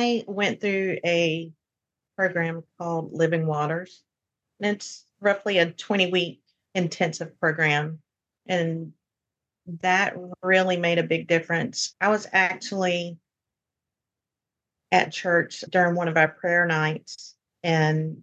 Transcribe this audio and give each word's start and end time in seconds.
I 0.00 0.24
went 0.26 0.60
through 0.60 0.98
a 1.04 1.52
program 2.16 2.64
called 2.78 3.12
Living 3.12 3.46
Waters. 3.46 4.02
And 4.58 4.74
it's 4.74 5.04
roughly 5.20 5.58
a 5.58 5.70
20 5.70 6.10
week 6.10 6.40
intensive 6.74 7.38
program. 7.38 8.00
And 8.46 8.92
that 9.82 10.16
really 10.42 10.76
made 10.76 10.98
a 10.98 11.04
big 11.04 11.28
difference. 11.28 11.94
I 12.00 12.08
was 12.08 12.26
actually 12.32 13.18
at 14.90 15.12
church 15.12 15.62
during 15.70 15.94
one 15.94 16.08
of 16.08 16.16
our 16.16 16.28
prayer 16.28 16.66
nights, 16.66 17.36
and 17.62 18.22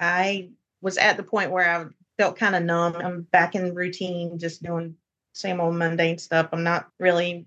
I 0.00 0.50
was 0.80 0.96
at 0.96 1.16
the 1.16 1.22
point 1.22 1.50
where 1.50 1.68
I 1.68 1.84
felt 2.16 2.38
kind 2.38 2.56
of 2.56 2.62
numb. 2.62 2.96
I'm 2.96 3.22
back 3.22 3.54
in 3.54 3.74
routine, 3.74 4.38
just 4.38 4.62
doing 4.62 4.94
same 5.34 5.60
old 5.60 5.74
mundane 5.74 6.18
stuff. 6.18 6.48
I'm 6.52 6.64
not 6.64 6.88
really 6.98 7.46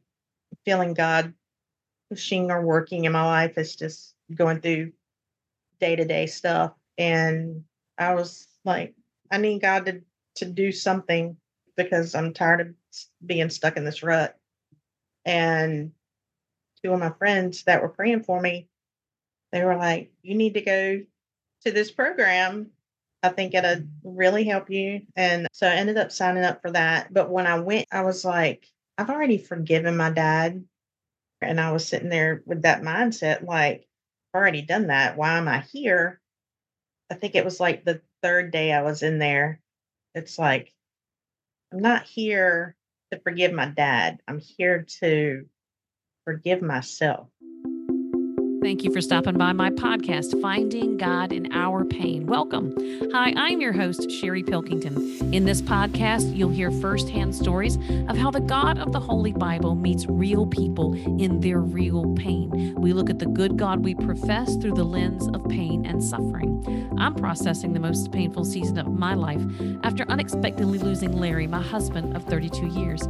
feeling 0.66 0.94
God 0.94 1.34
pushing 2.10 2.52
or 2.52 2.62
working 2.62 3.06
in 3.06 3.12
my 3.12 3.26
life. 3.26 3.58
It's 3.58 3.76
just 3.76 4.16
going 4.34 4.62
through 4.62 4.92
day 5.80 5.96
to 5.96 6.06
day 6.06 6.26
stuff. 6.26 6.74
And 6.98 7.64
I 7.98 8.14
was 8.14 8.48
like, 8.66 8.94
I 9.32 9.38
need 9.38 9.62
God 9.62 9.86
to, 9.86 10.02
to 10.36 10.46
do 10.46 10.72
something 10.72 11.38
because 11.76 12.16
I'm 12.16 12.34
tired 12.34 12.62
of 12.62 12.68
being 13.26 13.50
stuck 13.50 13.78
in 13.78 13.86
this 13.86 14.04
rut. 14.04 14.38
And 15.26 15.92
two 16.84 16.94
of 16.94 17.00
my 17.00 17.12
friends 17.12 17.64
that 17.64 17.82
were 17.82 17.90
praying 17.90 18.24
for 18.24 18.40
me, 18.42 18.68
they 19.52 19.64
were 19.64 19.76
like, 19.78 20.12
You 20.22 20.36
need 20.36 20.56
to 20.56 20.62
go 20.62 21.02
to 21.66 21.72
this 21.72 21.92
program. 21.92 22.72
I 23.22 23.30
think 23.30 23.54
it'll 23.54 23.84
really 24.04 24.46
help 24.46 24.70
you. 24.70 25.02
And 25.16 25.48
so 25.52 25.68
I 25.68 25.72
ended 25.72 25.98
up 25.98 26.12
signing 26.12 26.44
up 26.46 26.62
for 26.62 26.72
that. 26.72 27.14
But 27.14 27.30
when 27.30 27.48
I 27.48 27.60
went, 27.60 27.88
I 27.92 28.02
was 28.02 28.24
like, 28.24 28.66
I've 28.98 29.10
already 29.10 29.38
forgiven 29.38 29.98
my 29.98 30.10
dad. 30.10 30.64
And 31.42 31.60
I 31.60 31.72
was 31.72 31.88
sitting 31.88 32.10
there 32.10 32.44
with 32.46 32.64
that 32.64 32.82
mindset, 32.82 33.46
like, 33.46 33.88
I've 34.34 34.40
already 34.40 34.62
done 34.62 34.88
that. 34.88 35.18
Why 35.18 35.38
am 35.38 35.48
I 35.48 35.62
here? 35.62 36.20
I 37.10 37.16
think 37.16 37.36
it 37.36 37.46
was 37.46 37.60
like 37.60 37.84
the 37.84 38.02
third 38.22 38.52
day 38.52 38.72
I 38.72 38.82
was 38.82 39.04
in 39.04 39.20
there. 39.20 39.62
It's 40.14 40.38
like, 40.38 40.74
I'm 41.72 41.80
not 41.80 42.04
here 42.04 42.76
to 43.12 43.20
forgive 43.20 43.54
my 43.54 43.68
dad. 43.68 44.20
I'm 44.28 44.40
here 44.40 44.86
to 45.00 45.46
forgive 46.26 46.62
myself. 46.62 47.30
Thank 48.70 48.84
you 48.84 48.94
for 48.94 49.02
stopping 49.02 49.36
by 49.36 49.52
my 49.52 49.72
podcast, 49.72 50.40
Finding 50.44 50.96
God 50.96 51.34
in 51.34 51.52
Our 51.52 51.84
Pain. 51.84 52.28
Welcome. 52.28 52.76
Hi, 53.12 53.34
I'm 53.36 53.60
your 53.60 53.74
host, 53.74 54.12
Sherry 54.12 54.44
Pilkington. 54.44 55.34
In 55.34 55.44
this 55.44 55.60
podcast, 55.60 56.38
you'll 56.38 56.52
hear 56.52 56.70
firsthand 56.70 57.34
stories 57.34 57.78
of 58.08 58.16
how 58.16 58.30
the 58.30 58.42
God 58.42 58.78
of 58.78 58.92
the 58.92 59.00
Holy 59.00 59.34
Bible 59.34 59.74
meets 59.74 60.06
real 60.06 60.46
people 60.46 60.94
in 61.20 61.40
their 61.40 61.62
real 61.62 62.14
pain. 62.14 62.76
We 62.76 62.94
look 62.94 63.10
at 63.10 63.18
the 63.18 63.26
good 63.26 63.58
God 63.58 63.84
we 63.84 63.96
profess 63.96 64.56
through 64.58 64.76
the 64.76 64.84
lens 64.84 65.28
of 65.30 65.50
pain 65.50 65.88
and 65.88 66.04
suffering. 66.04 66.94
I'm 67.00 67.16
processing 67.16 67.74
the 67.74 67.80
most 67.80 68.12
painful 68.12 68.46
season 68.46 68.78
of 68.78 68.88
my 68.88 69.16
life 69.16 69.42
after 69.82 70.08
unexpectedly 70.10 70.78
losing 70.78 71.14
Larry, 71.14 71.48
my 71.48 71.62
husband 71.62 72.16
of 72.16 72.24
32 72.26 72.68
years. 72.68 73.02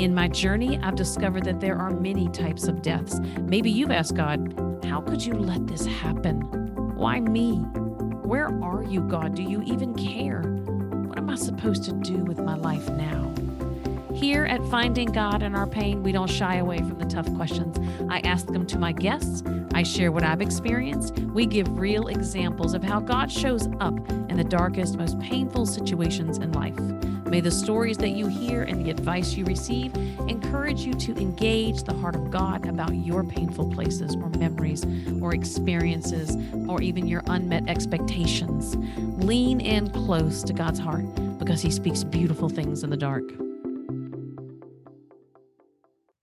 In 0.00 0.12
my 0.12 0.26
journey, 0.26 0.76
I've 0.82 0.96
discovered 0.96 1.44
that 1.44 1.60
there 1.60 1.78
are 1.78 1.90
many 1.90 2.28
types 2.30 2.66
of 2.66 2.82
deaths. 2.82 3.20
Maybe 3.42 3.70
you've 3.70 3.92
asked 3.92 4.16
God, 4.16 4.63
how 4.94 5.00
could 5.00 5.26
you 5.26 5.34
let 5.34 5.66
this 5.66 5.84
happen? 5.84 6.40
Why 6.94 7.18
me? 7.18 7.56
Where 8.22 8.46
are 8.62 8.84
you, 8.84 9.00
God? 9.00 9.34
Do 9.34 9.42
you 9.42 9.60
even 9.62 9.92
care? 9.94 10.42
What 10.42 11.18
am 11.18 11.28
I 11.28 11.34
supposed 11.34 11.82
to 11.86 11.92
do 11.94 12.18
with 12.18 12.38
my 12.38 12.54
life 12.54 12.88
now? 12.90 13.34
Here 14.14 14.44
at 14.44 14.64
Finding 14.66 15.10
God 15.10 15.42
in 15.42 15.56
Our 15.56 15.66
Pain, 15.66 16.04
we 16.04 16.12
don't 16.12 16.30
shy 16.30 16.58
away 16.58 16.78
from 16.78 16.96
the 17.00 17.06
tough 17.06 17.26
questions. 17.34 17.76
I 18.08 18.20
ask 18.20 18.46
them 18.46 18.68
to 18.68 18.78
my 18.78 18.92
guests. 18.92 19.42
I 19.74 19.82
share 19.82 20.12
what 20.12 20.22
I've 20.22 20.40
experienced. 20.40 21.18
We 21.18 21.44
give 21.46 21.76
real 21.76 22.06
examples 22.06 22.72
of 22.72 22.84
how 22.84 23.00
God 23.00 23.32
shows 23.32 23.66
up 23.80 23.98
in 24.30 24.36
the 24.36 24.44
darkest, 24.44 24.96
most 24.96 25.18
painful 25.18 25.66
situations 25.66 26.38
in 26.38 26.52
life. 26.52 26.78
May 27.34 27.40
the 27.40 27.50
stories 27.50 27.98
that 27.98 28.10
you 28.10 28.28
hear 28.28 28.62
and 28.62 28.86
the 28.86 28.90
advice 28.90 29.34
you 29.34 29.44
receive 29.44 29.92
encourage 30.28 30.82
you 30.82 30.94
to 30.94 31.16
engage 31.16 31.82
the 31.82 31.92
heart 31.92 32.14
of 32.14 32.30
God 32.30 32.64
about 32.64 32.94
your 32.94 33.24
painful 33.24 33.72
places 33.72 34.14
or 34.14 34.28
memories 34.38 34.86
or 35.20 35.34
experiences 35.34 36.36
or 36.68 36.80
even 36.80 37.08
your 37.08 37.24
unmet 37.26 37.68
expectations. 37.68 38.76
Lean 39.24 39.60
in 39.60 39.90
close 39.90 40.44
to 40.44 40.52
God's 40.52 40.78
heart 40.78 41.06
because 41.40 41.60
He 41.60 41.72
speaks 41.72 42.04
beautiful 42.04 42.48
things 42.48 42.84
in 42.84 42.90
the 42.90 42.96
dark. 42.96 43.24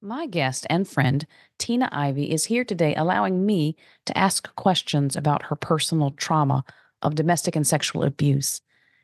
My 0.01 0.27
guest 0.27 0.65
and 0.69 0.87
friend, 0.87 1.27
Tina 1.57 1.89
Ivey, 1.91 2.31
is 2.31 2.45
here 2.45 2.63
today 2.63 2.95
allowing 2.95 3.45
me 3.45 3.75
to 4.05 4.17
ask 4.17 4.55
questions 4.55 5.17
about 5.17 5.43
her 5.47 5.57
personal 5.57 6.11
trauma 6.11 6.63
of 7.01 7.15
domestic 7.15 7.57
and 7.57 7.67
sexual 7.67 8.03
abuse. 8.03 8.61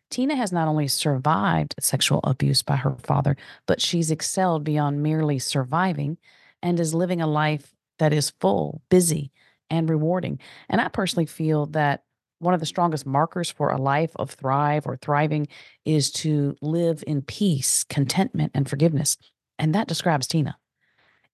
Tina 0.10 0.36
has 0.36 0.52
not 0.52 0.68
only 0.68 0.88
survived 0.88 1.76
sexual 1.80 2.22
abuse 2.24 2.62
by 2.62 2.78
her 2.78 2.96
father, 3.04 3.36
but 3.66 3.82
she's 3.82 4.12
excelled 4.12 4.64
beyond 4.64 5.04
merely 5.04 5.40
surviving 5.40 6.18
and 6.62 6.80
is 6.80 6.94
living 6.94 7.22
a 7.22 7.28
life 7.28 7.74
that 8.00 8.14
is 8.14 8.32
full, 8.40 8.82
busy, 8.90 9.32
and 9.70 9.90
rewarding. 9.90 10.40
And 10.70 10.80
I 10.80 10.88
personally 10.88 11.26
feel 11.26 11.66
that 11.68 12.04
one 12.40 12.54
of 12.54 12.60
the 12.60 12.66
strongest 12.66 13.06
markers 13.06 13.50
for 13.50 13.70
a 13.70 13.82
life 13.82 14.12
of 14.16 14.32
thrive 14.32 14.86
or 14.86 14.98
thriving 14.98 15.48
is 15.86 16.12
to 16.12 16.56
live 16.62 17.04
in 17.08 17.22
peace, 17.22 17.84
contentment, 17.84 18.52
and 18.54 18.70
forgiveness. 18.70 19.18
And 19.58 19.74
that 19.74 19.88
describes 19.88 20.28
Tina. 20.28 20.58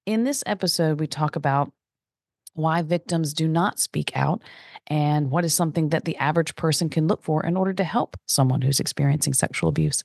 In 0.05 0.23
this 0.23 0.43
episode, 0.45 0.99
we 0.99 1.07
talk 1.07 1.35
about 1.35 1.71
why 2.53 2.81
victims 2.81 3.33
do 3.33 3.47
not 3.47 3.79
speak 3.79 4.15
out, 4.15 4.41
and 4.87 5.31
what 5.31 5.45
is 5.45 5.53
something 5.53 5.89
that 5.89 6.05
the 6.05 6.17
average 6.17 6.55
person 6.55 6.89
can 6.89 7.07
look 7.07 7.23
for 7.23 7.45
in 7.45 7.55
order 7.55 7.73
to 7.73 7.83
help 7.83 8.17
someone 8.27 8.61
who's 8.61 8.79
experiencing 8.79 9.33
sexual 9.33 9.69
abuse. 9.69 10.03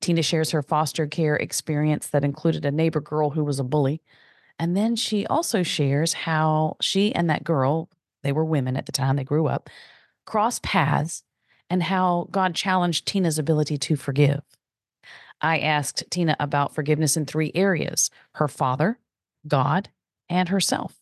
Tina 0.00 0.22
shares 0.22 0.50
her 0.50 0.62
foster 0.62 1.06
care 1.06 1.36
experience 1.36 2.08
that 2.08 2.24
included 2.24 2.64
a 2.64 2.70
neighbor 2.70 3.00
girl 3.00 3.30
who 3.30 3.44
was 3.44 3.58
a 3.58 3.64
bully. 3.64 4.02
And 4.58 4.76
then 4.76 4.96
she 4.96 5.26
also 5.26 5.62
shares 5.62 6.12
how 6.12 6.76
she 6.80 7.14
and 7.14 7.28
that 7.30 7.44
girl, 7.44 7.88
they 8.22 8.32
were 8.32 8.44
women 8.44 8.76
at 8.76 8.86
the 8.86 8.92
time, 8.92 9.16
they 9.16 9.24
grew 9.24 9.46
up, 9.46 9.68
crossed 10.26 10.62
paths, 10.62 11.24
and 11.70 11.82
how 11.82 12.28
God 12.30 12.54
challenged 12.54 13.06
Tina's 13.06 13.38
ability 13.38 13.78
to 13.78 13.96
forgive. 13.96 14.42
I 15.40 15.58
asked 15.58 16.04
Tina 16.10 16.36
about 16.38 16.74
forgiveness 16.74 17.16
in 17.16 17.26
three 17.26 17.50
areas 17.54 18.10
her 18.34 18.48
father, 18.48 18.98
God, 19.46 19.90
and 20.28 20.48
herself. 20.48 21.00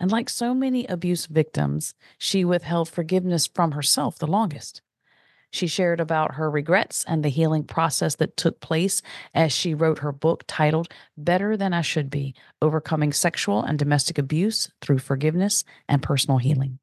And 0.00 0.10
like 0.10 0.30
so 0.30 0.54
many 0.54 0.86
abuse 0.86 1.26
victims, 1.26 1.94
she 2.18 2.44
withheld 2.44 2.88
forgiveness 2.88 3.46
from 3.46 3.72
herself 3.72 4.18
the 4.18 4.26
longest. 4.26 4.80
She 5.52 5.66
shared 5.66 6.00
about 6.00 6.36
her 6.36 6.50
regrets 6.50 7.04
and 7.06 7.24
the 7.24 7.28
healing 7.28 7.64
process 7.64 8.16
that 8.16 8.36
took 8.36 8.60
place 8.60 9.02
as 9.34 9.52
she 9.52 9.74
wrote 9.74 9.98
her 9.98 10.12
book 10.12 10.44
titled 10.46 10.88
Better 11.16 11.56
Than 11.56 11.74
I 11.74 11.82
Should 11.82 12.08
Be 12.08 12.34
Overcoming 12.62 13.12
Sexual 13.12 13.62
and 13.62 13.78
Domestic 13.78 14.16
Abuse 14.16 14.70
Through 14.80 15.00
Forgiveness 15.00 15.64
and 15.88 16.02
Personal 16.02 16.38
Healing. 16.38 16.78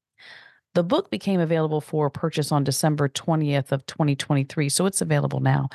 The 0.76 0.84
book 0.84 1.10
became 1.10 1.40
available 1.40 1.82
for 1.82 2.10
purchase 2.10 2.52
on 2.52 2.64
December 2.64 3.10
20th 3.10 3.72
of 3.72 3.86
2023, 3.88 4.70
so 4.70 4.86
it's 4.86 5.02
available 5.02 5.40
now. 5.40 5.70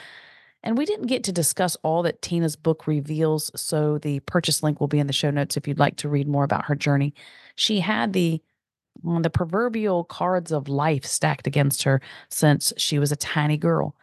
And 0.62 0.78
we 0.78 0.84
didn't 0.86 1.06
get 1.06 1.24
to 1.24 1.32
discuss 1.32 1.76
all 1.82 2.02
that 2.02 2.22
Tina's 2.22 2.54
book 2.54 2.86
reveals, 2.86 3.50
so 3.56 3.98
the 3.98 4.20
purchase 4.20 4.62
link 4.62 4.80
will 4.80 4.88
be 4.88 5.00
in 5.00 5.08
the 5.08 5.12
show 5.12 5.30
notes 5.30 5.56
if 5.56 5.66
you'd 5.66 5.78
like 5.78 5.96
to 5.96 6.08
read 6.08 6.28
more 6.28 6.44
about 6.44 6.66
her 6.66 6.76
journey. 6.76 7.14
She 7.56 7.80
had 7.80 8.12
the 8.12 8.40
mm, 9.04 9.22
the 9.22 9.30
proverbial 9.30 10.04
cards 10.04 10.52
of 10.52 10.68
life 10.68 11.04
stacked 11.04 11.46
against 11.46 11.82
her 11.82 12.00
since 12.28 12.72
she 12.76 12.98
was 12.98 13.10
a 13.10 13.16
tiny 13.16 13.56
girl. 13.56 13.96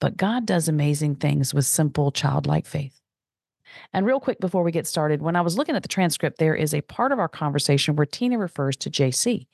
But 0.00 0.16
God 0.16 0.46
does 0.46 0.68
amazing 0.68 1.16
things 1.16 1.54
with 1.54 1.66
simple 1.66 2.12
childlike 2.12 2.66
faith. 2.66 3.00
And 3.92 4.06
real 4.06 4.20
quick 4.20 4.38
before 4.40 4.62
we 4.62 4.72
get 4.72 4.86
started, 4.86 5.22
when 5.22 5.36
I 5.36 5.40
was 5.40 5.56
looking 5.56 5.76
at 5.76 5.82
the 5.82 5.88
transcript, 5.88 6.38
there 6.38 6.54
is 6.54 6.74
a 6.74 6.82
part 6.82 7.12
of 7.12 7.18
our 7.18 7.28
conversation 7.28 7.96
where 7.96 8.06
Tina 8.06 8.38
refers 8.38 8.76
to 8.78 8.90
JC. 8.90 9.46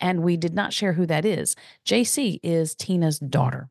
And 0.00 0.22
we 0.22 0.36
did 0.36 0.54
not 0.54 0.72
share 0.72 0.94
who 0.94 1.06
that 1.06 1.24
is. 1.24 1.54
JC 1.86 2.40
is 2.42 2.74
Tina's 2.74 3.18
daughter. 3.20 3.68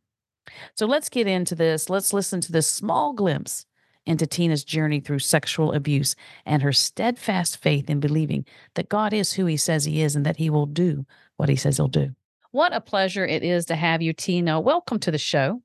So 0.76 0.86
let's 0.86 1.10
get 1.10 1.28
into 1.28 1.56
this. 1.56 1.90
Let's 1.90 2.14
listen 2.14 2.42
to 2.42 2.52
this 2.52 2.68
small 2.68 3.14
glimpse 3.14 3.66
into 4.06 4.26
Tina's 4.26 4.64
journey 4.64 5.00
through 5.00 5.20
sexual 5.20 5.74
abuse 5.74 6.16
and 6.46 6.62
her 6.64 6.74
steadfast 6.74 7.58
faith 7.58 7.90
in 7.90 8.00
believing 8.00 8.46
that 8.76 8.90
God 8.90 9.14
is 9.14 9.34
who 9.34 9.46
he 9.46 9.58
says 9.58 9.86
he 9.86 10.02
is 10.02 10.16
and 10.16 10.26
that 10.26 10.38
he 10.38 10.50
will 10.50 10.66
do 10.66 11.06
what 11.38 11.50
he 11.50 11.56
says 11.56 11.78
he'll 11.78 11.88
do. 11.88 12.16
What 12.52 12.74
a 12.74 12.82
pleasure 12.82 13.26
it 13.26 13.44
is 13.44 13.66
to 13.66 13.76
have 13.76 14.02
you, 14.02 14.14
Tina. 14.14 14.60
Welcome 14.60 15.00
to 15.00 15.12
the 15.12 15.18
show. 15.18 15.62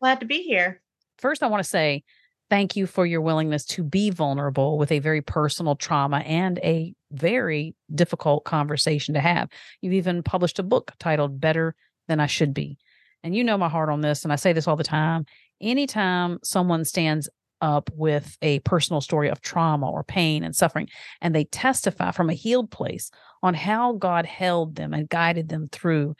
Glad 0.00 0.20
to 0.20 0.26
be 0.26 0.42
here. 0.42 0.80
First, 1.18 1.42
I 1.42 1.48
want 1.48 1.62
to 1.62 1.68
say 1.68 2.04
thank 2.48 2.76
you 2.76 2.86
for 2.86 3.04
your 3.04 3.20
willingness 3.20 3.64
to 3.66 3.82
be 3.82 4.10
vulnerable 4.10 4.78
with 4.78 4.92
a 4.92 5.00
very 5.00 5.20
personal 5.20 5.74
trauma 5.74 6.18
and 6.18 6.58
a 6.60 6.94
very 7.10 7.74
difficult 7.94 8.44
conversation 8.44 9.14
to 9.14 9.20
have. 9.20 9.48
You've 9.80 9.94
even 9.94 10.22
published 10.22 10.58
a 10.58 10.62
book 10.62 10.92
titled 10.98 11.40
Better 11.40 11.74
Than 12.08 12.20
I 12.20 12.26
Should 12.26 12.54
Be 12.54 12.78
and 13.26 13.34
you 13.34 13.42
know 13.42 13.58
my 13.58 13.68
heart 13.68 13.88
on 13.88 14.02
this, 14.02 14.22
and 14.22 14.32
I 14.32 14.36
say 14.36 14.52
this 14.52 14.68
all 14.68 14.76
the 14.76 14.84
time. 14.84 15.26
Anytime 15.60 16.38
someone 16.44 16.84
stands 16.84 17.28
up 17.60 17.90
with 17.92 18.38
a 18.40 18.60
personal 18.60 19.00
story 19.00 19.28
of 19.28 19.40
trauma 19.40 19.90
or 19.90 20.04
pain 20.04 20.44
and 20.44 20.54
suffering, 20.54 20.88
and 21.20 21.34
they 21.34 21.42
testify 21.44 22.12
from 22.12 22.30
a 22.30 22.34
healed 22.34 22.70
place 22.70 23.10
on 23.42 23.52
how 23.52 23.94
God 23.94 24.26
held 24.26 24.76
them 24.76 24.94
and 24.94 25.08
guided 25.08 25.48
them 25.48 25.68
through. 25.72 26.14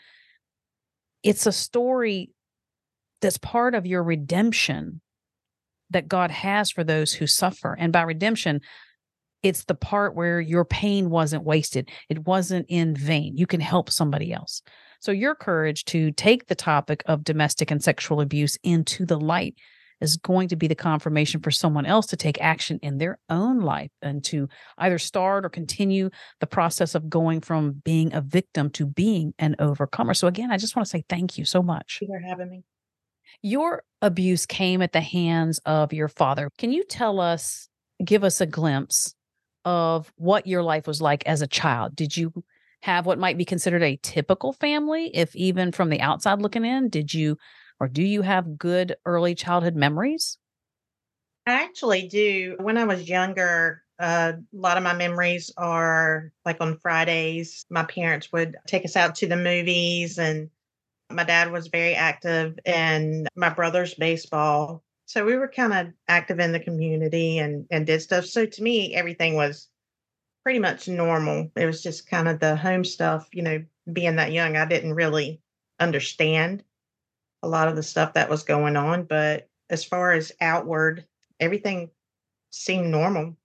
It's 1.22 1.46
a 1.46 1.52
story 1.52 2.32
that's 3.22 3.38
part 3.38 3.76
of 3.76 3.86
your 3.86 4.02
redemption 4.02 5.00
that 5.90 6.08
God 6.08 6.32
has 6.32 6.72
for 6.72 6.82
those 6.82 7.12
who 7.12 7.28
suffer. 7.28 7.76
And 7.78 7.92
by 7.92 8.02
redemption, 8.02 8.62
it's 9.44 9.64
the 9.64 9.76
part 9.76 10.16
where 10.16 10.40
your 10.40 10.64
pain 10.64 11.08
wasn't 11.08 11.44
wasted, 11.44 11.88
it 12.08 12.26
wasn't 12.26 12.66
in 12.68 12.96
vain. 12.96 13.36
You 13.36 13.46
can 13.46 13.60
help 13.60 13.90
somebody 13.90 14.32
else. 14.32 14.60
So, 15.06 15.12
your 15.12 15.36
courage 15.36 15.84
to 15.84 16.10
take 16.10 16.48
the 16.48 16.56
topic 16.56 17.04
of 17.06 17.22
domestic 17.22 17.70
and 17.70 17.80
sexual 17.80 18.20
abuse 18.20 18.58
into 18.64 19.06
the 19.06 19.20
light 19.20 19.54
is 20.00 20.16
going 20.16 20.48
to 20.48 20.56
be 20.56 20.66
the 20.66 20.74
confirmation 20.74 21.40
for 21.40 21.52
someone 21.52 21.86
else 21.86 22.06
to 22.06 22.16
take 22.16 22.42
action 22.42 22.80
in 22.82 22.98
their 22.98 23.20
own 23.30 23.60
life 23.60 23.92
and 24.02 24.24
to 24.24 24.48
either 24.78 24.98
start 24.98 25.44
or 25.44 25.48
continue 25.48 26.10
the 26.40 26.46
process 26.48 26.96
of 26.96 27.08
going 27.08 27.40
from 27.40 27.80
being 27.84 28.12
a 28.14 28.20
victim 28.20 28.68
to 28.70 28.84
being 28.84 29.32
an 29.38 29.54
overcomer. 29.60 30.12
So, 30.12 30.26
again, 30.26 30.50
I 30.50 30.56
just 30.56 30.74
want 30.74 30.86
to 30.86 30.90
say 30.90 31.04
thank 31.08 31.38
you 31.38 31.44
so 31.44 31.62
much. 31.62 31.98
Thank 32.00 32.10
you 32.10 32.18
for 32.18 32.28
having 32.28 32.50
me. 32.50 32.64
Your 33.42 33.84
abuse 34.02 34.44
came 34.44 34.82
at 34.82 34.92
the 34.92 35.00
hands 35.00 35.60
of 35.66 35.92
your 35.92 36.08
father. 36.08 36.50
Can 36.58 36.72
you 36.72 36.82
tell 36.82 37.20
us, 37.20 37.68
give 38.04 38.24
us 38.24 38.40
a 38.40 38.46
glimpse 38.46 39.14
of 39.64 40.12
what 40.16 40.48
your 40.48 40.64
life 40.64 40.88
was 40.88 41.00
like 41.00 41.24
as 41.26 41.42
a 41.42 41.46
child? 41.46 41.94
Did 41.94 42.16
you 42.16 42.32
have 42.86 43.04
what 43.04 43.18
might 43.18 43.36
be 43.36 43.44
considered 43.44 43.82
a 43.82 43.98
typical 44.02 44.52
family, 44.52 45.10
if 45.14 45.34
even 45.34 45.72
from 45.72 45.90
the 45.90 46.00
outside 46.00 46.40
looking 46.40 46.64
in? 46.64 46.88
Did 46.88 47.12
you 47.12 47.36
or 47.80 47.88
do 47.88 48.02
you 48.02 48.22
have 48.22 48.56
good 48.56 48.96
early 49.04 49.34
childhood 49.34 49.74
memories? 49.74 50.38
I 51.46 51.64
actually 51.64 52.08
do. 52.08 52.56
When 52.60 52.78
I 52.78 52.84
was 52.84 53.08
younger, 53.08 53.82
uh, 53.98 54.34
a 54.36 54.56
lot 54.56 54.76
of 54.76 54.84
my 54.84 54.94
memories 54.94 55.50
are 55.56 56.32
like 56.44 56.58
on 56.60 56.78
Fridays, 56.78 57.66
my 57.70 57.84
parents 57.84 58.32
would 58.32 58.56
take 58.66 58.84
us 58.84 58.96
out 58.96 59.16
to 59.16 59.26
the 59.26 59.36
movies, 59.36 60.18
and 60.18 60.48
my 61.10 61.24
dad 61.24 61.50
was 61.50 61.66
very 61.66 61.94
active 61.94 62.56
in 62.64 63.26
my 63.34 63.48
brother's 63.48 63.94
baseball. 63.94 64.82
So 65.06 65.24
we 65.24 65.36
were 65.36 65.48
kind 65.48 65.72
of 65.72 65.92
active 66.08 66.40
in 66.40 66.52
the 66.52 66.60
community 66.60 67.38
and, 67.38 67.66
and 67.70 67.86
did 67.86 68.02
stuff. 68.02 68.26
So 68.26 68.46
to 68.46 68.62
me, 68.62 68.94
everything 68.94 69.34
was 69.34 69.68
pretty 70.46 70.60
much 70.60 70.86
normal. 70.86 71.50
It 71.56 71.66
was 71.66 71.82
just 71.82 72.08
kind 72.08 72.28
of 72.28 72.38
the 72.38 72.54
home 72.54 72.84
stuff, 72.84 73.26
you 73.32 73.42
know, 73.42 73.64
being 73.92 74.14
that 74.14 74.30
young, 74.30 74.56
I 74.56 74.64
didn't 74.64 74.94
really 74.94 75.40
understand 75.80 76.62
a 77.42 77.48
lot 77.48 77.66
of 77.66 77.74
the 77.74 77.82
stuff 77.82 78.12
that 78.12 78.30
was 78.30 78.44
going 78.44 78.76
on. 78.76 79.06
But 79.06 79.48
as 79.70 79.82
far 79.82 80.12
as 80.12 80.30
outward, 80.40 81.04
everything 81.40 81.90
seemed 82.50 82.86
normal. 82.92 83.36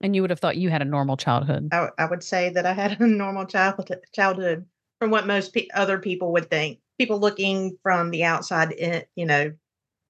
And 0.00 0.16
you 0.16 0.22
would 0.22 0.30
have 0.30 0.40
thought 0.40 0.56
you 0.56 0.70
had 0.70 0.80
a 0.80 0.86
normal 0.86 1.18
childhood. 1.18 1.68
I, 1.70 1.90
I 1.98 2.06
would 2.06 2.24
say 2.24 2.48
that 2.48 2.64
I 2.64 2.72
had 2.72 2.98
a 3.02 3.06
normal 3.06 3.44
childhood, 3.44 4.00
childhood 4.14 4.64
from 4.98 5.10
what 5.10 5.26
most 5.26 5.52
pe- 5.52 5.68
other 5.74 5.98
people 5.98 6.32
would 6.32 6.48
think. 6.48 6.78
People 6.96 7.18
looking 7.18 7.76
from 7.82 8.08
the 8.08 8.24
outside, 8.24 8.72
in, 8.72 9.02
you 9.16 9.26
know, 9.26 9.52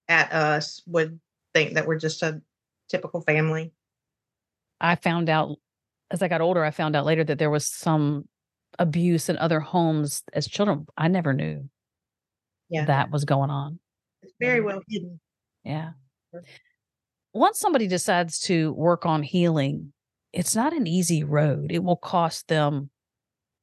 at 0.06 0.32
us 0.32 0.82
would 0.86 1.18
think 1.52 1.74
that 1.74 1.88
we're 1.88 1.98
just 1.98 2.22
a 2.22 2.40
typical 2.88 3.22
family. 3.22 3.72
I 4.80 4.94
found 4.94 5.28
out 5.28 5.58
as 6.10 6.22
I 6.22 6.28
got 6.28 6.40
older, 6.40 6.64
I 6.64 6.70
found 6.70 6.96
out 6.96 7.06
later 7.06 7.24
that 7.24 7.38
there 7.38 7.50
was 7.50 7.66
some 7.66 8.28
abuse 8.78 9.28
in 9.28 9.36
other 9.38 9.60
homes 9.60 10.22
as 10.32 10.46
children. 10.46 10.86
I 10.96 11.08
never 11.08 11.32
knew 11.32 11.68
yeah. 12.68 12.84
that 12.84 13.10
was 13.10 13.24
going 13.24 13.50
on. 13.50 13.78
It's 14.22 14.34
very 14.40 14.60
well 14.60 14.80
hidden. 14.88 15.20
Yeah. 15.64 15.90
Once 17.32 17.58
somebody 17.58 17.86
decides 17.86 18.38
to 18.40 18.72
work 18.72 19.04
on 19.06 19.22
healing, 19.22 19.92
it's 20.32 20.54
not 20.54 20.72
an 20.72 20.86
easy 20.86 21.24
road. 21.24 21.72
It 21.72 21.82
will 21.82 21.96
cost 21.96 22.48
them 22.48 22.90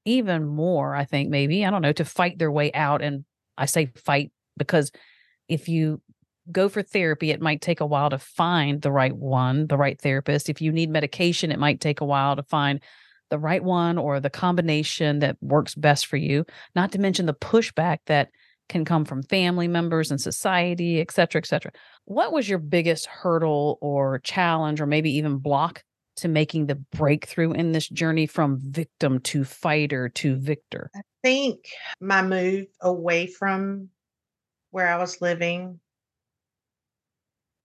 even 0.05 0.45
more, 0.45 0.95
I 0.95 1.05
think, 1.05 1.29
maybe, 1.29 1.65
I 1.65 1.69
don't 1.69 1.81
know, 1.81 1.93
to 1.93 2.05
fight 2.05 2.37
their 2.37 2.51
way 2.51 2.73
out. 2.73 3.01
And 3.01 3.25
I 3.57 3.65
say 3.65 3.91
fight 3.95 4.31
because 4.57 4.91
if 5.47 5.69
you 5.69 6.01
go 6.51 6.69
for 6.69 6.81
therapy, 6.81 7.31
it 7.31 7.41
might 7.41 7.61
take 7.61 7.79
a 7.79 7.85
while 7.85 8.09
to 8.09 8.17
find 8.17 8.81
the 8.81 8.91
right 8.91 9.15
one, 9.15 9.67
the 9.67 9.77
right 9.77 9.99
therapist. 9.99 10.49
If 10.49 10.61
you 10.61 10.71
need 10.71 10.89
medication, 10.89 11.51
it 11.51 11.59
might 11.59 11.79
take 11.79 12.01
a 12.01 12.05
while 12.05 12.35
to 12.35 12.43
find 12.43 12.81
the 13.29 13.39
right 13.39 13.63
one 13.63 13.97
or 13.97 14.19
the 14.19 14.29
combination 14.29 15.19
that 15.19 15.37
works 15.41 15.73
best 15.73 16.05
for 16.05 16.17
you, 16.17 16.45
not 16.75 16.91
to 16.91 16.99
mention 16.99 17.25
the 17.25 17.33
pushback 17.33 17.99
that 18.07 18.29
can 18.69 18.85
come 18.85 19.05
from 19.05 19.23
family 19.23 19.67
members 19.67 20.11
and 20.11 20.21
society, 20.21 21.01
et 21.01 21.11
cetera, 21.11 21.39
et 21.39 21.45
cetera. 21.45 21.71
What 22.05 22.31
was 22.31 22.47
your 22.47 22.59
biggest 22.59 23.05
hurdle 23.07 23.77
or 23.81 24.19
challenge, 24.19 24.79
or 24.79 24.85
maybe 24.85 25.11
even 25.17 25.37
block 25.37 25.83
to 26.17 26.27
making 26.27 26.67
the 26.67 26.75
breakthrough 26.75 27.53
in 27.53 27.71
this 27.71 27.89
journey 27.89 28.27
from 28.27 28.59
victim 28.61 29.19
to 29.21 29.43
fighter 29.43 30.09
to 30.09 30.35
victor? 30.35 30.91
I 30.95 31.01
think 31.23 31.65
my 31.99 32.21
move 32.21 32.67
away 32.81 33.27
from 33.27 33.89
where 34.71 34.87
I 34.87 34.97
was 34.97 35.21
living 35.21 35.79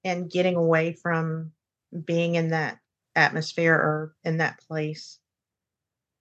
and 0.04 0.30
getting 0.30 0.56
away 0.56 0.92
from 0.92 1.52
being 2.04 2.34
in 2.34 2.50
that 2.50 2.78
atmosphere 3.16 3.74
or 3.74 4.14
in 4.24 4.38
that 4.38 4.60
place 4.68 5.18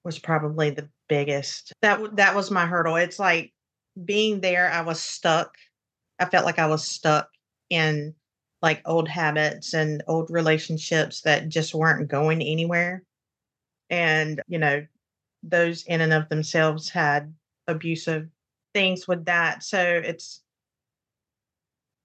was 0.04 0.20
probably 0.20 0.70
the 0.70 0.90
biggest. 1.10 1.74
That 1.82 2.16
that 2.16 2.36
was 2.36 2.52
my 2.52 2.66
hurdle. 2.66 2.96
It's 2.96 3.20
like 3.20 3.54
being 4.06 4.42
there, 4.42 4.72
I 4.72 4.82
was 4.82 5.02
stuck. 5.02 5.56
I 6.20 6.26
felt 6.26 6.46
like 6.46 6.60
I 6.60 6.68
was 6.68 6.88
stuck 6.88 7.30
in 7.70 8.14
like 8.62 8.82
old 8.86 9.08
habits 9.08 9.74
and 9.74 10.04
old 10.08 10.30
relationships 10.32 11.22
that 11.22 11.50
just 11.50 11.76
weren't 11.76 12.10
going 12.10 12.42
anywhere. 12.42 13.04
And, 13.90 14.42
you 14.48 14.58
know, 14.58 14.86
those 15.44 15.84
in 15.84 16.02
and 16.02 16.14
of 16.14 16.28
themselves 16.30 16.90
had 16.90 17.34
abusive 17.68 18.28
things 18.74 19.08
with 19.08 19.26
that. 19.26 19.64
So 19.64 19.80
it's, 19.80 20.42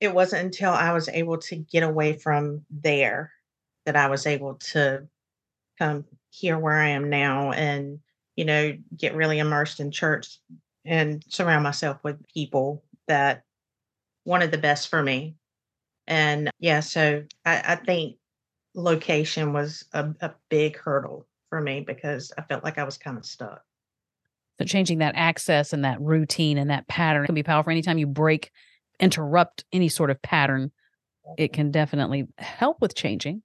it 0.02 0.12
wasn't 0.12 0.44
until 0.44 0.72
I 0.72 0.93
was 0.93 1.08
able 1.08 1.38
to 1.38 1.54
get 1.54 1.84
away 1.84 2.14
from 2.14 2.64
there 2.70 3.31
that 3.87 3.94
I 3.94 4.08
was 4.08 4.26
able 4.26 4.54
to 4.72 5.06
come 5.78 6.04
here 6.31 6.58
where 6.58 6.81
I 6.81 6.88
am 6.88 7.08
now 7.08 7.52
and, 7.52 8.00
you 8.34 8.44
know, 8.44 8.76
get 8.96 9.14
really 9.14 9.38
immersed 9.38 9.78
in 9.78 9.93
church 9.93 10.40
and 10.84 11.25
surround 11.28 11.62
myself 11.62 11.99
with 12.02 12.26
people 12.26 12.82
that 13.06 13.44
wanted 14.25 14.50
the 14.50 14.58
best 14.58 14.88
for 14.88 15.00
me. 15.00 15.37
And 16.08 16.50
yeah, 16.58 16.81
so 16.81 17.22
I, 17.44 17.62
I 17.64 17.76
think 17.76 18.16
location 18.75 19.52
was 19.52 19.84
a, 19.93 20.12
a 20.20 20.32
big 20.48 20.76
hurdle 20.78 21.28
for 21.48 21.60
me 21.60 21.81
because 21.81 22.32
I 22.37 22.43
felt 22.43 22.64
like 22.64 22.76
I 22.76 22.84
was 22.84 22.98
kind 22.98 23.16
of 23.16 23.25
stuck. 23.25 23.62
So 24.58 24.67
changing 24.67 24.98
that 24.98 25.15
access 25.15 25.72
and 25.72 25.84
that 25.84 26.00
routine 26.00 26.58
and 26.58 26.70
that 26.70 26.88
pattern 26.88 27.26
can 27.26 27.36
be 27.36 27.44
powerful. 27.44 27.70
Anytime 27.70 27.98
you 27.98 28.08
break, 28.08 28.50
interrupt 29.01 29.65
any 29.72 29.89
sort 29.89 30.11
of 30.11 30.20
pattern, 30.22 30.70
it 31.39 31.53
can 31.53 31.70
definitely 31.70 32.27
help 32.39 32.81
with 32.81 32.94
changing 32.94 33.43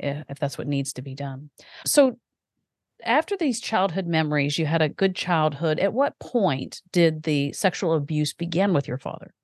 eh, 0.00 0.22
if 0.28 0.38
that's 0.38 0.58
what 0.58 0.66
needs 0.66 0.92
to 0.94 1.02
be 1.02 1.14
done. 1.14 1.50
So 1.86 2.18
after 3.04 3.36
these 3.36 3.60
childhood 3.60 4.06
memories, 4.06 4.58
you 4.58 4.66
had 4.66 4.82
a 4.82 4.88
good 4.88 5.16
childhood. 5.16 5.78
At 5.78 5.92
what 5.92 6.18
point 6.18 6.82
did 6.92 7.24
the 7.24 7.52
sexual 7.52 7.94
abuse 7.94 8.32
begin 8.32 8.72
with 8.72 8.88
your 8.88 8.98
father? 8.98 9.34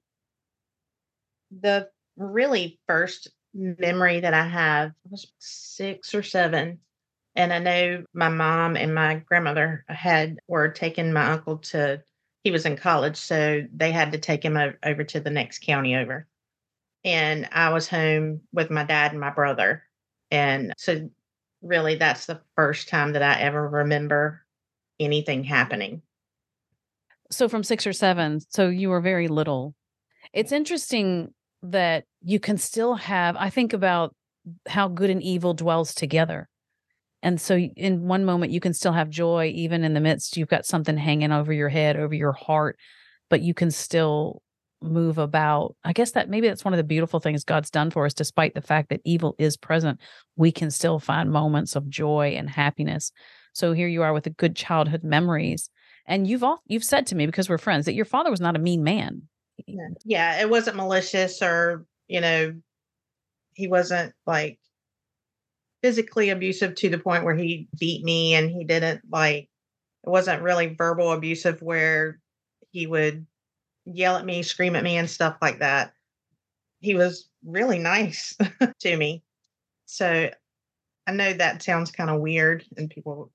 The 1.51 1.89
really 2.17 2.79
first 2.87 3.29
memory 3.55 4.21
that 4.21 4.35
I 4.35 4.47
have 4.47 4.93
was 5.11 5.31
six 5.39 6.15
or 6.15 6.23
seven. 6.23 6.81
And 7.35 7.53
I 7.53 7.59
know 7.59 8.05
my 8.13 8.29
mom 8.29 8.77
and 8.77 8.95
my 8.95 9.17
grandmother 9.27 9.85
had 9.89 10.39
were 10.49 10.69
taking 10.69 11.13
my 11.13 11.31
uncle 11.31 11.59
to 11.59 12.03
he 12.49 12.53
was 12.53 12.65
in 12.65 12.79
college, 12.79 13.19
so 13.19 13.63
they 13.75 13.93
had 13.93 14.11
to 14.13 14.19
take 14.19 14.43
him 14.43 14.57
over 14.83 15.05
to 15.05 15.21
the 15.21 15.29
next 15.29 15.59
county 15.59 15.95
over. 15.95 16.27
And 17.05 17.47
I 17.53 17.69
was 17.75 17.87
home 17.87 18.41
with 18.55 18.71
my 18.71 18.85
dad 18.85 19.11
and 19.11 19.21
my 19.21 19.29
brother. 19.29 19.83
And 20.31 20.73
so 20.79 21.11
really 21.61 21.97
that's 21.97 22.25
the 22.25 22.41
first 22.57 22.89
time 22.89 23.13
that 23.13 23.23
I 23.23 23.39
ever 23.43 23.69
remember 23.69 24.47
anything 24.99 25.45
happening. 25.45 26.01
So 27.31 27.51
from 27.51 27.63
6 27.63 27.87
or 27.87 27.93
7, 27.93 28.41
so 28.49 28.71
you 28.71 28.89
were 28.89 29.03
very 29.03 29.29
little. 29.29 29.75
It's 30.33 30.51
interesting 30.51 31.35
that 31.63 32.05
you 32.23 32.41
can 32.41 32.57
still 32.57 32.95
have 32.95 33.37
I 33.37 33.51
think 33.51 33.75
about 33.75 34.15
how 34.67 34.89
good 34.89 35.11
and 35.11 35.23
evil 35.23 35.53
dwells 35.53 35.95
together. 35.95 36.49
And 37.23 37.41
so 37.41 37.57
in 37.57 38.07
one 38.07 38.25
moment 38.25 38.53
you 38.53 38.61
can 38.61 38.73
still 38.73 38.93
have 38.93 39.11
joy 39.11 39.53
even 39.55 39.85
in 39.85 39.95
the 39.95 40.01
midst 40.01 40.37
you've 40.37 40.49
got 40.49 40.67
something 40.67 40.97
hanging 40.97 41.33
over 41.33 41.53
your 41.53 41.69
head, 41.69 41.97
over 41.97 42.15
your 42.15 42.33
heart, 42.33 42.79
but 43.29 43.41
you 43.41 43.55
can 43.55 43.71
still 43.71 44.43
move 44.81 45.19
about. 45.19 45.75
I 45.85 45.93
guess 45.93 46.13
that 46.13 46.29
maybe 46.29 46.49
that's 46.49 46.65
one 46.65 46.75
of 46.75 46.79
the 46.79 46.85
beautiful 46.85 47.21
things 47.21 47.45
God's 47.45 47.71
done 47.71 47.91
for 47.91 48.07
us, 48.07 48.15
despite 48.15 48.55
the 48.55 48.61
fact 48.61 48.91
that 48.91 49.01
evil 49.05 49.35
is 49.39 49.57
present, 49.57 50.01
we 50.37 50.53
can 50.53 50.71
still 50.71 50.99
find 50.99 51.31
moments 51.31 51.75
of 51.75 51.89
joy 51.89 52.35
and 52.37 52.49
happiness. 52.49 53.11
So 53.53 53.73
here 53.73 53.89
you 53.89 54.03
are 54.03 54.13
with 54.13 54.25
the 54.25 54.31
good 54.31 54.55
childhood 54.55 55.03
memories. 55.03 55.71
And 56.07 56.27
you've 56.27 56.45
all 56.45 56.63
you've 56.67 56.85
said 56.85 57.07
to 57.09 57.15
me 57.15 57.27
because 57.27 57.49
we're 57.49 57.59
friends 57.59 57.85
that 57.85 57.95
your 57.95 58.05
father 58.05 58.31
was 58.31 58.41
not 58.41 58.57
a 58.57 58.61
mean 58.61 58.83
man. 58.83 59.23
Yeah, 60.05 60.41
it 60.41 60.49
wasn't 60.49 60.77
malicious 60.77 61.43
or, 61.43 61.85
you 62.07 62.21
know, 62.21 62.55
he 63.55 63.67
wasn't 63.67 64.15
like 64.27 64.59
physically 65.83 66.31
abusive 66.31 66.75
to 66.75 66.89
the 66.89 66.99
point 66.99 67.25
where 67.25 67.35
he 67.35 67.69
beat 67.79 68.05
me 68.05 68.35
and 68.35 68.51
he 68.51 68.65
didn't 68.65 69.03
like 69.11 69.49
it 70.05 70.11
wasn't 70.11 70.43
really 70.43 70.75
verbal 70.75 71.13
abusive 71.13 71.61
where 71.61 72.19
he 72.71 72.87
would 72.87 73.27
yell 73.85 74.17
at 74.17 74.25
me, 74.25 74.43
scream 74.43 74.77
at 74.77 74.85
me 74.85 74.97
and 74.97 75.09
stuff 75.09 75.37
like 75.41 75.59
that. 75.59 75.93
He 76.81 76.95
was 76.95 77.29
really 77.45 77.79
nice 77.79 78.37
to 78.81 78.97
me. 78.97 79.23
So 79.87 80.31
I 81.07 81.13
know 81.13 81.33
that 81.33 81.63
sounds 81.63 81.91
kind 81.91 82.11
of 82.11 82.21
weird 82.21 82.65
and 82.77 82.91
people 82.91 83.33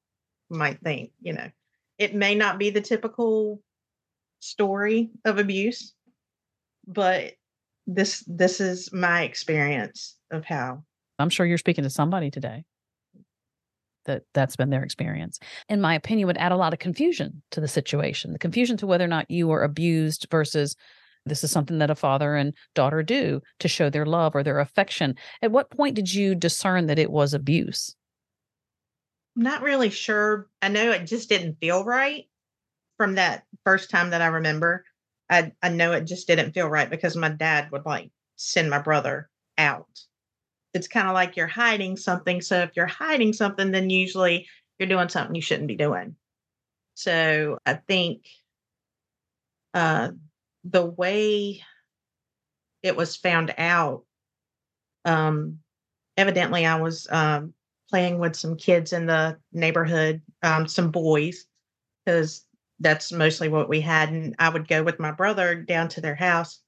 might 0.49 0.79
think, 0.81 1.11
you 1.21 1.33
know, 1.33 1.49
it 1.97 2.15
may 2.15 2.35
not 2.35 2.59
be 2.59 2.69
the 2.69 2.81
typical 2.81 3.61
story 4.39 5.09
of 5.25 5.39
abuse, 5.39 5.93
but 6.87 7.33
this 7.87 8.23
this 8.27 8.61
is 8.61 8.93
my 8.93 9.23
experience 9.23 10.15
of 10.31 10.45
how 10.45 10.83
I'm 11.19 11.29
sure 11.29 11.45
you're 11.45 11.57
speaking 11.57 11.83
to 11.83 11.89
somebody 11.89 12.31
today 12.31 12.65
that 14.05 14.23
that's 14.33 14.55
been 14.55 14.69
their 14.69 14.83
experience. 14.83 15.39
In 15.69 15.81
my 15.81 15.95
opinion, 15.95 16.27
would 16.27 16.37
add 16.37 16.51
a 16.51 16.57
lot 16.57 16.73
of 16.73 16.79
confusion 16.79 17.41
to 17.51 17.61
the 17.61 17.67
situation. 17.67 18.33
The 18.33 18.39
confusion 18.39 18.77
to 18.77 18.87
whether 18.87 19.05
or 19.05 19.09
not 19.09 19.31
you 19.31 19.47
were 19.47 19.63
abused 19.63 20.27
versus 20.29 20.75
this 21.25 21.43
is 21.43 21.51
something 21.51 21.77
that 21.77 21.89
a 21.89 21.95
father 21.95 22.35
and 22.35 22.53
daughter 22.75 23.01
do 23.01 23.41
to 23.59 23.67
show 23.67 23.89
their 23.89 24.05
love 24.05 24.35
or 24.35 24.43
their 24.43 24.59
affection. 24.59 25.15
At 25.41 25.51
what 25.51 25.71
point 25.71 25.95
did 25.95 26.13
you 26.13 26.35
discern 26.35 26.87
that 26.87 26.99
it 26.99 27.11
was 27.11 27.33
abuse? 27.33 27.95
I'm 29.37 29.43
not 29.43 29.61
really 29.61 29.89
sure. 29.89 30.49
I 30.61 30.67
know 30.67 30.91
it 30.91 31.05
just 31.05 31.29
didn't 31.29 31.59
feel 31.59 31.83
right 31.83 32.25
from 32.97 33.15
that 33.15 33.45
first 33.63 33.89
time 33.89 34.11
that 34.11 34.21
I 34.21 34.27
remember. 34.27 34.83
I 35.29 35.53
I 35.61 35.69
know 35.69 35.93
it 35.93 36.05
just 36.05 36.27
didn't 36.27 36.51
feel 36.53 36.67
right 36.67 36.89
because 36.89 37.15
my 37.15 37.29
dad 37.29 37.71
would 37.71 37.85
like 37.85 38.11
send 38.35 38.69
my 38.69 38.79
brother 38.79 39.29
out 39.57 39.87
it's 40.73 40.87
kind 40.87 41.07
of 41.07 41.13
like 41.13 41.35
you're 41.35 41.47
hiding 41.47 41.97
something. 41.97 42.41
So 42.41 42.59
if 42.59 42.71
you're 42.75 42.85
hiding 42.85 43.33
something, 43.33 43.71
then 43.71 43.89
usually 43.89 44.47
you're 44.79 44.89
doing 44.89 45.09
something 45.09 45.35
you 45.35 45.41
shouldn't 45.41 45.67
be 45.67 45.75
doing. 45.75 46.15
So 46.95 47.59
I 47.65 47.75
think 47.75 48.25
uh, 49.73 50.09
the 50.63 50.85
way 50.85 51.61
it 52.81 52.95
was 52.95 53.15
found 53.15 53.53
out, 53.57 54.03
um, 55.05 55.59
evidently 56.17 56.65
I 56.65 56.79
was 56.79 57.07
um, 57.11 57.53
playing 57.89 58.19
with 58.19 58.35
some 58.35 58.55
kids 58.55 58.93
in 58.93 59.05
the 59.05 59.37
neighborhood, 59.51 60.21
um, 60.41 60.67
some 60.67 60.91
boys, 60.91 61.45
because 62.05 62.45
that's 62.79 63.11
mostly 63.11 63.49
what 63.49 63.69
we 63.69 63.81
had. 63.81 64.09
And 64.09 64.35
I 64.39 64.49
would 64.49 64.67
go 64.67 64.83
with 64.83 64.99
my 64.99 65.11
brother 65.11 65.55
down 65.55 65.87
to 65.89 66.01
their 66.01 66.15
house 66.15 66.59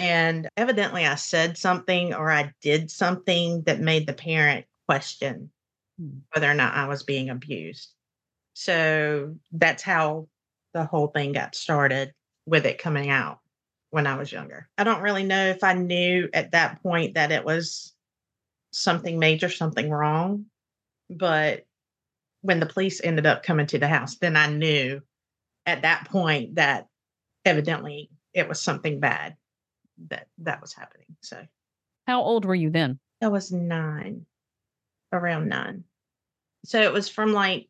and 0.00 0.48
evidently, 0.56 1.04
I 1.04 1.16
said 1.16 1.58
something 1.58 2.14
or 2.14 2.30
I 2.30 2.54
did 2.62 2.90
something 2.90 3.62
that 3.64 3.80
made 3.80 4.06
the 4.06 4.14
parent 4.14 4.64
question 4.88 5.50
hmm. 5.98 6.18
whether 6.32 6.50
or 6.50 6.54
not 6.54 6.74
I 6.74 6.88
was 6.88 7.02
being 7.02 7.28
abused. 7.28 7.90
So 8.54 9.36
that's 9.52 9.82
how 9.82 10.28
the 10.72 10.84
whole 10.84 11.08
thing 11.08 11.32
got 11.32 11.54
started 11.54 12.14
with 12.46 12.64
it 12.64 12.78
coming 12.78 13.10
out 13.10 13.40
when 13.90 14.06
I 14.06 14.16
was 14.16 14.32
younger. 14.32 14.68
I 14.78 14.84
don't 14.84 15.02
really 15.02 15.24
know 15.24 15.46
if 15.46 15.62
I 15.62 15.74
knew 15.74 16.30
at 16.32 16.52
that 16.52 16.82
point 16.82 17.14
that 17.14 17.30
it 17.30 17.44
was 17.44 17.94
something 18.72 19.18
major, 19.18 19.50
something 19.50 19.90
wrong. 19.90 20.46
But 21.10 21.66
when 22.40 22.58
the 22.58 22.66
police 22.66 23.02
ended 23.02 23.26
up 23.26 23.42
coming 23.42 23.66
to 23.66 23.78
the 23.78 23.88
house, 23.88 24.16
then 24.16 24.36
I 24.36 24.46
knew 24.46 25.02
at 25.66 25.82
that 25.82 26.08
point 26.08 26.54
that 26.54 26.86
evidently 27.44 28.10
it 28.32 28.48
was 28.48 28.60
something 28.60 28.98
bad 29.00 29.36
that 30.08 30.28
that 30.38 30.60
was 30.60 30.72
happening. 30.72 31.06
So, 31.22 31.46
how 32.06 32.22
old 32.22 32.44
were 32.44 32.54
you 32.54 32.70
then? 32.70 32.98
I 33.22 33.28
was 33.28 33.52
nine, 33.52 34.26
around 35.12 35.48
nine. 35.48 35.84
So 36.64 36.80
it 36.80 36.92
was 36.92 37.08
from 37.08 37.32
like 37.32 37.68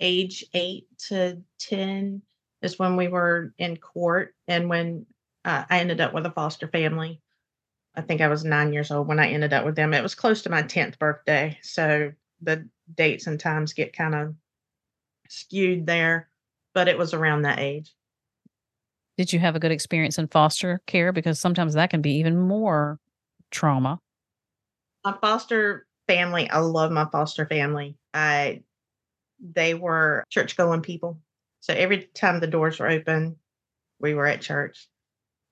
age 0.00 0.44
eight 0.54 0.86
to 1.08 1.42
10 1.60 2.22
is 2.62 2.78
when 2.78 2.96
we 2.96 3.08
were 3.08 3.54
in 3.58 3.76
court. 3.76 4.34
And 4.48 4.68
when 4.68 5.06
uh, 5.44 5.64
I 5.68 5.80
ended 5.80 6.00
up 6.00 6.12
with 6.12 6.26
a 6.26 6.30
foster 6.30 6.68
family, 6.68 7.20
I 7.94 8.02
think 8.02 8.20
I 8.20 8.28
was 8.28 8.44
nine 8.44 8.72
years 8.72 8.90
old 8.90 9.08
when 9.08 9.18
I 9.18 9.30
ended 9.30 9.52
up 9.52 9.64
with 9.64 9.76
them. 9.76 9.94
It 9.94 10.02
was 10.02 10.14
close 10.14 10.42
to 10.42 10.50
my 10.50 10.62
10th 10.62 10.98
birthday. 10.98 11.58
So 11.62 12.12
the 12.40 12.68
dates 12.94 13.26
and 13.26 13.38
times 13.38 13.72
get 13.72 13.96
kind 13.96 14.14
of 14.14 14.34
skewed 15.28 15.86
there, 15.86 16.28
but 16.74 16.88
it 16.88 16.98
was 16.98 17.14
around 17.14 17.42
that 17.42 17.58
age. 17.58 17.94
Did 19.20 19.34
you 19.34 19.38
have 19.40 19.54
a 19.54 19.60
good 19.60 19.70
experience 19.70 20.16
in 20.16 20.28
foster 20.28 20.80
care? 20.86 21.12
Because 21.12 21.38
sometimes 21.38 21.74
that 21.74 21.90
can 21.90 22.00
be 22.00 22.12
even 22.12 22.40
more 22.40 22.98
trauma. 23.50 24.00
My 25.04 25.14
foster 25.20 25.86
family, 26.08 26.48
I 26.48 26.60
love 26.60 26.90
my 26.90 27.04
foster 27.12 27.44
family. 27.44 27.98
I 28.14 28.62
they 29.38 29.74
were 29.74 30.24
church 30.30 30.56
going 30.56 30.80
people. 30.80 31.20
So 31.60 31.74
every 31.74 32.04
time 32.14 32.40
the 32.40 32.46
doors 32.46 32.78
were 32.78 32.88
open, 32.88 33.36
we 34.00 34.14
were 34.14 34.26
at 34.26 34.40
church. 34.40 34.88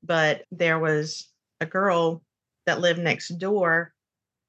But 0.02 0.46
there 0.50 0.78
was 0.78 1.30
a 1.60 1.66
girl 1.66 2.22
that 2.64 2.80
lived 2.80 3.00
next 3.00 3.36
door. 3.36 3.92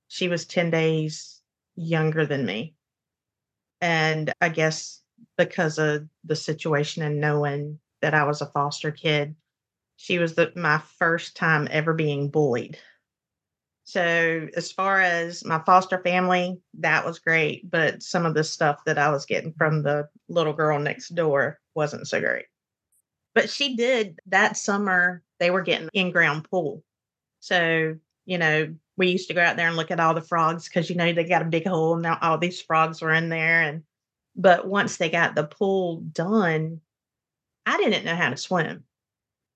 She 0.08 0.30
was 0.30 0.46
10 0.46 0.72
days 0.72 1.42
younger 1.76 2.26
than 2.26 2.46
me. 2.46 2.74
And 3.82 4.32
I 4.40 4.48
guess 4.48 5.02
because 5.38 5.78
of 5.78 6.08
the 6.24 6.38
situation 6.38 7.04
and 7.04 7.20
knowing 7.20 7.80
that 8.02 8.14
I 8.14 8.24
was 8.24 8.42
a 8.42 8.48
foster 8.48 8.92
kid. 8.92 9.36
She 9.98 10.20
was 10.20 10.36
the, 10.36 10.52
my 10.56 10.80
first 10.98 11.36
time 11.36 11.68
ever 11.72 11.94
being 11.94 12.30
bullied. 12.30 12.78
So, 13.84 14.48
as 14.56 14.72
far 14.72 15.02
as 15.02 15.44
my 15.44 15.60
foster 15.66 16.00
family, 16.04 16.62
that 16.76 17.04
was 17.06 17.18
great. 17.18 17.70
But 17.70 18.04
some 18.04 18.26
of 18.26 18.36
the 18.36 18.44
stuff 18.44 18.84
that 18.86 19.00
I 19.00 19.10
was 19.10 19.26
getting 19.26 19.52
from 19.54 19.82
the 19.82 20.08
little 20.28 20.54
girl 20.54 20.78
next 20.80 21.16
door 21.16 21.60
wasn't 21.74 22.08
so 22.08 22.20
great. 22.20 22.46
But 23.34 23.50
she 23.50 23.76
did 23.76 24.20
that 24.28 24.58
summer, 24.58 25.24
they 25.40 25.50
were 25.50 25.62
getting 25.62 25.90
in 25.94 26.12
ground 26.12 26.48
pool. 26.50 26.84
So, 27.40 27.98
you 28.26 28.38
know, 28.38 28.76
we 28.96 29.10
used 29.10 29.28
to 29.30 29.34
go 29.34 29.42
out 29.42 29.56
there 29.56 29.68
and 29.68 29.78
look 29.78 29.92
at 29.92 30.00
all 30.00 30.14
the 30.14 30.22
frogs 30.22 30.68
because, 30.68 30.90
you 30.90 30.96
know, 30.96 31.12
they 31.12 31.24
got 31.24 31.42
a 31.42 31.46
big 31.46 31.66
hole 31.66 31.94
and 31.94 32.04
now 32.04 32.18
all 32.22 32.38
these 32.38 32.62
frogs 32.62 33.02
were 33.02 33.14
in 33.14 33.30
there. 33.30 33.62
And, 33.62 33.84
but 34.36 34.68
once 34.68 34.98
they 34.98 35.10
got 35.10 35.36
the 35.36 35.46
pool 35.46 36.02
done, 36.02 36.82
I 37.70 37.78
didn't 37.78 38.04
know 38.04 38.16
how 38.16 38.32
to 38.32 38.38
swim. 38.38 38.84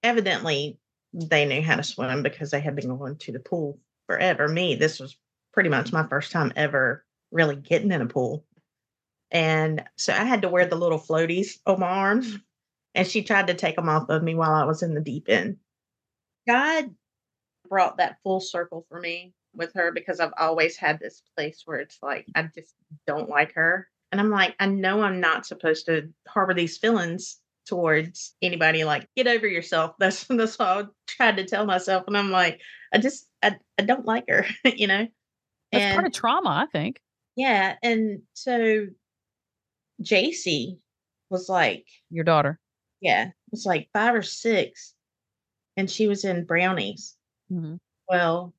Evidently, 0.03 0.77
they 1.13 1.45
knew 1.45 1.63
how 1.63 1.77
to 1.77 1.83
swim 1.83 2.21
because 2.21 2.51
they 2.51 2.61
had 2.61 2.75
been 2.75 2.95
going 2.95 3.15
to 3.17 3.31
the 3.31 3.39
pool 3.39 3.79
forever. 4.05 4.47
Me, 4.47 4.75
this 4.75 4.99
was 4.99 5.17
pretty 5.51 5.69
much 5.69 5.91
my 5.91 6.05
first 6.05 6.31
time 6.31 6.53
ever 6.55 7.03
really 7.31 7.55
getting 7.55 7.91
in 7.91 8.01
a 8.01 8.05
pool. 8.05 8.45
And 9.31 9.83
so 9.97 10.13
I 10.13 10.25
had 10.25 10.43
to 10.43 10.49
wear 10.49 10.67
the 10.67 10.75
little 10.75 10.99
floaties 10.99 11.57
on 11.65 11.79
my 11.79 11.87
arms. 11.87 12.37
And 12.93 13.07
she 13.07 13.23
tried 13.23 13.47
to 13.47 13.55
take 13.55 13.77
them 13.77 13.89
off 13.89 14.09
of 14.09 14.21
me 14.21 14.35
while 14.35 14.53
I 14.53 14.65
was 14.65 14.83
in 14.83 14.93
the 14.93 15.01
deep 15.01 15.27
end. 15.27 15.57
God 16.47 16.93
brought 17.67 17.97
that 17.97 18.17
full 18.23 18.41
circle 18.41 18.85
for 18.89 18.99
me 18.99 19.33
with 19.55 19.73
her 19.73 19.91
because 19.91 20.19
I've 20.19 20.33
always 20.37 20.77
had 20.77 20.99
this 20.99 21.23
place 21.35 21.63
where 21.65 21.79
it's 21.79 21.97
like, 22.03 22.27
I 22.35 22.43
just 22.43 22.75
don't 23.07 23.27
like 23.27 23.55
her. 23.55 23.89
And 24.11 24.21
I'm 24.21 24.29
like, 24.29 24.55
I 24.59 24.67
know 24.67 25.01
I'm 25.01 25.19
not 25.19 25.47
supposed 25.47 25.87
to 25.87 26.09
harbor 26.27 26.53
these 26.53 26.77
feelings 26.77 27.39
towards 27.65 28.35
anybody 28.41 28.83
like 28.83 29.07
get 29.15 29.27
over 29.27 29.47
yourself. 29.47 29.93
That's 29.99 30.25
that's 30.25 30.59
what 30.59 30.67
i 30.67 30.83
tried 31.07 31.37
to 31.37 31.45
tell 31.45 31.65
myself 31.65 32.03
and 32.07 32.17
i'm 32.17 32.31
like 32.31 32.59
i 32.93 32.97
just 32.97 33.27
i, 33.41 33.55
I 33.77 33.83
don't 33.83 34.05
like 34.05 34.25
her 34.29 34.45
you 34.65 34.87
know? 34.87 35.07
That's 35.71 35.83
and, 35.83 35.93
part 35.95 36.07
of 36.07 36.13
trauma 36.13 36.49
i 36.49 36.65
think. 36.71 36.99
Yeah 37.35 37.75
and 37.81 38.21
so 38.33 38.87
jc 40.01 40.77
was 41.29 41.49
like 41.49 41.85
your 42.09 42.23
daughter. 42.23 42.59
Yeah 43.01 43.31
was 43.51 43.65
like 43.65 43.89
five 43.93 44.15
or 44.15 44.23
six 44.23 44.93
and 45.77 45.89
she 45.89 46.07
was 46.07 46.25
in 46.25 46.45
brownies. 46.45 47.15
Mm-hmm. 47.51 47.75
well 48.09 48.53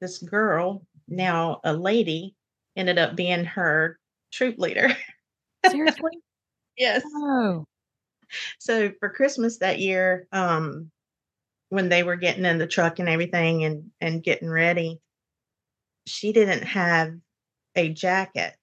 this 0.00 0.18
girl 0.18 0.86
now 1.08 1.60
a 1.64 1.72
lady 1.72 2.34
ended 2.76 2.98
up 2.98 3.16
being 3.16 3.44
her 3.44 3.98
troop 4.32 4.58
leader. 4.58 4.88
Seriously? 5.70 6.18
Yes. 6.76 7.02
Oh 7.06 7.66
so 8.58 8.92
for 9.00 9.08
Christmas 9.08 9.58
that 9.58 9.78
year, 9.78 10.26
um, 10.32 10.90
when 11.68 11.88
they 11.88 12.02
were 12.02 12.16
getting 12.16 12.44
in 12.44 12.58
the 12.58 12.66
truck 12.66 12.98
and 12.98 13.08
everything 13.08 13.64
and 13.64 13.90
and 14.00 14.22
getting 14.22 14.48
ready, 14.48 15.00
she 16.06 16.32
didn't 16.32 16.62
have 16.62 17.14
a 17.74 17.88
jacket 17.88 18.54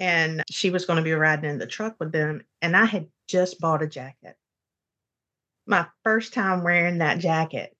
and 0.00 0.42
she 0.50 0.70
was 0.70 0.86
going 0.86 0.96
to 0.96 1.02
be 1.02 1.12
riding 1.12 1.48
in 1.48 1.58
the 1.58 1.66
truck 1.66 1.94
with 2.00 2.12
them 2.12 2.42
and 2.60 2.76
I 2.76 2.86
had 2.86 3.06
just 3.28 3.60
bought 3.60 3.82
a 3.82 3.86
jacket. 3.86 4.36
My 5.66 5.86
first 6.02 6.34
time 6.34 6.64
wearing 6.64 6.98
that 6.98 7.20
jacket. 7.20 7.74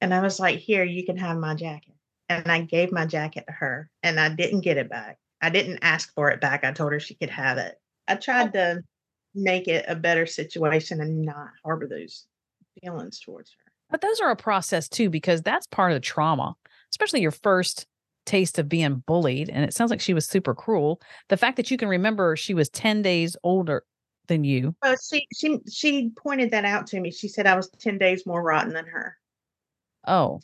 And 0.00 0.14
I 0.14 0.20
was 0.20 0.38
like, 0.38 0.58
"Here, 0.58 0.84
you 0.84 1.04
can 1.04 1.16
have 1.16 1.38
my 1.38 1.54
jacket." 1.54 1.94
And 2.28 2.50
I 2.50 2.60
gave 2.60 2.92
my 2.92 3.06
jacket 3.06 3.44
to 3.46 3.52
her 3.52 3.90
and 4.02 4.20
I 4.20 4.28
didn't 4.28 4.60
get 4.60 4.76
it 4.76 4.88
back. 4.88 5.18
I 5.40 5.50
didn't 5.50 5.80
ask 5.82 6.12
for 6.14 6.30
it 6.30 6.40
back. 6.40 6.64
I 6.64 6.72
told 6.72 6.92
her 6.92 7.00
she 7.00 7.14
could 7.14 7.30
have 7.30 7.58
it. 7.58 7.76
I 8.08 8.16
tried 8.16 8.52
to 8.54 8.82
make 9.36 9.68
it 9.68 9.84
a 9.86 9.94
better 9.94 10.26
situation 10.26 11.00
and 11.00 11.22
not 11.22 11.48
harbor 11.64 11.86
those 11.86 12.26
feelings 12.80 13.20
towards 13.20 13.50
her. 13.52 13.72
But 13.90 14.00
those 14.00 14.20
are 14.20 14.30
a 14.30 14.36
process 14.36 14.88
too, 14.88 15.10
because 15.10 15.42
that's 15.42 15.66
part 15.66 15.92
of 15.92 15.96
the 15.96 16.00
trauma, 16.00 16.56
especially 16.90 17.20
your 17.20 17.30
first 17.30 17.86
taste 18.24 18.58
of 18.58 18.68
being 18.68 19.04
bullied. 19.06 19.48
And 19.48 19.64
it 19.64 19.72
sounds 19.72 19.90
like 19.90 20.00
she 20.00 20.14
was 20.14 20.26
super 20.26 20.54
cruel. 20.54 21.00
The 21.28 21.36
fact 21.36 21.56
that 21.56 21.70
you 21.70 21.76
can 21.76 21.88
remember 21.88 22.34
she 22.34 22.54
was 22.54 22.68
10 22.70 23.02
days 23.02 23.36
older 23.44 23.84
than 24.26 24.42
you. 24.42 24.74
Well, 24.82 24.96
she 25.08 25.26
she 25.32 25.58
she 25.70 26.10
pointed 26.16 26.50
that 26.50 26.64
out 26.64 26.88
to 26.88 27.00
me. 27.00 27.12
She 27.12 27.28
said 27.28 27.46
I 27.46 27.54
was 27.54 27.70
10 27.78 27.98
days 27.98 28.26
more 28.26 28.42
rotten 28.42 28.72
than 28.72 28.86
her. 28.86 29.16
Oh, 30.06 30.40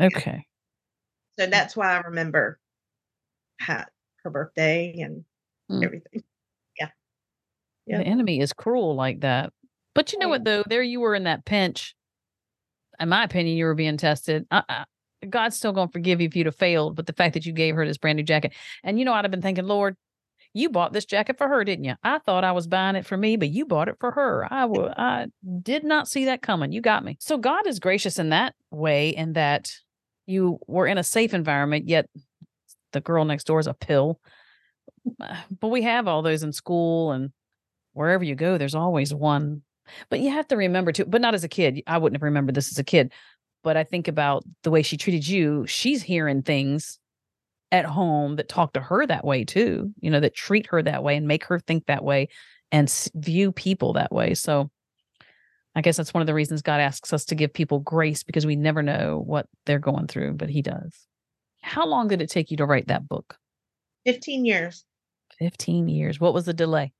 okay. 0.00 0.46
So 1.38 1.46
that's 1.46 1.76
why 1.76 1.96
I 1.96 2.00
remember 2.00 2.58
how, 3.58 3.84
her 4.22 4.30
birthday 4.30 5.00
and 5.00 5.24
Mm. 5.70 5.84
everything. 5.84 6.22
The 7.98 8.04
enemy 8.04 8.40
is 8.40 8.52
cruel 8.52 8.94
like 8.94 9.20
that. 9.20 9.52
But 9.94 10.12
you 10.12 10.18
know 10.18 10.28
what, 10.28 10.44
though? 10.44 10.62
There 10.66 10.82
you 10.82 11.00
were 11.00 11.14
in 11.14 11.24
that 11.24 11.44
pinch. 11.44 11.94
In 12.98 13.08
my 13.08 13.24
opinion, 13.24 13.56
you 13.56 13.64
were 13.66 13.74
being 13.74 13.96
tested. 13.96 14.46
Uh-uh. 14.50 14.84
God's 15.28 15.56
still 15.56 15.72
going 15.72 15.88
to 15.88 15.92
forgive 15.92 16.20
you 16.20 16.26
if 16.26 16.36
you'd 16.36 16.46
have 16.46 16.56
failed. 16.56 16.96
But 16.96 17.06
the 17.06 17.12
fact 17.12 17.34
that 17.34 17.46
you 17.46 17.52
gave 17.52 17.74
her 17.74 17.86
this 17.86 17.98
brand 17.98 18.16
new 18.16 18.22
jacket, 18.22 18.52
and 18.82 18.98
you 18.98 19.04
know, 19.04 19.12
I'd 19.12 19.24
have 19.24 19.30
been 19.30 19.42
thinking, 19.42 19.66
Lord, 19.66 19.96
you 20.54 20.68
bought 20.68 20.92
this 20.92 21.04
jacket 21.04 21.38
for 21.38 21.48
her, 21.48 21.64
didn't 21.64 21.84
you? 21.84 21.94
I 22.02 22.18
thought 22.18 22.44
I 22.44 22.52
was 22.52 22.66
buying 22.66 22.96
it 22.96 23.06
for 23.06 23.16
me, 23.16 23.36
but 23.36 23.50
you 23.50 23.64
bought 23.64 23.88
it 23.88 23.96
for 24.00 24.10
her. 24.10 24.46
I 24.50 24.66
wa- 24.66 24.92
I 24.96 25.26
did 25.62 25.84
not 25.84 26.08
see 26.08 26.26
that 26.26 26.42
coming. 26.42 26.72
You 26.72 26.80
got 26.80 27.04
me. 27.04 27.16
So 27.20 27.38
God 27.38 27.66
is 27.66 27.78
gracious 27.80 28.18
in 28.18 28.30
that 28.30 28.54
way, 28.70 29.10
in 29.10 29.32
that 29.34 29.72
you 30.26 30.58
were 30.66 30.86
in 30.86 30.98
a 30.98 31.04
safe 31.04 31.34
environment, 31.34 31.88
yet 31.88 32.08
the 32.92 33.00
girl 33.00 33.24
next 33.24 33.44
door 33.44 33.60
is 33.60 33.66
a 33.66 33.74
pill. 33.74 34.20
Uh, 35.20 35.36
But 35.60 35.68
we 35.68 35.82
have 35.82 36.06
all 36.06 36.22
those 36.22 36.42
in 36.42 36.52
school 36.52 37.12
and 37.12 37.30
wherever 37.92 38.24
you 38.24 38.34
go, 38.34 38.58
there's 38.58 38.74
always 38.74 39.14
one. 39.14 39.62
But 40.08 40.20
you 40.20 40.30
have 40.30 40.48
to 40.48 40.56
remember 40.56 40.92
too, 40.92 41.04
but 41.04 41.20
not 41.20 41.34
as 41.34 41.44
a 41.44 41.48
kid. 41.48 41.82
I 41.86 41.98
wouldn't 41.98 42.16
have 42.16 42.22
remembered 42.22 42.54
this 42.54 42.70
as 42.70 42.78
a 42.78 42.84
kid. 42.84 43.12
But 43.62 43.76
I 43.76 43.84
think 43.84 44.08
about 44.08 44.44
the 44.62 44.70
way 44.70 44.82
she 44.82 44.96
treated 44.96 45.26
you. 45.26 45.66
She's 45.66 46.02
hearing 46.02 46.42
things 46.42 46.98
at 47.70 47.84
home 47.84 48.36
that 48.36 48.48
talk 48.48 48.72
to 48.74 48.80
her 48.80 49.06
that 49.06 49.24
way 49.24 49.44
too, 49.44 49.92
you 50.00 50.10
know, 50.10 50.20
that 50.20 50.34
treat 50.34 50.66
her 50.66 50.82
that 50.82 51.02
way 51.02 51.16
and 51.16 51.26
make 51.26 51.44
her 51.44 51.58
think 51.58 51.86
that 51.86 52.04
way 52.04 52.28
and 52.70 52.92
view 53.14 53.52
people 53.52 53.94
that 53.94 54.12
way. 54.12 54.34
So 54.34 54.70
I 55.74 55.80
guess 55.80 55.96
that's 55.96 56.12
one 56.12 56.20
of 56.20 56.26
the 56.26 56.34
reasons 56.34 56.60
God 56.60 56.80
asks 56.80 57.12
us 57.12 57.24
to 57.26 57.34
give 57.34 57.52
people 57.52 57.78
grace 57.78 58.22
because 58.22 58.44
we 58.44 58.56
never 58.56 58.82
know 58.82 59.22
what 59.24 59.46
they're 59.64 59.78
going 59.78 60.06
through, 60.06 60.34
but 60.34 60.50
He 60.50 60.60
does. 60.60 61.06
How 61.62 61.86
long 61.86 62.08
did 62.08 62.20
it 62.20 62.30
take 62.30 62.50
you 62.50 62.56
to 62.58 62.66
write 62.66 62.88
that 62.88 63.08
book? 63.08 63.36
15 64.04 64.44
years 64.44 64.84
15 65.38 65.88
years. 65.88 66.20
What 66.20 66.34
was 66.34 66.44
the 66.44 66.54
delay? 66.54 66.92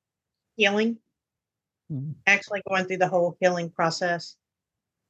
Healing, 0.57 0.99
Mm. 1.91 2.15
actually 2.27 2.63
going 2.69 2.87
through 2.87 2.99
the 2.99 3.09
whole 3.09 3.37
healing 3.41 3.69
process. 3.69 4.37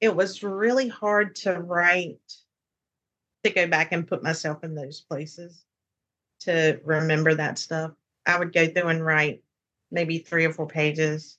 It 0.00 0.16
was 0.16 0.42
really 0.42 0.88
hard 0.88 1.37
to 1.37 1.61
write, 1.61 2.18
to 3.44 3.50
go 3.50 3.66
back 3.68 3.92
and 3.92 4.06
put 4.06 4.22
myself 4.22 4.64
in 4.64 4.75
those 4.75 5.00
places 5.00 5.64
to 6.40 6.80
remember 6.84 7.34
that 7.34 7.58
stuff. 7.58 7.92
I 8.26 8.38
would 8.38 8.52
go 8.52 8.66
through 8.66 8.88
and 8.88 9.04
write 9.04 9.44
maybe 9.90 10.18
three 10.18 10.44
or 10.44 10.52
four 10.52 10.66
pages, 10.66 11.38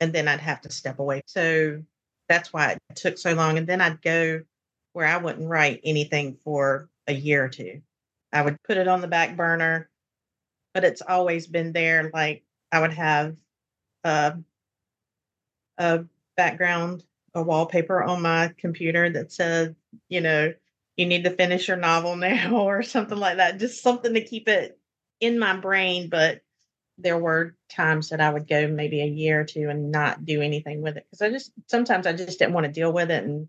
and 0.00 0.12
then 0.12 0.28
I'd 0.28 0.40
have 0.40 0.62
to 0.62 0.70
step 0.72 0.98
away. 0.98 1.22
So 1.26 1.82
that's 2.28 2.52
why 2.52 2.72
it 2.72 2.96
took 2.96 3.18
so 3.18 3.34
long. 3.34 3.58
And 3.58 3.66
then 3.66 3.80
I'd 3.80 4.00
go 4.00 4.42
where 4.92 5.06
I 5.06 5.18
wouldn't 5.18 5.48
write 5.48 5.80
anything 5.84 6.36
for 6.36 6.88
a 7.06 7.12
year 7.12 7.44
or 7.44 7.48
two. 7.48 7.82
I 8.32 8.42
would 8.42 8.62
put 8.62 8.76
it 8.78 8.88
on 8.88 9.00
the 9.00 9.08
back 9.08 9.36
burner, 9.36 9.90
but 10.72 10.84
it's 10.84 11.02
always 11.02 11.46
been 11.46 11.72
there. 11.72 12.10
Like 12.14 12.44
I 12.74 12.80
would 12.80 12.94
have 12.94 13.36
a, 14.02 14.36
a 15.78 16.04
background, 16.36 17.04
a 17.32 17.40
wallpaper 17.40 18.02
on 18.02 18.20
my 18.20 18.52
computer 18.58 19.08
that 19.10 19.30
said, 19.30 19.76
you 20.08 20.20
know, 20.20 20.52
you 20.96 21.06
need 21.06 21.22
to 21.22 21.30
finish 21.30 21.68
your 21.68 21.76
novel 21.76 22.16
now 22.16 22.56
or 22.56 22.82
something 22.82 23.16
like 23.16 23.36
that. 23.36 23.60
Just 23.60 23.80
something 23.80 24.14
to 24.14 24.24
keep 24.24 24.48
it 24.48 24.76
in 25.20 25.38
my 25.38 25.56
brain. 25.56 26.08
But 26.08 26.42
there 26.98 27.16
were 27.16 27.54
times 27.68 28.08
that 28.08 28.20
I 28.20 28.30
would 28.30 28.48
go 28.48 28.66
maybe 28.66 29.02
a 29.02 29.06
year 29.06 29.42
or 29.42 29.44
two 29.44 29.68
and 29.68 29.92
not 29.92 30.24
do 30.24 30.42
anything 30.42 30.82
with 30.82 30.96
it 30.96 31.06
because 31.08 31.22
I 31.22 31.30
just 31.30 31.52
sometimes 31.68 32.08
I 32.08 32.12
just 32.12 32.40
didn't 32.40 32.54
want 32.54 32.66
to 32.66 32.72
deal 32.72 32.92
with 32.92 33.12
it. 33.12 33.22
And 33.22 33.46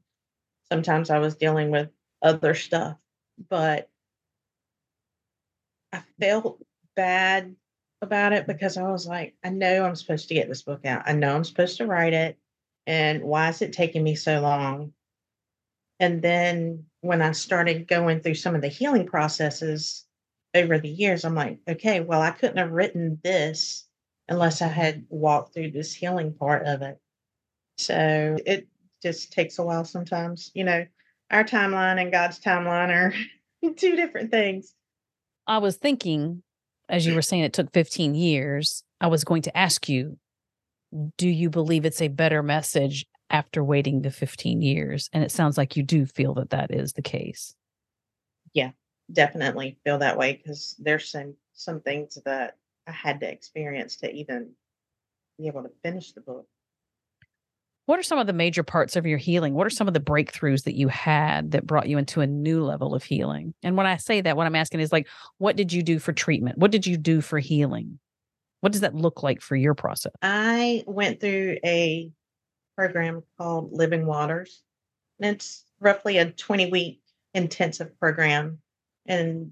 sometimes 0.69 1.09
I 1.09 1.17
was 1.17 1.35
dealing 1.35 1.71
with 1.71 1.89
other 2.21 2.53
stuff. 2.53 2.97
But 3.49 3.89
I 5.91 6.03
felt 6.19 6.63
bad 6.95 7.55
about 8.01 8.33
it 8.33 8.47
because 8.47 8.77
I 8.77 8.83
was 8.83 9.07
like, 9.07 9.35
I 9.43 9.49
know 9.49 9.85
I'm 9.85 9.95
supposed 9.95 10.27
to 10.27 10.33
get 10.33 10.47
this 10.47 10.63
book 10.63 10.85
out. 10.85 11.03
I 11.05 11.13
know 11.13 11.35
I'm 11.35 11.43
supposed 11.43 11.77
to 11.77 11.85
write 11.85 12.13
it. 12.13 12.37
And 12.87 13.23
why 13.23 13.49
is 13.49 13.61
it 13.61 13.73
taking 13.73 14.03
me 14.03 14.15
so 14.15 14.39
long? 14.41 14.93
And 15.99 16.21
then 16.21 16.85
when 17.01 17.21
I 17.21 17.31
started 17.31 17.87
going 17.87 18.19
through 18.19 18.35
some 18.35 18.53
of 18.53 18.61
the 18.61 18.67
healing 18.67 19.07
processes 19.07 20.05
over 20.53 20.77
the 20.77 20.89
years, 20.89 21.25
I'm 21.25 21.35
like, 21.35 21.59
okay, 21.67 22.01
well, 22.01 22.21
I 22.21 22.31
couldn't 22.31 22.57
have 22.57 22.71
written 22.71 23.19
this 23.23 23.87
unless 24.27 24.61
I 24.61 24.67
had 24.67 25.05
walked 25.09 25.53
through 25.53 25.71
this 25.71 25.93
healing 25.93 26.33
part 26.33 26.65
of 26.65 26.81
it. 26.81 26.99
So 27.77 28.37
it 28.45 28.67
just 29.01 29.31
takes 29.31 29.59
a 29.59 29.63
while 29.63 29.85
sometimes. 29.85 30.51
You 30.53 30.65
know, 30.65 30.85
our 31.31 31.43
timeline 31.43 32.01
and 32.01 32.11
God's 32.11 32.39
timeline 32.39 32.89
are 32.89 33.13
two 33.75 33.95
different 33.95 34.31
things. 34.31 34.73
I 35.47 35.59
was 35.59 35.77
thinking, 35.77 36.43
as 36.89 37.05
you 37.05 37.15
were 37.15 37.21
saying, 37.21 37.43
it 37.43 37.53
took 37.53 37.71
15 37.73 38.15
years. 38.15 38.83
I 39.01 39.07
was 39.07 39.23
going 39.23 39.41
to 39.43 39.57
ask 39.57 39.89
you, 39.89 40.17
do 41.17 41.27
you 41.27 41.49
believe 41.49 41.85
it's 41.85 42.01
a 42.01 42.07
better 42.07 42.41
message 42.43 43.05
after 43.29 43.63
waiting 43.63 44.01
the 44.01 44.11
15 44.11 44.61
years? 44.61 45.09
And 45.13 45.23
it 45.23 45.31
sounds 45.31 45.57
like 45.57 45.75
you 45.75 45.83
do 45.83 46.05
feel 46.05 46.33
that 46.35 46.51
that 46.51 46.71
is 46.71 46.93
the 46.93 47.01
case. 47.01 47.55
Yeah, 48.53 48.71
definitely 49.11 49.77
feel 49.83 49.97
that 49.99 50.17
way 50.17 50.33
because 50.33 50.75
there's 50.79 51.09
some 51.09 51.35
some 51.53 51.81
things 51.81 52.17
that 52.25 52.57
I 52.87 52.91
had 52.91 53.21
to 53.21 53.31
experience 53.31 53.95
to 53.97 54.11
even 54.11 54.51
be 55.37 55.47
able 55.47 55.63
to 55.63 55.71
finish 55.83 56.11
the 56.11 56.21
book. 56.21 56.47
What 57.85 57.99
are 57.99 58.03
some 58.03 58.17
of 58.17 58.25
the 58.25 58.33
major 58.33 58.63
parts 58.63 58.95
of 58.95 59.05
your 59.05 59.19
healing? 59.19 59.53
What 59.53 59.67
are 59.67 59.71
some 59.71 59.87
of 59.87 59.93
the 59.93 59.99
breakthroughs 59.99 60.63
that 60.63 60.75
you 60.75 60.87
had 60.87 61.51
that 61.51 61.67
brought 61.67 61.87
you 61.87 61.99
into 61.99 62.21
a 62.21 62.27
new 62.27 62.63
level 62.63 62.95
of 62.95 63.03
healing? 63.03 63.53
And 63.61 63.77
when 63.77 63.85
I 63.85 63.97
say 63.97 64.21
that, 64.21 64.35
what 64.35 64.47
I'm 64.47 64.55
asking 64.55 64.79
is 64.79 64.91
like, 64.91 65.07
what 65.37 65.55
did 65.55 65.71
you 65.71 65.83
do 65.83 65.99
for 65.99 66.11
treatment? 66.11 66.57
What 66.57 66.71
did 66.71 66.87
you 66.87 66.97
do 66.97 67.21
for 67.21 67.37
healing? 67.37 67.99
What 68.61 68.71
does 68.71 68.81
that 68.81 68.95
look 68.95 69.21
like 69.21 69.41
for 69.41 69.55
your 69.55 69.75
process? 69.75 70.13
I 70.23 70.83
went 70.87 71.19
through 71.19 71.57
a 71.63 72.09
program 72.75 73.21
called 73.37 73.71
Living 73.71 74.07
Waters. 74.07 74.63
And 75.19 75.35
it's 75.35 75.63
roughly 75.79 76.17
a 76.17 76.31
20 76.31 76.71
week 76.71 77.01
intensive 77.35 77.97
program. 77.99 78.59
And 79.05 79.51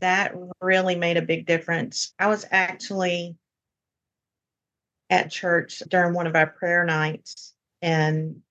that 0.00 0.34
really 0.60 0.96
made 0.96 1.18
a 1.18 1.22
big 1.22 1.46
difference. 1.46 2.14
I 2.18 2.28
was 2.28 2.46
actually 2.50 3.36
at 5.10 5.30
church 5.30 5.82
during 5.88 6.14
one 6.14 6.26
of 6.26 6.36
our 6.36 6.46
prayer 6.46 6.84
nights, 6.84 7.54
and 7.82 8.42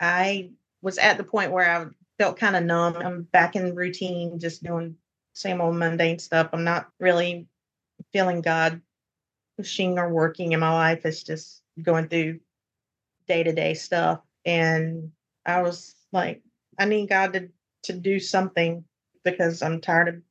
I 0.00 0.50
was 0.82 0.98
at 0.98 1.16
the 1.16 1.24
point 1.24 1.52
where 1.52 1.68
I 1.68 1.86
felt 2.18 2.38
kind 2.38 2.56
of 2.56 2.64
numb. 2.64 2.96
I'm 2.96 3.22
back 3.22 3.56
in 3.56 3.74
routine, 3.74 4.38
just 4.38 4.62
doing 4.62 4.96
same 5.34 5.60
old 5.60 5.76
mundane 5.76 6.18
stuff. 6.18 6.50
I'm 6.52 6.64
not 6.64 6.90
really 6.98 7.46
feeling 8.12 8.42
God 8.42 8.80
pushing 9.56 9.98
or 9.98 10.08
working 10.08 10.52
in 10.52 10.60
my 10.60 10.72
life. 10.72 11.06
It's 11.06 11.22
just 11.22 11.62
going 11.80 12.08
through 12.08 12.40
day 13.26 13.42
to 13.42 13.52
day 13.52 13.74
stuff. 13.74 14.20
And 14.44 15.12
I 15.46 15.62
was 15.62 15.94
like, 16.12 16.42
I 16.78 16.84
need 16.84 17.08
God 17.08 17.32
to, 17.34 17.48
to 17.84 17.92
do 17.92 18.18
something 18.18 18.84
because 19.24 19.62
I'm 19.62 19.80
tired 19.80 20.08
of 20.08 20.22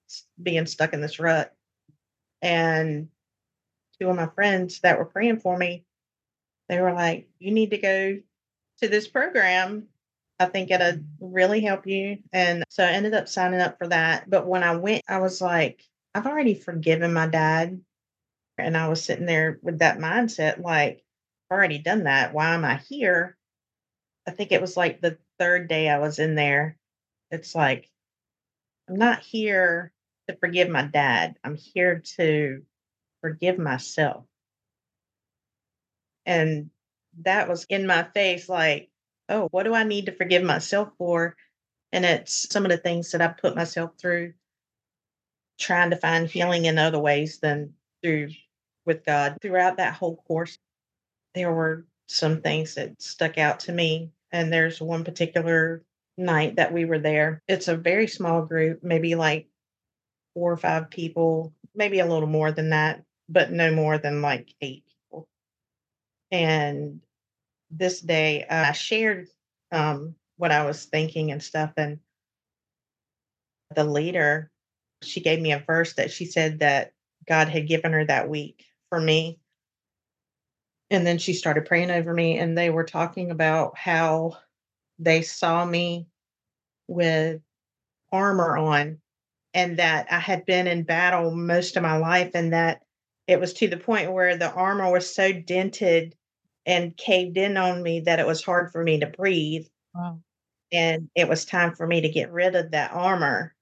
being 0.42 0.66
stuck 0.66 0.94
in 0.94 1.02
this 1.02 1.20
rut. 1.20 1.54
And 2.42 3.08
two 4.02 4.10
of 4.10 4.16
my 4.16 4.28
friends 4.28 4.80
that 4.80 4.98
were 4.98 5.06
praying 5.06 5.40
for 5.40 5.58
me, 5.58 5.86
they 6.70 6.82
were 6.82 6.94
like, 6.94 7.30
You 7.40 7.52
need 7.52 7.72
to 7.72 7.78
go 7.78 8.20
to 8.82 8.88
this 8.88 9.08
program. 9.08 9.88
I 10.40 10.46
think 10.46 10.72
it'll 10.72 11.04
really 11.20 11.62
help 11.62 11.86
you. 11.86 12.18
And 12.34 12.64
so 12.70 12.84
I 12.84 12.88
ended 12.88 13.14
up 13.14 13.28
signing 13.28 13.62
up 13.62 13.78
for 13.78 13.88
that. 13.90 14.28
But 14.28 14.48
when 14.48 14.64
I 14.64 14.76
went, 14.76 15.04
I 15.08 15.20
was 15.20 15.40
like, 15.40 15.84
I've 16.16 16.26
already 16.26 16.56
forgiven 16.56 17.14
my 17.14 17.28
dad. 17.28 17.80
And 18.58 18.76
I 18.76 18.88
was 18.88 19.04
sitting 19.04 19.28
there 19.28 19.60
with 19.62 19.80
that 19.80 20.00
mindset, 20.00 20.62
like, 20.62 21.04
I've 21.50 21.58
already 21.58 21.78
done 21.78 22.06
that. 22.06 22.34
Why 22.34 22.54
am 22.54 22.66
I 22.66 22.78
here? 22.78 23.38
I 24.28 24.32
think 24.32 24.52
it 24.52 24.62
was 24.62 24.76
like 24.76 25.00
the 25.00 25.18
third 25.38 25.68
day 25.68 25.90
I 25.90 26.00
was 26.00 26.18
in 26.18 26.36
there. 26.36 26.78
It's 27.30 27.54
like, 27.54 27.90
I'm 28.90 28.96
not 28.96 29.20
here 29.20 29.94
to 30.28 30.36
forgive 30.38 30.70
my 30.70 30.84
dad. 30.84 31.36
I'm 31.44 31.56
here 31.56 32.02
to 32.18 32.64
forgive 33.22 33.58
myself. 33.58 34.26
And 36.26 36.70
that 37.22 37.48
was 37.50 37.66
in 37.70 37.88
my 37.88 38.04
face, 38.14 38.50
like, 38.50 38.90
oh, 39.30 39.48
what 39.52 39.64
do 39.64 39.74
I 39.74 39.84
need 39.84 40.08
to 40.08 40.16
forgive 40.16 40.44
myself 40.44 40.90
for? 40.98 41.36
And 41.92 42.06
it's 42.06 42.48
some 42.52 42.66
of 42.66 42.72
the 42.72 42.78
things 42.78 43.12
that 43.12 43.22
I 43.22 43.28
put 43.30 43.56
myself 43.56 43.92
through, 44.00 44.34
trying 45.60 45.90
to 45.90 45.98
find 45.98 46.28
healing 46.28 46.66
in 46.66 46.78
other 46.78 47.00
ways 47.00 47.40
than 47.40 47.74
through 48.02 48.30
with 48.86 49.06
God. 49.06 49.38
Throughout 49.42 49.78
that 49.78 49.94
whole 49.94 50.18
course, 50.28 50.58
there 51.34 51.52
were 51.52 51.86
some 52.08 52.42
things 52.42 52.76
that 52.76 53.02
stuck 53.02 53.38
out 53.38 53.62
to 53.62 53.72
me. 53.72 54.12
And 54.32 54.52
there's 54.52 54.80
one 54.80 55.04
particular 55.04 55.84
night 56.18 56.56
that 56.56 56.72
we 56.72 56.86
were 56.86 57.00
there. 57.00 57.42
It's 57.48 57.68
a 57.68 57.76
very 57.76 58.08
small 58.08 58.44
group, 58.44 58.84
maybe 58.84 59.16
like 59.16 59.48
four 60.34 60.52
or 60.52 60.58
five 60.58 60.90
people, 60.90 61.54
maybe 61.76 62.00
a 62.00 62.06
little 62.06 62.30
more 62.30 62.52
than 62.52 62.70
that, 62.70 63.04
but 63.32 63.52
no 63.52 63.72
more 63.72 63.98
than 63.98 64.22
like 64.22 64.54
eight 64.62 64.84
people. 64.86 65.28
And 66.32 67.02
this 67.70 68.02
day, 68.02 68.44
uh, 68.44 68.70
I 68.70 68.72
shared 68.74 69.28
um, 69.72 70.16
what 70.38 70.52
I 70.52 70.66
was 70.66 70.86
thinking 70.86 71.32
and 71.32 71.42
stuff. 71.42 71.72
And 71.78 72.00
the 73.74 73.86
leader, 73.86 74.52
she 75.02 75.22
gave 75.22 75.40
me 75.40 75.54
a 75.54 75.60
verse 75.60 75.94
that 75.94 76.12
she 76.12 76.26
said 76.26 76.60
that 76.60 76.92
God 77.28 77.48
had 77.48 77.68
given 77.68 77.94
her 77.94 78.06
that 78.06 78.30
week 78.30 78.66
for 78.90 79.00
me. 79.00 79.40
And 80.90 81.08
then 81.08 81.18
she 81.18 81.34
started 81.34 81.66
praying 81.66 81.90
over 81.90 82.14
me, 82.14 82.38
and 82.38 82.58
they 82.58 82.70
were 82.70 82.84
talking 82.84 83.32
about 83.32 83.78
how 83.78 84.38
they 85.00 85.22
saw 85.22 85.64
me 85.64 86.08
with 86.90 87.42
armor 88.12 88.58
on 88.58 89.00
and 89.54 89.80
that 89.80 90.08
I 90.12 90.20
had 90.20 90.46
been 90.46 90.68
in 90.68 90.84
battle 90.84 91.32
most 91.32 91.78
of 91.78 91.84
my 91.84 91.98
life 91.98 92.32
and 92.34 92.52
that 92.52 92.82
it 93.28 93.40
was 93.40 93.54
to 93.54 93.68
the 93.68 93.78
point 93.78 94.12
where 94.12 94.36
the 94.36 94.52
armor 94.52 94.92
was 94.92 95.14
so 95.14 95.32
dented 95.32 96.16
and 96.66 96.96
caved 96.98 97.38
in 97.38 97.58
on 97.58 97.82
me 97.82 98.02
that 98.02 98.20
it 98.20 98.28
was 98.28 98.44
hard 98.44 98.72
for 98.72 98.84
me 98.84 99.00
to 99.00 99.08
breathe. 99.08 99.66
Wow. 99.96 100.20
And 100.72 101.10
it 101.16 101.28
was 101.28 101.46
time 101.46 101.76
for 101.76 101.86
me 101.86 102.02
to 102.02 102.10
get 102.10 102.32
rid 102.32 102.56
of 102.56 102.72
that 102.72 102.92
armor 102.94 103.56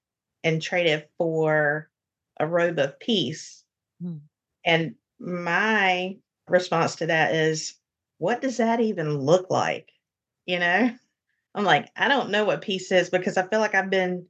and 0.44 0.62
trade 0.62 0.88
it 0.88 1.10
for 1.18 1.90
a 2.40 2.48
robe 2.48 2.80
of 2.80 3.00
peace. 3.00 3.64
Hmm. 4.02 4.18
And 4.66 4.96
my 5.20 6.18
response 6.48 6.96
to 6.98 7.08
that 7.08 7.34
is, 7.34 7.76
what 8.18 8.42
does 8.42 8.58
that 8.58 8.80
even 8.80 9.18
look 9.18 9.50
like? 9.50 9.92
You 10.46 10.60
know, 10.60 10.92
I'm 11.56 11.64
like, 11.64 11.90
I 11.96 12.08
don't 12.08 12.32
know 12.32 12.46
what 12.46 12.62
peace 12.62 12.92
is 12.92 13.10
because 13.10 13.38
I 13.38 13.48
feel 13.48 13.60
like 13.60 13.76
I've 13.76 13.90
been 13.90 14.28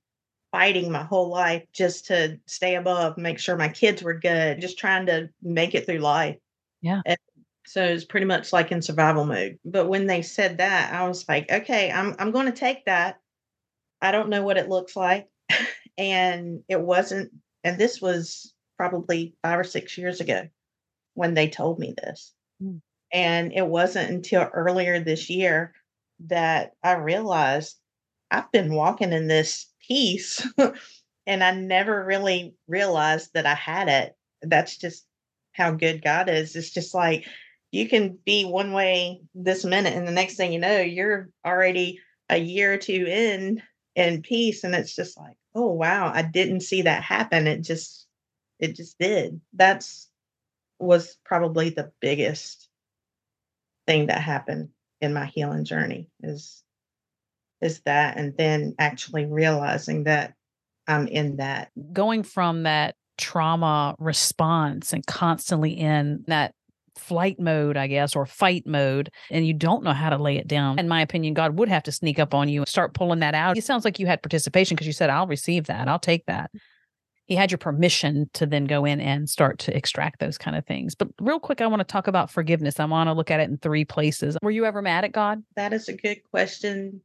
fighting 0.51 0.91
my 0.91 1.03
whole 1.03 1.29
life 1.29 1.63
just 1.73 2.07
to 2.07 2.39
stay 2.47 2.75
above, 2.75 3.17
make 3.17 3.39
sure 3.39 3.55
my 3.55 3.69
kids 3.69 4.01
were 4.01 4.13
good, 4.13 4.61
just 4.61 4.79
trying 4.79 5.05
to 5.05 5.29
make 5.41 5.75
it 5.75 5.85
through 5.85 5.99
life. 5.99 6.37
Yeah. 6.81 7.01
And 7.05 7.17
so 7.65 7.83
it's 7.83 8.05
pretty 8.05 8.25
much 8.25 8.51
like 8.51 8.71
in 8.71 8.81
survival 8.81 9.25
mode. 9.25 9.59
But 9.63 9.87
when 9.87 10.07
they 10.07 10.21
said 10.21 10.57
that, 10.57 10.93
I 10.93 11.07
was 11.07 11.27
like, 11.29 11.51
okay, 11.51 11.91
I'm 11.91 12.15
I'm 12.17 12.31
going 12.31 12.47
to 12.47 12.51
take 12.51 12.85
that. 12.85 13.19
I 14.01 14.11
don't 14.11 14.29
know 14.29 14.43
what 14.43 14.57
it 14.57 14.69
looks 14.69 14.95
like. 14.95 15.27
and 15.97 16.63
it 16.67 16.79
wasn't 16.79 17.31
and 17.63 17.77
this 17.77 18.01
was 18.01 18.53
probably 18.77 19.35
5 19.43 19.59
or 19.59 19.63
6 19.63 19.97
years 19.97 20.21
ago 20.21 20.47
when 21.13 21.33
they 21.33 21.49
told 21.49 21.79
me 21.79 21.93
this. 22.01 22.33
Mm. 22.63 22.81
And 23.11 23.53
it 23.53 23.65
wasn't 23.65 24.09
until 24.09 24.49
earlier 24.53 24.99
this 24.99 25.29
year 25.29 25.73
that 26.27 26.73
I 26.83 26.93
realized 26.93 27.78
I've 28.31 28.51
been 28.51 28.73
walking 28.73 29.13
in 29.13 29.27
this 29.27 29.67
peace 29.87 30.45
and 31.27 31.43
I 31.43 31.51
never 31.51 32.05
really 32.05 32.55
realized 32.67 33.31
that 33.33 33.45
I 33.45 33.55
had 33.55 33.87
it. 33.89 34.15
That's 34.41 34.77
just 34.77 35.05
how 35.53 35.71
good 35.71 36.03
God 36.03 36.29
is. 36.29 36.55
It's 36.55 36.69
just 36.69 36.93
like 36.93 37.25
you 37.71 37.87
can 37.87 38.17
be 38.25 38.45
one 38.45 38.73
way 38.73 39.21
this 39.35 39.63
minute 39.63 39.93
and 39.93 40.07
the 40.07 40.11
next 40.11 40.35
thing 40.35 40.53
you 40.53 40.59
know 40.59 40.79
you're 40.79 41.29
already 41.45 41.99
a 42.29 42.37
year 42.37 42.73
or 42.73 42.77
two 42.77 43.05
in 43.07 43.61
in 43.95 44.21
peace 44.21 44.63
and 44.63 44.73
it's 44.73 44.95
just 44.95 45.17
like 45.17 45.35
oh 45.55 45.71
wow 45.71 46.11
i 46.13 46.21
didn't 46.21 46.61
see 46.61 46.83
that 46.83 47.03
happen 47.03 47.47
it 47.47 47.61
just 47.61 48.07
it 48.59 48.75
just 48.75 48.97
did 48.99 49.39
that's 49.53 50.09
was 50.79 51.17
probably 51.25 51.69
the 51.69 51.91
biggest 51.99 52.69
thing 53.85 54.07
that 54.07 54.21
happened 54.21 54.69
in 55.01 55.13
my 55.13 55.25
healing 55.25 55.65
journey 55.65 56.07
is 56.23 56.63
is 57.61 57.81
that 57.81 58.17
and 58.17 58.35
then 58.37 58.73
actually 58.79 59.25
realizing 59.25 60.03
that 60.03 60.33
i'm 60.87 61.07
in 61.07 61.37
that 61.37 61.69
going 61.93 62.23
from 62.23 62.63
that 62.63 62.95
trauma 63.17 63.95
response 63.99 64.93
and 64.93 65.05
constantly 65.05 65.71
in 65.71 66.23
that 66.27 66.53
flight 66.99 67.39
mode, 67.39 67.77
I 67.77 67.87
guess, 67.87 68.15
or 68.15 68.25
fight 68.25 68.67
mode, 68.67 69.09
and 69.31 69.47
you 69.47 69.53
don't 69.53 69.83
know 69.83 69.93
how 69.93 70.09
to 70.09 70.17
lay 70.17 70.37
it 70.37 70.47
down. 70.47 70.77
In 70.77 70.87
my 70.87 71.01
opinion, 71.01 71.33
God 71.33 71.57
would 71.57 71.69
have 71.69 71.83
to 71.83 71.91
sneak 71.91 72.19
up 72.19 72.33
on 72.33 72.49
you 72.49 72.61
and 72.61 72.67
start 72.67 72.93
pulling 72.93 73.19
that 73.19 73.33
out. 73.33 73.57
It 73.57 73.63
sounds 73.63 73.85
like 73.85 73.99
you 73.99 74.07
had 74.07 74.21
participation 74.21 74.75
because 74.75 74.87
you 74.87 74.93
said, 74.93 75.09
I'll 75.09 75.27
receive 75.27 75.65
that. 75.67 75.87
I'll 75.87 75.99
take 75.99 76.25
that. 76.27 76.49
Mm-hmm. 76.49 76.57
He 77.25 77.35
had 77.35 77.51
your 77.51 77.59
permission 77.59 78.27
to 78.33 78.47
then 78.47 78.65
go 78.65 78.85
in 78.85 78.99
and 78.99 79.29
start 79.29 79.59
to 79.59 79.77
extract 79.77 80.19
those 80.19 80.39
kind 80.39 80.57
of 80.57 80.65
things. 80.65 80.95
But 80.95 81.09
real 81.21 81.39
quick, 81.39 81.61
I 81.61 81.67
want 81.67 81.79
to 81.79 81.83
talk 81.83 82.07
about 82.07 82.31
forgiveness. 82.31 82.79
I 82.79 82.85
want 82.85 83.07
to 83.07 83.13
look 83.13 83.29
at 83.29 83.39
it 83.39 83.49
in 83.49 83.57
three 83.57 83.85
places. 83.85 84.35
Were 84.41 84.49
you 84.49 84.65
ever 84.65 84.81
mad 84.81 85.05
at 85.05 85.11
God? 85.11 85.43
That 85.55 85.71
is 85.71 85.87
a 85.87 85.93
good 85.93 86.21
question 86.31 87.01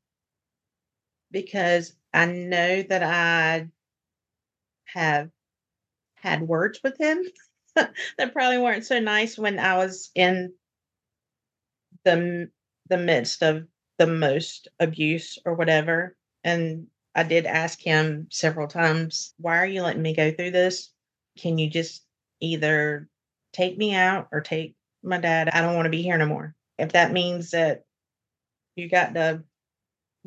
because 1.35 1.93
I 2.15 2.27
know 2.27 2.83
that 2.83 3.03
I 3.03 3.67
have 4.87 5.29
had 6.15 6.41
words 6.41 6.81
with 6.83 6.97
him 6.99 7.23
that 7.75 8.33
probably 8.33 8.59
weren't 8.59 8.87
so 8.87 9.01
nice 9.01 9.37
when 9.37 9.59
I 9.59 9.77
was 9.77 10.11
in 10.15 10.55
the 12.05 12.49
the 12.89 12.97
midst 12.97 13.43
of 13.43 13.67
the 13.99 14.07
most 14.07 14.69
abuse 14.79 15.39
or 15.45 15.55
whatever. 15.55 16.17
And 16.45 16.87
I 17.15 17.25
did 17.25 17.47
ask 17.47 17.81
him 17.81 18.29
several 18.31 18.69
times, 18.69 19.35
why 19.39 19.59
are 19.59 19.67
you 19.67 19.83
letting 19.83 20.03
me 20.03 20.15
go 20.15 20.31
through 20.31 20.53
this? 20.53 20.91
Can 21.39 21.59
you 21.59 21.69
just 21.69 22.05
either 22.41 23.09
take 23.53 23.77
me 23.77 23.95
out 23.95 24.29
or 24.31 24.41
take 24.41 24.77
my 25.03 25.19
dad? 25.19 25.49
I 25.49 25.63
don't 25.63 25.75
want 25.75 25.87
to 25.87 25.91
be 25.91 26.03
here 26.03 26.19
no 26.19 26.27
more. 26.27 26.55
If 26.79 26.93
that 26.93 27.13
means 27.13 27.53
that 27.53 27.85
you 28.77 28.89
got 28.89 29.15
to 29.15 29.43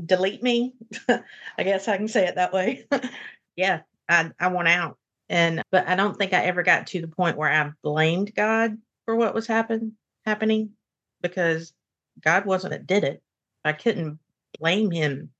delete 0.03 0.43
me, 0.43 0.73
I 1.09 1.63
guess 1.63 1.87
I 1.87 1.97
can 1.97 2.07
say 2.07 2.27
it 2.27 2.35
that 2.35 2.53
way. 2.53 2.87
yeah, 3.55 3.81
I, 4.07 4.31
I 4.39 4.47
want 4.47 4.67
out. 4.67 4.97
And 5.29 5.61
but 5.71 5.87
I 5.87 5.95
don't 5.95 6.17
think 6.17 6.33
I 6.33 6.45
ever 6.45 6.63
got 6.63 6.87
to 6.87 7.01
the 7.01 7.07
point 7.07 7.37
where 7.37 7.51
I 7.51 7.71
blamed 7.83 8.33
God 8.33 8.77
for 9.05 9.15
what 9.15 9.33
was 9.33 9.47
happen 9.47 9.97
happening 10.25 10.71
because 11.21 11.73
God 12.21 12.45
wasn't 12.45 12.71
that 12.71 12.87
did 12.87 13.03
it. 13.03 13.21
I 13.65 13.73
couldn't 13.73 14.19
blame 14.59 14.91
him 14.91 15.31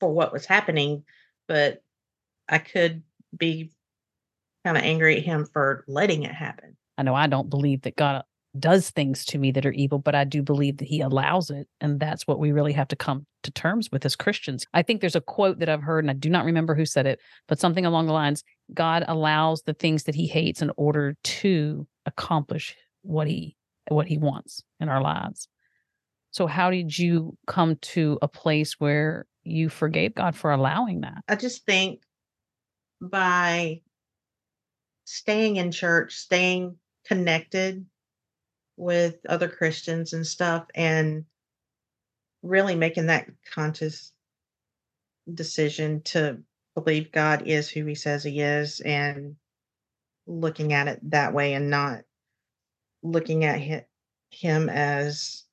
for 0.00 0.10
what 0.12 0.32
was 0.32 0.46
happening, 0.46 1.04
but 1.48 1.82
I 2.48 2.58
could 2.58 3.02
be 3.36 3.72
kind 4.64 4.76
of 4.76 4.82
angry 4.82 5.18
at 5.18 5.24
him 5.24 5.46
for 5.52 5.84
letting 5.86 6.22
it 6.22 6.32
happen. 6.32 6.76
I 6.98 7.02
know 7.02 7.14
I 7.14 7.26
don't 7.26 7.50
believe 7.50 7.82
that 7.82 7.96
God 7.96 8.24
does 8.60 8.90
things 8.90 9.24
to 9.26 9.38
me 9.38 9.50
that 9.52 9.66
are 9.66 9.72
evil, 9.72 9.98
but 9.98 10.14
I 10.14 10.24
do 10.24 10.42
believe 10.42 10.78
that 10.78 10.88
he 10.88 11.00
allows 11.00 11.50
it. 11.50 11.68
And 11.80 12.00
that's 12.00 12.26
what 12.26 12.38
we 12.38 12.52
really 12.52 12.72
have 12.72 12.88
to 12.88 12.96
come 12.96 13.26
to 13.42 13.50
terms 13.50 13.90
with 13.92 14.04
as 14.04 14.16
Christians. 14.16 14.66
I 14.74 14.82
think 14.82 15.00
there's 15.00 15.16
a 15.16 15.20
quote 15.20 15.58
that 15.60 15.68
I've 15.68 15.82
heard, 15.82 16.04
and 16.04 16.10
I 16.10 16.14
do 16.14 16.28
not 16.28 16.44
remember 16.44 16.74
who 16.74 16.86
said 16.86 17.06
it, 17.06 17.20
but 17.48 17.58
something 17.58 17.86
along 17.86 18.06
the 18.06 18.12
lines 18.12 18.42
God 18.74 19.04
allows 19.06 19.62
the 19.62 19.74
things 19.74 20.04
that 20.04 20.14
he 20.14 20.26
hates 20.26 20.62
in 20.62 20.72
order 20.76 21.16
to 21.22 21.86
accomplish 22.04 22.76
what 23.02 23.28
he 23.28 23.56
what 23.88 24.08
he 24.08 24.18
wants 24.18 24.64
in 24.80 24.88
our 24.88 25.00
lives. 25.00 25.48
So 26.32 26.46
how 26.46 26.70
did 26.70 26.98
you 26.98 27.36
come 27.46 27.76
to 27.76 28.18
a 28.20 28.28
place 28.28 28.74
where 28.78 29.26
you 29.44 29.68
forgave 29.68 30.14
God 30.14 30.34
for 30.34 30.50
allowing 30.50 31.02
that? 31.02 31.22
I 31.28 31.36
just 31.36 31.64
think 31.64 32.02
by 33.00 33.82
staying 35.04 35.56
in 35.56 35.70
church, 35.70 36.14
staying 36.14 36.76
connected 37.06 37.86
with 38.76 39.16
other 39.28 39.48
Christians 39.48 40.12
and 40.12 40.26
stuff 40.26 40.66
and 40.74 41.24
really 42.42 42.74
making 42.74 43.06
that 43.06 43.28
conscious 43.52 44.12
decision 45.32 46.02
to 46.02 46.38
believe 46.74 47.12
God 47.12 47.46
is 47.46 47.68
who 47.68 47.86
he 47.86 47.94
says 47.94 48.22
he 48.22 48.40
is 48.40 48.80
and 48.80 49.36
looking 50.26 50.72
at 50.72 50.88
it 50.88 51.10
that 51.10 51.32
way 51.32 51.54
and 51.54 51.70
not 51.70 52.02
looking 53.02 53.44
at 53.44 53.86
him 54.30 54.68
as 54.68 55.44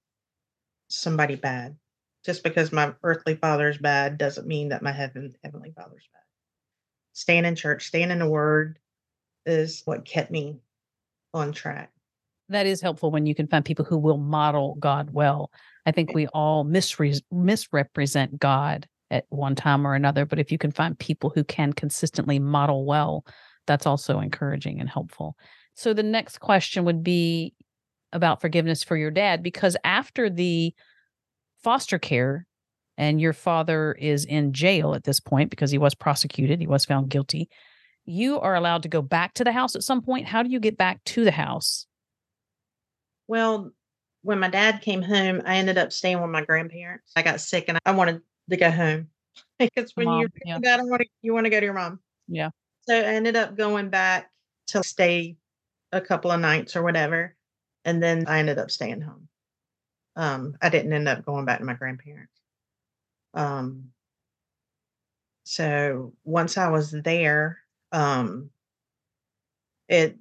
somebody 0.89 1.35
bad. 1.35 1.77
Just 2.25 2.43
because 2.43 2.71
my 2.71 2.93
earthly 3.03 3.35
father 3.35 3.69
is 3.69 3.77
bad 3.77 4.17
doesn't 4.17 4.47
mean 4.47 4.69
that 4.69 4.83
my 4.83 4.91
heaven, 4.91 5.35
heavenly 5.43 5.71
father 5.75 5.97
is 5.97 6.07
bad. 6.11 6.21
Staying 7.13 7.45
in 7.45 7.55
church, 7.55 7.87
staying 7.87 8.11
in 8.11 8.19
the 8.19 8.29
word 8.29 8.79
is 9.45 9.81
what 9.85 10.05
kept 10.05 10.31
me 10.31 10.59
on 11.33 11.51
track 11.51 11.92
that 12.55 12.65
is 12.65 12.81
helpful 12.81 13.11
when 13.11 13.25
you 13.25 13.35
can 13.35 13.47
find 13.47 13.65
people 13.65 13.85
who 13.85 13.97
will 13.97 14.17
model 14.17 14.75
God 14.79 15.09
well. 15.11 15.51
I 15.85 15.91
think 15.91 16.13
we 16.13 16.27
all 16.27 16.65
misre- 16.65 17.21
misrepresent 17.31 18.39
God 18.39 18.87
at 19.11 19.25
one 19.29 19.55
time 19.55 19.85
or 19.85 19.93
another, 19.93 20.25
but 20.25 20.39
if 20.39 20.51
you 20.51 20.57
can 20.57 20.71
find 20.71 20.97
people 20.97 21.31
who 21.33 21.43
can 21.43 21.73
consistently 21.73 22.39
model 22.39 22.85
well, 22.85 23.25
that's 23.67 23.85
also 23.85 24.19
encouraging 24.19 24.79
and 24.79 24.89
helpful. 24.89 25.35
So 25.75 25.93
the 25.93 26.03
next 26.03 26.39
question 26.39 26.85
would 26.85 27.03
be 27.03 27.53
about 28.11 28.41
forgiveness 28.41 28.83
for 28.83 28.95
your 28.95 29.11
dad 29.11 29.41
because 29.43 29.75
after 29.83 30.29
the 30.29 30.73
foster 31.63 31.97
care 31.97 32.45
and 32.97 33.19
your 33.19 33.33
father 33.33 33.93
is 33.93 34.25
in 34.25 34.53
jail 34.53 34.93
at 34.93 35.03
this 35.03 35.19
point 35.19 35.49
because 35.49 35.71
he 35.71 35.77
was 35.77 35.95
prosecuted, 35.95 36.59
he 36.59 36.67
was 36.67 36.85
found 36.85 37.09
guilty. 37.09 37.49
You 38.05 38.39
are 38.39 38.55
allowed 38.55 38.83
to 38.83 38.89
go 38.89 39.01
back 39.01 39.33
to 39.35 39.43
the 39.43 39.51
house 39.51 39.75
at 39.75 39.83
some 39.83 40.01
point. 40.01 40.27
How 40.27 40.43
do 40.43 40.49
you 40.49 40.59
get 40.59 40.77
back 40.77 41.03
to 41.05 41.23
the 41.23 41.31
house? 41.31 41.87
Well, 43.27 43.71
when 44.21 44.39
my 44.39 44.49
dad 44.49 44.81
came 44.81 45.01
home, 45.01 45.41
I 45.45 45.57
ended 45.57 45.77
up 45.77 45.91
staying 45.91 46.21
with 46.21 46.29
my 46.29 46.43
grandparents. 46.43 47.11
I 47.15 47.21
got 47.21 47.41
sick 47.41 47.65
and 47.67 47.77
I 47.85 47.91
wanted 47.91 48.21
to 48.49 48.57
go 48.57 48.71
home 48.71 49.09
because 49.59 49.91
when 49.95 50.07
Mom, 50.07 50.21
you're 50.21 50.29
yeah. 50.45 50.59
dad, 50.59 50.79
I 50.79 50.83
want 50.83 51.01
to 51.01 51.07
you 51.21 51.33
want 51.33 51.45
to 51.45 51.49
go 51.49 51.59
to 51.59 51.65
your 51.65 51.73
mom. 51.73 51.99
Yeah. 52.27 52.49
So 52.81 52.95
I 52.95 53.03
ended 53.03 53.35
up 53.35 53.57
going 53.57 53.89
back 53.89 54.31
to 54.67 54.83
stay 54.83 55.37
a 55.91 56.01
couple 56.01 56.31
of 56.31 56.39
nights 56.39 56.75
or 56.75 56.83
whatever, 56.83 57.35
and 57.85 58.01
then 58.01 58.25
I 58.27 58.39
ended 58.39 58.59
up 58.59 58.71
staying 58.71 59.01
home. 59.01 59.27
Um, 60.15 60.55
I 60.61 60.69
didn't 60.69 60.93
end 60.93 61.07
up 61.07 61.25
going 61.25 61.45
back 61.45 61.59
to 61.59 61.65
my 61.65 61.73
grandparents. 61.73 62.33
Um, 63.33 63.89
so 65.43 66.13
once 66.23 66.57
I 66.57 66.69
was 66.69 66.91
there, 66.91 67.59
um, 67.91 68.49
it 69.87 70.17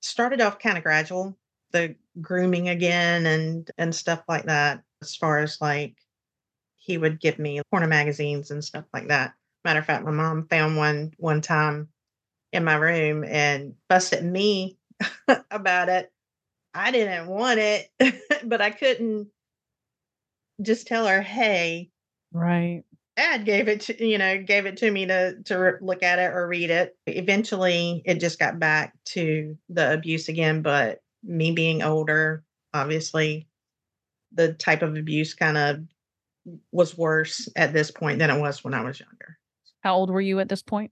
started 0.00 0.40
off 0.40 0.58
kind 0.58 0.78
of 0.78 0.84
gradual, 0.84 1.36
the 1.74 1.96
grooming 2.22 2.70
again 2.70 3.26
and 3.26 3.70
and 3.78 3.94
stuff 3.94 4.24
like 4.28 4.46
that. 4.46 4.82
As 5.02 5.16
far 5.16 5.40
as 5.40 5.60
like 5.62 5.96
he 6.76 6.98
would 6.98 7.20
give 7.20 7.38
me 7.38 7.60
porno 7.70 7.86
magazines 7.88 8.50
and 8.50 8.64
stuff 8.64 8.84
like 8.94 9.08
that. 9.08 9.34
Matter 9.64 9.80
of 9.80 9.86
fact, 9.86 10.04
my 10.04 10.12
mom 10.12 10.48
found 10.48 10.76
one 10.78 11.12
one 11.18 11.42
time 11.42 11.88
in 12.52 12.64
my 12.64 12.76
room 12.76 13.24
and 13.24 13.74
busted 13.88 14.24
me 14.24 14.78
about 15.50 15.88
it. 15.90 16.12
I 16.74 16.90
didn't 16.92 17.28
want 17.28 17.60
it, 17.60 17.90
but 18.44 18.60
I 18.62 18.70
couldn't 18.70 19.28
just 20.62 20.86
tell 20.86 21.06
her, 21.06 21.22
"Hey, 21.22 21.90
Right. 22.32 22.84
dad 23.16 23.44
gave 23.44 23.68
it 23.68 23.80
to 23.82 24.06
you 24.06 24.18
know 24.18 24.42
gave 24.42 24.66
it 24.66 24.76
to 24.78 24.90
me 24.90 25.06
to 25.06 25.36
to 25.44 25.74
look 25.80 26.02
at 26.02 26.18
it 26.18 26.32
or 26.32 26.48
read 26.48 26.70
it 26.70 26.96
eventually 27.06 28.02
it 28.04 28.18
just 28.20 28.38
got 28.38 28.58
back 28.58 28.92
to 29.04 29.56
the 29.68 29.92
abuse 29.92 30.28
again 30.28 30.62
but 30.62 31.00
me 31.24 31.52
being 31.52 31.82
older 31.82 32.42
obviously 32.72 33.46
the 34.32 34.52
type 34.54 34.82
of 34.82 34.96
abuse 34.96 35.34
kind 35.34 35.56
of 35.56 35.80
was 36.72 36.98
worse 36.98 37.48
at 37.56 37.72
this 37.72 37.90
point 37.90 38.18
than 38.18 38.30
it 38.30 38.38
was 38.38 38.62
when 38.62 38.74
i 38.74 38.82
was 38.82 39.00
younger 39.00 39.38
How 39.82 39.94
old 39.96 40.10
were 40.10 40.20
you 40.20 40.40
at 40.40 40.48
this 40.48 40.62
point? 40.62 40.90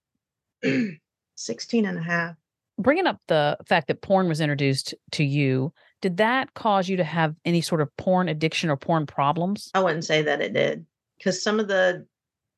16 1.35 1.87
and 1.87 1.99
a 1.99 2.03
half 2.03 2.37
Bringing 2.79 3.07
up 3.07 3.21
the 3.29 3.59
fact 3.69 3.89
that 3.89 4.01
porn 4.01 4.29
was 4.29 4.41
introduced 4.41 4.95
to 5.13 5.23
you, 5.25 5.73
did 6.01 6.17
that 6.17 6.55
cause 6.55 6.89
you 6.89 6.97
to 6.97 7.05
have 7.05 7.37
any 7.45 7.61
sort 7.61 7.83
of 7.83 7.95
porn 7.99 8.29
addiction 8.31 8.71
or 8.71 8.77
porn 8.77 9.07
problems? 9.07 9.71
i 9.75 9.81
wouldn't 9.81 10.05
say 10.05 10.23
that 10.23 10.41
it 10.41 10.53
did 10.55 10.87
because 11.19 11.43
some 11.43 11.61
of 11.61 11.69
the 11.69 12.07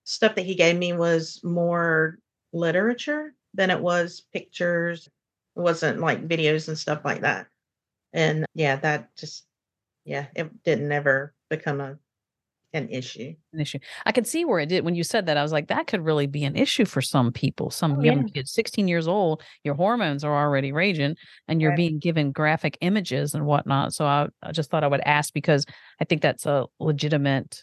stuff 0.05 0.35
that 0.37 0.47
he 0.47 0.55
gave 0.55 0.77
me 0.77 0.93
was 0.93 1.41
more 1.43 2.19
literature 2.53 3.35
than 3.55 3.71
it 3.71 3.81
was 3.81 4.23
pictures 4.33 5.09
it 5.57 5.61
wasn't 5.61 5.99
like 5.99 6.29
videos 6.29 6.69
and 6.69 6.79
stuff 6.79 7.01
like 7.05 7.23
that 7.23 7.47
and 8.15 8.47
yeah 8.55 8.77
that 8.77 9.15
just 9.17 9.45
yeah 10.07 10.27
it 10.35 10.63
didn't 10.65 10.91
ever 10.93 11.35
become 11.51 11.81
a 11.81 11.99
an 12.73 12.89
issue 12.89 13.35
An 13.53 13.61
issue. 13.61 13.79
I 14.05 14.11
could 14.11 14.27
see 14.27 14.45
where 14.45 14.59
it 14.59 14.69
did 14.69 14.85
when 14.85 14.97
you 14.97 15.05
said 15.05 15.27
that. 15.27 15.37
I 15.37 15.43
was 15.45 15.53
like, 15.53 15.69
that 15.69 15.87
could 15.87 16.05
really 16.05 16.27
be 16.27 16.43
an 16.45 16.57
issue 16.57 16.85
for 16.85 17.01
some 17.01 17.31
people, 17.31 17.71
some 17.71 18.01
Oh, 18.01 18.03
young 18.03 18.25
yeah. 18.25 18.31
kids, 18.35 18.53
16 18.53 18.89
years 18.89 19.07
old, 19.07 19.45
your 19.63 19.75
hormones 19.77 20.25
are 20.25 20.37
already 20.37 20.73
raging 20.73 21.15
and 21.47 21.61
you're 21.61 21.71
Right. 21.71 21.77
being 21.77 22.01
given 22.01 22.33
graphic 22.33 22.77
images 22.81 23.33
and 23.33 23.47
whatnot. 23.47 23.95
So 23.95 24.07
I, 24.07 24.27
I 24.43 24.51
just 24.51 24.71
thought 24.71 24.83
I 24.83 24.89
would 24.89 25.03
ask 25.03 25.33
because 25.33 25.67
I 26.01 26.05
think 26.05 26.21
that's 26.21 26.47
a 26.47 26.67
legitimate 26.81 27.63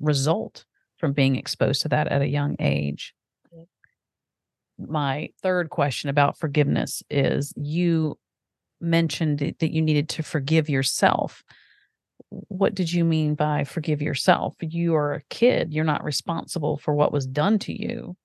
result 0.00 0.64
from 0.98 1.12
being 1.12 1.36
exposed 1.36 1.82
to 1.82 1.88
that 1.90 2.08
at 2.08 2.20
a 2.22 2.26
young 2.28 2.56
age. 2.58 3.14
My 4.76 5.28
third 5.40 5.70
question 5.70 6.10
about 6.10 6.36
forgiveness 6.38 7.04
is 7.08 7.52
you 7.56 8.18
mentioned 8.84 9.38
that 9.38 9.72
you 9.72 9.82
needed 9.82 10.08
to 10.10 10.22
forgive 10.22 10.68
yourself. 10.68 11.42
What 12.28 12.74
did 12.74 12.92
you 12.92 13.04
mean 13.04 13.34
by 13.34 13.64
forgive 13.64 14.02
yourself? 14.02 14.56
You 14.60 14.94
are 14.94 15.14
a 15.14 15.22
kid. 15.30 15.72
You're 15.72 15.84
not 15.84 16.04
responsible 16.04 16.78
for 16.78 16.94
what 16.94 17.12
was 17.12 17.26
done 17.26 17.58
to 17.60 17.72
you. 17.72 18.16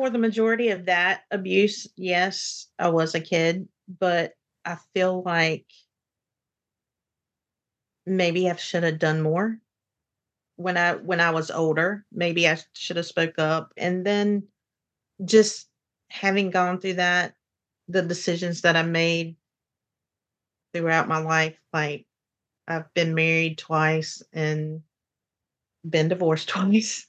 for 0.00 0.08
the 0.08 0.18
majority 0.18 0.70
of 0.70 0.86
that 0.86 1.24
abuse 1.30 1.86
yes 1.94 2.68
i 2.78 2.88
was 2.88 3.14
a 3.14 3.20
kid 3.20 3.68
but 3.98 4.32
i 4.64 4.74
feel 4.94 5.22
like 5.22 5.66
maybe 8.06 8.48
i 8.48 8.56
should 8.56 8.82
have 8.82 8.98
done 8.98 9.20
more 9.20 9.58
when 10.56 10.78
i 10.78 10.94
when 10.94 11.20
i 11.20 11.30
was 11.30 11.50
older 11.50 12.06
maybe 12.10 12.48
i 12.48 12.56
should 12.72 12.96
have 12.96 13.04
spoke 13.04 13.38
up 13.38 13.74
and 13.76 14.06
then 14.06 14.42
just 15.22 15.68
having 16.10 16.50
gone 16.50 16.80
through 16.80 16.94
that 16.94 17.34
the 17.88 18.02
decisions 18.02 18.62
that 18.62 18.76
i 18.76 18.82
made 18.82 19.36
throughout 20.72 21.08
my 21.08 21.18
life 21.18 21.58
like 21.72 22.06
i've 22.68 22.92
been 22.94 23.14
married 23.14 23.58
twice 23.58 24.22
and 24.32 24.82
been 25.88 26.08
divorced 26.08 26.48
twice. 26.50 27.06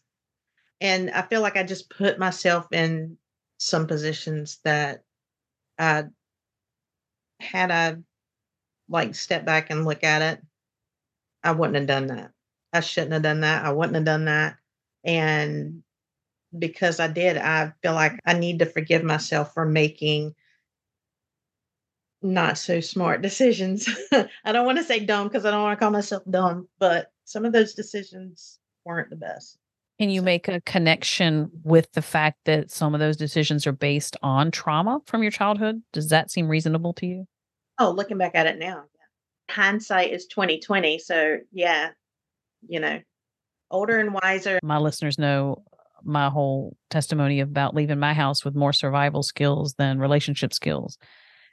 And 0.80 1.12
i 1.12 1.22
feel 1.22 1.42
like 1.42 1.58
i 1.58 1.64
just 1.64 1.90
put 1.90 2.20
myself 2.20 2.68
in 2.72 3.18
some 3.58 3.88
positions 3.88 4.60
that 4.64 5.04
i 5.78 6.06
had 7.40 7.72
i 7.72 7.98
like 8.90 9.16
step 9.16 9.46
back 9.46 9.70
and 9.70 9.86
look 9.86 10.04
at 10.04 10.22
it 10.22 10.42
i 11.44 11.52
wouldn't 11.52 11.78
have 11.78 11.88
done 11.88 12.08
that. 12.08 12.32
I 12.74 12.80
shouldn't 12.80 13.14
have 13.14 13.24
done 13.24 13.42
that. 13.42 13.66
I 13.66 13.72
wouldn't 13.72 13.96
have 13.96 14.06
done 14.06 14.26
that. 14.26 14.58
And 15.04 15.84
because 16.58 17.00
i 17.00 17.08
did 17.08 17.38
i 17.38 17.72
feel 17.82 17.94
like 17.94 18.20
i 18.26 18.34
need 18.34 18.60
to 18.60 18.66
forgive 18.66 19.04
myself 19.04 19.54
for 19.54 19.66
making 19.66 20.34
not 22.22 22.58
so 22.58 22.80
smart 22.80 23.22
decisions 23.22 23.88
i 24.46 24.52
don't 24.52 24.66
want 24.66 24.78
to 24.78 24.84
say 24.84 25.00
dumb 25.00 25.28
because 25.28 25.46
i 25.46 25.52
don't 25.52 25.64
want 25.64 25.78
to 25.78 25.84
call 25.84 25.92
myself 25.92 26.22
dumb 26.30 26.68
but 26.80 27.12
some 27.26 27.46
of 27.46 27.54
those 27.54 27.74
decisions 27.74 28.60
weren't 28.86 29.10
the 29.10 29.16
best 29.16 29.58
Can 30.00 30.10
you 30.10 30.20
So- 30.22 30.26
make 30.26 30.48
a 30.48 30.62
connection 30.62 31.50
with 31.64 31.92
the 31.94 32.02
fact 32.02 32.38
that 32.46 32.70
some 32.70 32.94
of 32.94 33.00
those 33.00 33.18
decisions 33.18 33.66
are 33.66 33.72
based 33.72 34.18
on 34.22 34.52
trauma 34.52 35.00
from 35.06 35.22
your 35.24 35.32
childhood? 35.32 35.82
Does 35.94 36.10
that 36.10 36.32
seem 36.32 36.48
reasonable 36.48 36.94
to 36.94 37.06
you? 37.06 37.28
Oh, 37.80 37.92
looking 37.92 38.18
back 38.18 38.34
at 38.36 38.48
it 38.48 38.58
now, 38.60 38.84
yeah. 38.96 39.54
hindsight 39.56 40.12
is 40.12 40.26
twenty 40.28 40.60
twenty. 40.60 40.98
So 41.00 41.38
yeah, 41.52 41.92
you 42.68 42.80
know, 42.80 43.00
older 43.70 44.00
and 44.00 44.14
wiser. 44.14 44.60
My 44.64 44.78
listeners 44.80 45.18
know 45.20 45.64
my 46.04 46.30
whole 46.30 46.76
testimony 46.90 47.40
about 47.40 47.76
leaving 47.76 48.00
my 48.00 48.14
house 48.14 48.44
with 48.44 48.56
more 48.56 48.74
survival 48.74 49.24
skills 49.24 49.76
than 49.76 50.00
relationship 50.00 50.54
skills. 50.54 50.98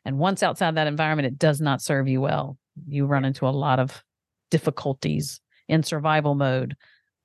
And 0.05 0.19
once 0.19 0.43
outside 0.43 0.75
that 0.77 0.87
environment, 0.87 1.27
it 1.27 1.39
does 1.39 1.61
not 1.61 1.83
serve 1.83 2.09
you 2.09 2.21
well. 2.21 2.57
You 2.87 3.07
run 3.07 3.25
into 3.25 3.47
a 3.47 3.51
lot 3.51 3.79
of 3.79 4.03
difficulties 4.51 5.41
in 5.69 5.83
survival 5.83 6.35
mode, 6.35 6.77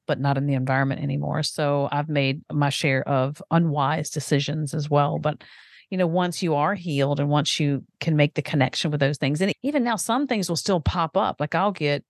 but 0.07 0.19
not 0.19 0.37
in 0.37 0.47
the 0.47 0.53
environment 0.53 1.01
anymore. 1.01 1.43
So 1.43 1.87
I've 1.91 2.09
made 2.09 2.41
my 2.51 2.69
share 2.69 3.07
of 3.07 3.41
unwise 3.51 4.09
decisions 4.09 4.73
as 4.73 4.89
well. 4.89 5.19
But 5.19 5.43
you 5.89 5.97
know, 5.97 6.07
once 6.07 6.41
you 6.41 6.55
are 6.55 6.73
healed 6.73 7.19
and 7.19 7.29
once 7.29 7.59
you 7.59 7.83
can 7.99 8.15
make 8.15 8.33
the 8.33 8.41
connection 8.41 8.89
with 8.89 8.99
those 8.99 9.19
things, 9.19 9.41
and 9.41 9.53
even 9.61 9.83
now, 9.83 9.95
some 9.95 10.25
things 10.25 10.49
will 10.49 10.55
still 10.55 10.81
pop 10.81 11.15
up. 11.15 11.39
Like 11.39 11.53
I'll 11.53 11.71
get, 11.71 12.03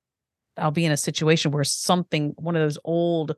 I'll 0.57 0.71
be 0.71 0.85
in 0.85 0.93
a 0.93 0.97
situation 0.97 1.51
where 1.51 1.65
something, 1.65 2.33
one 2.37 2.55
of 2.55 2.61
those 2.61 2.77
old 2.85 3.35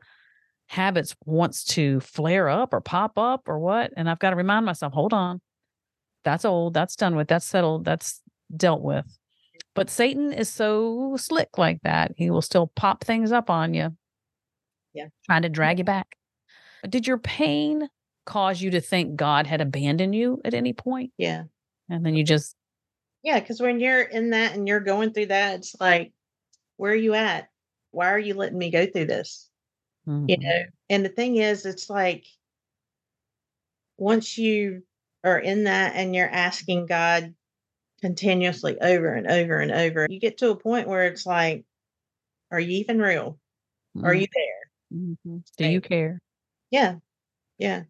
habits 0.67 1.15
wants 1.25 1.63
to 1.63 1.99
flare 1.99 2.49
up 2.49 2.73
or 2.73 2.82
pop 2.82 3.17
up 3.17 3.47
or 3.47 3.60
what. 3.60 3.91
And 3.95 4.10
I've 4.10 4.19
got 4.19 4.32
to 4.32 4.36
remind 4.36 4.65
myself, 4.65 4.93
hold 4.93 5.13
on, 5.13 5.41
that's 6.23 6.45
old, 6.45 6.73
that's 6.73 6.95
done 6.95 7.15
with, 7.15 7.28
that's 7.28 7.45
settled, 7.45 7.86
that's 7.86 8.21
dealt 8.56 8.82
with. 8.82 9.06
But 9.73 9.89
Satan 9.89 10.32
is 10.32 10.49
so 10.49 11.15
slick 11.17 11.58
like 11.58 11.82
that. 11.84 12.13
He 12.17 12.30
will 12.30 12.41
still 12.41 12.71
pop 12.75 13.04
things 13.04 13.32
up 13.32 13.49
on 13.49 13.73
you. 13.73 13.95
Yeah. 14.93 15.08
Trying 15.25 15.43
to 15.43 15.49
drag 15.49 15.80
you 15.80 15.84
back. 15.84 16.15
Did 16.88 17.06
your 17.06 17.17
pain 17.17 17.89
cause 18.25 18.62
you 18.62 18.71
to 18.71 18.82
think 18.82 19.15
God 19.15 19.45
had 19.45 19.62
abandoned 19.62 20.15
you 20.15 20.41
at 20.45 20.54
any 20.54 20.73
point? 20.73 21.12
Yeah. 21.17 21.43
And 21.89 22.06
then 22.06 22.15
you 22.15 22.23
just, 22.23 22.56
Yeah. 23.21 23.39
Cause 23.39 23.62
when 23.62 23.80
you're 23.80 24.01
in 24.01 24.32
that 24.32 24.56
and 24.56 24.67
you're 24.67 24.80
going 24.80 25.12
through 25.12 25.28
that, 25.28 25.56
it's 25.60 25.75
like, 25.80 26.13
where 26.78 26.91
are 26.91 26.95
you 26.95 27.13
at? 27.13 27.49
Why 27.91 28.12
are 28.12 28.19
you 28.19 28.34
letting 28.34 28.58
me 28.58 28.71
go 28.71 28.86
through 28.86 29.06
this? 29.06 29.49
You 30.07 30.37
Mhm. 30.37 30.43
know, 30.43 30.63
and 30.89 31.05
the 31.05 31.09
thing 31.09 31.37
is, 31.37 31.65
it's 31.65 31.89
like 31.89 32.25
once 33.97 34.37
you 34.37 34.83
are 35.23 35.39
in 35.39 35.63
that 35.63 35.95
and 35.95 36.15
you're 36.15 36.29
asking 36.29 36.85
God 36.85 37.33
continuously 38.01 38.77
over 38.81 39.13
and 39.13 39.27
over 39.27 39.59
and 39.59 39.71
over, 39.71 40.07
you 40.09 40.19
get 40.19 40.37
to 40.39 40.51
a 40.51 40.55
point 40.55 40.87
where 40.87 41.07
it's 41.07 41.25
like, 41.25 41.65
are 42.51 42.59
you 42.59 42.77
even 42.79 42.99
real? 42.99 43.39
Are 44.03 44.13
Mhm. 44.13 44.21
you 44.21 44.27
there? 44.33 44.99
Mhm. 44.99 45.43
do 45.57 45.67
you 45.67 45.81
care? 45.81 46.21
Yeah. 46.69 46.95
Yeah. 47.57 47.83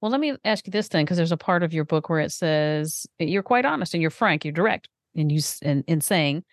Well, 0.00 0.10
let 0.10 0.20
me 0.20 0.36
ask 0.44 0.66
you 0.66 0.70
this 0.70 0.88
then, 0.88 1.04
because 1.04 1.18
there's 1.18 1.32
a 1.32 1.36
part 1.36 1.62
of 1.62 1.74
your 1.74 1.84
book 1.84 2.08
where 2.08 2.20
it 2.20 2.32
says 2.32 3.06
you're 3.18 3.42
quite 3.42 3.66
honest 3.66 3.92
and 3.92 4.00
you're 4.00 4.10
frank, 4.10 4.44
you're 4.44 4.52
direct, 4.52 4.88
and 5.14 5.30
you 5.30 5.40
in, 5.60 5.84
in 5.86 6.00
saying 6.00 6.44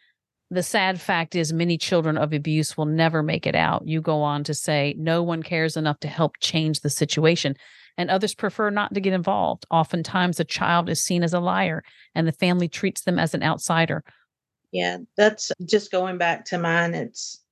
The 0.50 0.64
sad 0.64 1.02
fact 1.02 1.36
is, 1.36 1.52
many 1.52 1.78
children 1.78 2.18
of 2.18 2.32
abuse 2.32 2.78
will 2.78 2.86
never 2.86 3.22
make 3.22 3.46
it 3.46 3.56
out. 3.56 3.86
You 3.86 4.02
go 4.02 4.22
on 4.22 4.46
to 4.46 4.54
say, 4.54 4.96
no 4.98 5.22
one 5.22 5.44
cares 5.44 5.76
enough 5.76 6.00
to 6.02 6.08
help 6.08 6.38
change 6.40 6.80
the 6.80 6.90
situation, 6.90 7.56
and 7.98 8.10
others 8.10 8.34
prefer 8.34 8.70
not 8.70 8.94
to 8.94 9.02
get 9.02 9.12
involved. 9.12 9.66
Oftentimes, 9.70 10.40
a 10.40 10.46
child 10.46 10.90
is 10.90 11.04
seen 11.04 11.22
as 11.22 11.34
a 11.34 11.42
liar, 11.42 11.84
and 12.16 12.26
the 12.26 12.32
family 12.32 12.70
treats 12.70 13.02
them 13.02 13.20
as 13.20 13.34
an 13.34 13.44
outsider. 13.44 14.06
Yeah, 14.72 15.00
that's 15.18 15.52
just 15.66 15.92
going 15.92 16.18
back 16.18 16.46
to 16.46 16.58
mine. 16.58 16.94
It's 16.94 17.44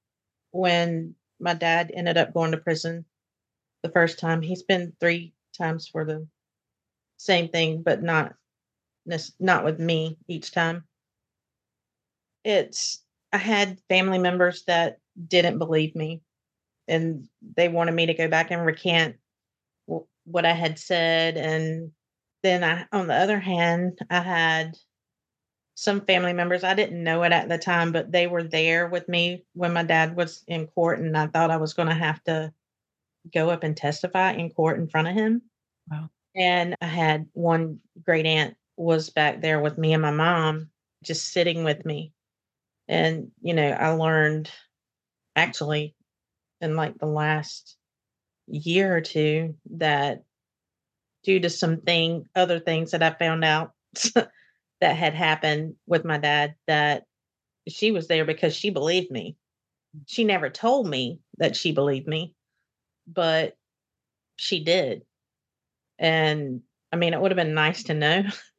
when 0.52 1.16
my 1.40 1.54
dad 1.54 1.92
ended 1.94 2.16
up 2.16 2.34
going 2.34 2.52
to 2.52 2.58
prison 2.58 3.04
the 3.84 3.90
first 3.90 4.20
time. 4.20 4.42
He's 4.42 4.64
been 4.64 4.94
three 5.02 5.34
times 5.58 5.90
for 5.90 6.06
the 6.06 6.26
same 7.18 7.50
thing, 7.50 7.82
but 7.82 8.02
not 8.02 8.36
not 9.40 9.66
with 9.66 9.80
me 9.80 10.18
each 10.28 10.52
time 10.52 10.86
it's 12.46 13.02
I 13.34 13.38
had 13.38 13.82
family 13.90 14.20
members 14.20 14.64
that 14.68 15.00
didn't 15.28 15.58
believe 15.58 15.96
me 15.96 16.22
and 16.88 17.28
they 17.58 17.68
wanted 17.68 17.94
me 17.94 18.06
to 18.06 18.14
go 18.14 18.30
back 18.30 18.52
and 18.52 18.66
recant 18.66 19.18
w- 19.88 20.06
what 20.26 20.46
I 20.46 20.54
had 20.54 20.80
said 20.80 21.36
and 21.36 21.92
then 22.44 22.64
I 22.64 22.86
on 22.96 23.08
the 23.08 23.16
other 23.16 23.40
hand 23.40 24.00
I 24.10 24.20
had 24.22 24.78
some 25.74 26.06
family 26.06 26.32
members 26.32 26.64
I 26.64 26.76
didn't 26.76 27.04
know 27.04 27.24
it 27.24 27.34
at 27.34 27.50
the 27.50 27.58
time 27.58 27.92
but 27.92 28.12
they 28.12 28.28
were 28.28 28.44
there 28.44 28.88
with 28.88 29.10
me 29.10 29.44
when 29.54 29.74
my 29.74 29.84
dad 29.84 30.16
was 30.16 30.44
in 30.48 30.68
court 30.68 31.00
and 31.00 31.18
I 31.18 31.28
thought 31.28 31.52
I 31.52 31.58
was 31.58 31.74
going 31.74 31.90
to 31.90 31.96
have 31.96 32.24
to 32.26 32.54
go 33.34 33.50
up 33.50 33.64
and 33.64 33.76
testify 33.76 34.34
in 34.34 34.52
court 34.52 34.78
in 34.78 34.88
front 34.88 35.08
of 35.08 35.16
him. 35.16 35.42
Wow. 35.90 36.10
And 36.36 36.76
I 36.80 36.86
had 36.86 37.28
one 37.34 37.80
great 38.04 38.28
aunt 38.28 38.56
was 38.78 39.10
back 39.10 39.42
there 39.42 39.60
with 39.60 39.80
me 39.80 39.94
and 39.94 40.02
my 40.02 40.12
mom 40.12 40.70
just 41.04 41.32
sitting 41.32 41.64
with 41.64 41.86
me 41.86 42.14
and, 42.88 43.32
you 43.42 43.54
know, 43.54 43.70
I 43.70 43.90
learned 43.90 44.50
actually 45.36 45.96
in 46.62 46.76
like 46.76 46.98
the 46.98 47.06
last 47.06 47.78
year 48.48 48.96
or 48.96 49.02
two 49.02 49.56
that 49.72 50.24
due 51.24 51.40
to 51.40 51.50
some 51.50 51.82
thing 51.82 52.28
other 52.36 52.60
things 52.60 52.92
that 52.92 53.04
I 53.04 53.12
found 53.12 53.44
out 53.44 53.72
that 54.14 54.96
had 54.96 55.14
happened 55.14 55.76
with 55.88 56.06
my 56.06 56.18
dad 56.18 56.56
that 56.68 57.06
she 57.68 57.92
was 57.92 58.08
there 58.08 58.26
because 58.26 58.56
she 58.56 58.70
believed 58.70 59.12
me. 59.12 59.36
She 60.06 60.24
never 60.24 60.50
told 60.50 60.88
me 60.88 61.20
that 61.38 61.56
she 61.56 61.72
believed 61.72 62.08
me, 62.08 62.36
but 63.08 63.58
she 64.36 64.64
did. 64.64 65.04
And 65.98 66.62
I 66.92 66.98
mean, 66.98 67.14
it 67.14 67.22
would 67.22 67.32
have 67.32 67.38
been 67.38 67.54
nice 67.54 67.84
to 67.84 67.94
know 67.94 68.24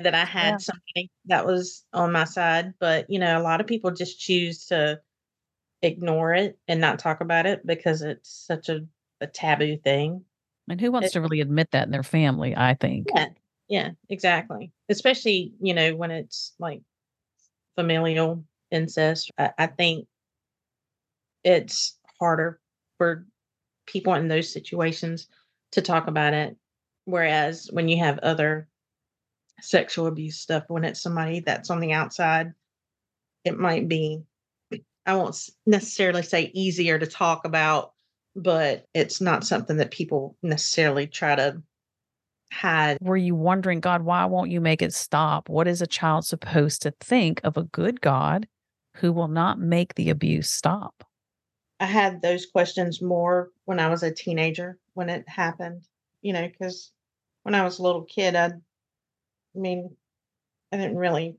that 0.00 0.14
I 0.14 0.24
had 0.24 0.50
yeah. 0.50 0.56
somebody 0.58 1.10
that 1.26 1.46
was 1.46 1.84
on 1.92 2.12
my 2.12 2.24
side. 2.24 2.74
But, 2.78 3.08
you 3.08 3.18
know, 3.18 3.38
a 3.38 3.42
lot 3.42 3.60
of 3.60 3.66
people 3.66 3.90
just 3.90 4.20
choose 4.20 4.66
to 4.66 5.00
ignore 5.82 6.34
it 6.34 6.58
and 6.68 6.80
not 6.80 6.98
talk 6.98 7.20
about 7.20 7.46
it 7.46 7.66
because 7.66 8.02
it's 8.02 8.30
such 8.30 8.68
a, 8.68 8.80
a 9.20 9.26
taboo 9.26 9.78
thing. 9.78 10.24
And 10.68 10.80
who 10.80 10.90
wants 10.90 11.08
it, 11.08 11.12
to 11.12 11.20
really 11.20 11.40
admit 11.40 11.70
that 11.70 11.86
in 11.86 11.92
their 11.92 12.02
family? 12.02 12.54
I 12.56 12.74
think. 12.74 13.08
Yeah, 13.14 13.28
yeah, 13.68 13.90
exactly. 14.08 14.72
Especially, 14.88 15.52
you 15.60 15.74
know, 15.74 15.94
when 15.94 16.10
it's 16.10 16.52
like 16.58 16.82
familial 17.76 18.44
incest. 18.70 19.30
I, 19.38 19.52
I 19.56 19.66
think 19.68 20.08
it's 21.44 21.96
harder 22.18 22.60
for 22.98 23.26
people 23.86 24.14
in 24.14 24.28
those 24.28 24.52
situations 24.52 25.28
to 25.72 25.80
talk 25.80 26.08
about 26.08 26.34
it. 26.34 26.56
Whereas 27.04 27.68
when 27.72 27.88
you 27.88 27.98
have 27.98 28.18
other 28.18 28.66
sexual 29.60 30.06
abuse 30.06 30.38
stuff 30.38 30.64
when 30.68 30.84
it's 30.84 31.00
somebody 31.00 31.40
that's 31.40 31.70
on 31.70 31.80
the 31.80 31.92
outside 31.92 32.52
it 33.44 33.58
might 33.58 33.88
be 33.88 34.22
i 35.06 35.14
won't 35.14 35.48
necessarily 35.64 36.22
say 36.22 36.50
easier 36.54 36.98
to 36.98 37.06
talk 37.06 37.44
about 37.44 37.92
but 38.36 38.84
it's 38.92 39.20
not 39.20 39.44
something 39.44 39.78
that 39.78 39.90
people 39.90 40.36
necessarily 40.42 41.06
try 41.06 41.34
to 41.34 41.62
hide. 42.52 42.98
Were 43.00 43.16
you 43.16 43.34
wondering 43.34 43.80
god 43.80 44.02
why 44.02 44.24
won't 44.26 44.50
you 44.50 44.60
make 44.60 44.82
it 44.82 44.92
stop? 44.92 45.48
What 45.48 45.66
is 45.66 45.80
a 45.82 45.86
child 45.86 46.26
supposed 46.26 46.82
to 46.82 46.92
think 47.00 47.40
of 47.44 47.56
a 47.56 47.64
good 47.64 48.00
god 48.00 48.46
who 48.96 49.12
will 49.12 49.28
not 49.28 49.58
make 49.58 49.94
the 49.94 50.10
abuse 50.10 50.50
stop? 50.50 51.02
I 51.80 51.86
had 51.86 52.22
those 52.22 52.46
questions 52.46 53.02
more 53.02 53.50
when 53.64 53.80
i 53.80 53.88
was 53.88 54.02
a 54.02 54.10
teenager 54.10 54.78
when 54.94 55.10
it 55.10 55.28
happened 55.28 55.82
you 56.22 56.32
know 56.32 56.48
because 56.48 56.90
when 57.42 57.54
i 57.54 57.62
was 57.62 57.78
a 57.78 57.82
little 57.82 58.04
kid 58.04 58.34
i 58.34 58.50
I 59.56 59.58
mean, 59.58 59.96
I 60.72 60.76
didn't 60.76 60.96
really 60.96 61.38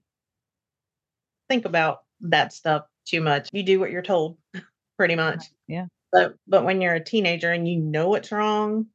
think 1.50 1.66
about 1.66 2.04
that 2.22 2.54
stuff 2.54 2.86
too 3.06 3.22
much. 3.22 3.50
You 3.52 3.64
do 3.64 3.80
what 3.80 3.92
you're 3.92 4.02
told, 4.02 4.38
pretty 4.98 5.16
much. 5.16 5.46
Yeah. 5.68 5.88
But 6.12 6.36
but 6.48 6.64
when 6.64 6.82
you're 6.82 6.96
a 6.96 7.04
teenager 7.04 7.52
and 7.52 7.68
you 7.68 7.78
know 7.78 8.16
it's 8.16 8.32
wrong, 8.32 8.88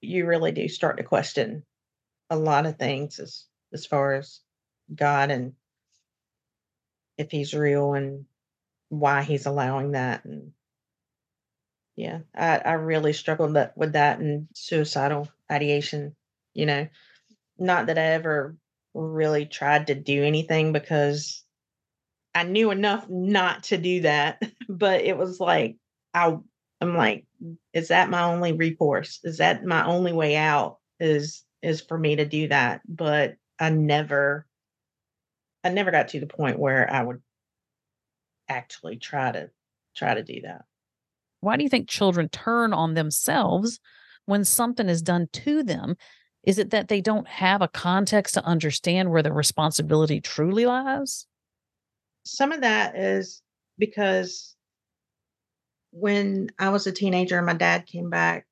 you 0.00 0.26
really 0.26 0.52
do 0.52 0.68
start 0.68 0.98
to 0.98 1.02
question 1.02 1.64
a 2.30 2.36
lot 2.36 2.66
of 2.66 2.78
things 2.78 3.18
as 3.18 3.44
as 3.72 3.86
far 3.86 4.14
as 4.14 4.40
God 4.94 5.30
and 5.30 5.54
if 7.18 7.30
he's 7.30 7.54
real 7.54 7.94
and 7.94 8.26
why 8.88 9.22
he's 9.22 9.46
allowing 9.46 9.92
that 9.92 10.24
and 10.24 10.52
yeah, 11.96 12.20
I, 12.34 12.58
I 12.58 12.72
really 12.74 13.12
struggled 13.12 13.54
that, 13.54 13.76
with 13.76 13.92
that 13.92 14.18
and 14.18 14.48
suicidal 14.54 15.28
ideation, 15.50 16.16
you 16.54 16.66
know, 16.66 16.88
not 17.62 17.86
that 17.86 17.98
I 17.98 18.12
ever 18.12 18.56
really 18.94 19.46
tried 19.46 19.86
to 19.86 19.94
do 19.94 20.22
anything 20.22 20.72
because 20.72 21.44
I 22.34 22.44
knew 22.44 22.70
enough 22.70 23.08
not 23.08 23.64
to 23.64 23.78
do 23.78 24.02
that, 24.02 24.42
but 24.68 25.02
it 25.02 25.16
was 25.16 25.40
like 25.40 25.76
I 26.14 26.36
I'm 26.80 26.96
like 26.96 27.24
is 27.72 27.88
that 27.88 28.10
my 28.10 28.22
only 28.22 28.52
recourse? 28.52 29.20
Is 29.24 29.38
that 29.38 29.64
my 29.64 29.84
only 29.84 30.12
way 30.12 30.36
out 30.36 30.78
is 31.00 31.44
is 31.62 31.80
for 31.80 31.96
me 31.96 32.16
to 32.16 32.24
do 32.24 32.48
that? 32.48 32.82
But 32.88 33.36
I 33.58 33.70
never 33.70 34.46
I 35.64 35.70
never 35.70 35.90
got 35.90 36.08
to 36.08 36.20
the 36.20 36.26
point 36.26 36.58
where 36.58 36.90
I 36.92 37.02
would 37.02 37.22
actually 38.48 38.96
try 38.96 39.32
to 39.32 39.50
try 39.94 40.14
to 40.14 40.22
do 40.22 40.40
that. 40.42 40.64
Why 41.40 41.56
do 41.56 41.62
you 41.62 41.68
think 41.68 41.88
children 41.88 42.28
turn 42.28 42.72
on 42.72 42.94
themselves 42.94 43.80
when 44.26 44.44
something 44.44 44.88
is 44.88 45.02
done 45.02 45.28
to 45.32 45.62
them 45.62 45.96
is 46.44 46.58
it 46.58 46.70
that 46.70 46.88
they 46.88 47.00
don't 47.00 47.28
have 47.28 47.62
a 47.62 47.68
context 47.68 48.34
to 48.34 48.44
understand 48.44 49.10
where 49.10 49.22
the 49.22 49.32
responsibility 49.32 50.20
truly 50.20 50.66
lies? 50.66 51.26
Some 52.24 52.52
of 52.52 52.62
that 52.62 52.96
is 52.96 53.42
because 53.78 54.56
when 55.92 56.50
I 56.58 56.70
was 56.70 56.86
a 56.86 56.92
teenager 56.92 57.36
and 57.36 57.46
my 57.46 57.54
dad 57.54 57.86
came 57.86 58.10
back, 58.10 58.46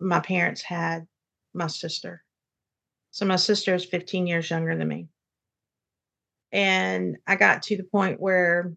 my 0.00 0.20
parents 0.20 0.62
had 0.62 1.06
my 1.54 1.66
sister. 1.68 2.22
So 3.10 3.26
my 3.26 3.36
sister 3.36 3.74
is 3.74 3.84
15 3.84 4.26
years 4.26 4.50
younger 4.50 4.76
than 4.76 4.88
me. 4.88 5.08
And 6.52 7.16
I 7.26 7.36
got 7.36 7.62
to 7.64 7.76
the 7.76 7.84
point 7.84 8.20
where 8.20 8.72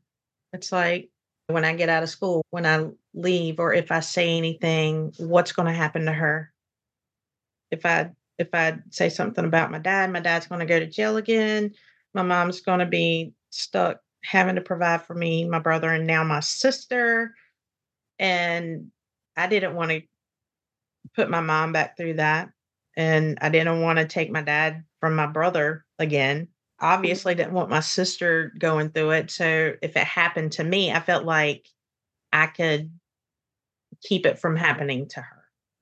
it's 0.54 0.72
like 0.72 1.10
when 1.48 1.66
I 1.66 1.76
get 1.76 1.90
out 1.90 2.04
of 2.04 2.10
school, 2.10 2.46
when 2.50 2.66
I 2.66 2.88
leave, 3.14 3.60
or 3.60 3.74
if 3.74 3.92
I 3.92 4.00
say 4.00 4.38
anything, 4.38 5.14
what's 5.18 5.52
going 5.52 5.68
to 5.68 5.74
happen 5.74 6.06
to 6.06 6.12
her? 6.14 6.52
If 7.72 7.86
I 7.86 8.12
if 8.38 8.50
I 8.54 8.80
say 8.90 9.10
something 9.10 9.44
about 9.44 9.72
my 9.72 9.80
dad, 9.80 10.12
my 10.12 10.22
dad's 10.22 10.48
going 10.48 10.60
to 10.60 10.66
go 10.66 10.80
to 10.80 10.88
jail 10.88 11.18
again. 11.18 11.74
My 12.14 12.24
mom's 12.24 12.62
going 12.62 12.80
to 12.80 12.86
be 12.86 13.34
stuck 13.50 14.00
having 14.24 14.56
to 14.56 14.62
provide 14.62 15.04
for 15.04 15.14
me, 15.14 15.46
my 15.46 15.60
brother, 15.60 15.90
and 15.90 16.08
now 16.08 16.24
my 16.24 16.40
sister. 16.40 17.36
And 18.18 18.92
I 19.36 19.48
didn't 19.48 19.76
want 19.76 19.92
to 19.92 20.02
put 21.16 21.30
my 21.30 21.42
mom 21.42 21.74
back 21.74 21.98
through 21.98 22.16
that. 22.16 22.50
And 22.96 23.38
I 23.42 23.50
didn't 23.50 23.82
want 23.82 24.00
to 24.00 24.06
take 24.06 24.32
my 24.32 24.42
dad 24.42 24.84
from 25.00 25.16
my 25.16 25.28
brother 25.28 25.86
again. 25.98 26.50
Obviously, 26.82 27.36
didn't 27.36 27.54
want 27.54 27.70
my 27.70 27.80
sister 27.82 28.54
going 28.58 28.90
through 28.90 29.12
it. 29.12 29.32
So 29.32 29.74
if 29.82 29.96
it 29.96 30.04
happened 30.04 30.54
to 30.54 30.64
me, 30.64 30.92
I 30.92 31.00
felt 31.00 31.26
like 31.26 31.68
I 32.32 32.48
could 32.48 32.92
keep 34.02 34.26
it 34.26 34.40
from 34.40 34.56
happening 34.56 35.08
to 35.10 35.22
her. 35.22 35.39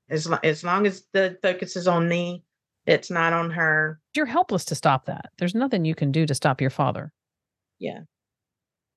As, 0.09 0.29
as 0.43 0.63
long 0.63 0.87
as 0.87 1.03
the 1.13 1.37
focus 1.41 1.75
is 1.75 1.87
on 1.87 2.07
me, 2.07 2.43
it's 2.85 3.11
not 3.11 3.33
on 3.33 3.51
her. 3.51 3.99
You're 4.15 4.25
helpless 4.25 4.63
to 4.65 4.75
stop 4.75 5.05
that. 5.05 5.31
There's 5.37 5.55
nothing 5.55 5.83
you 5.83 5.95
can 5.95 6.11
do 6.11 6.25
to 6.25 6.33
stop 6.33 6.61
your 6.61 6.69
father. 6.69 7.11
Yeah. 7.79 8.01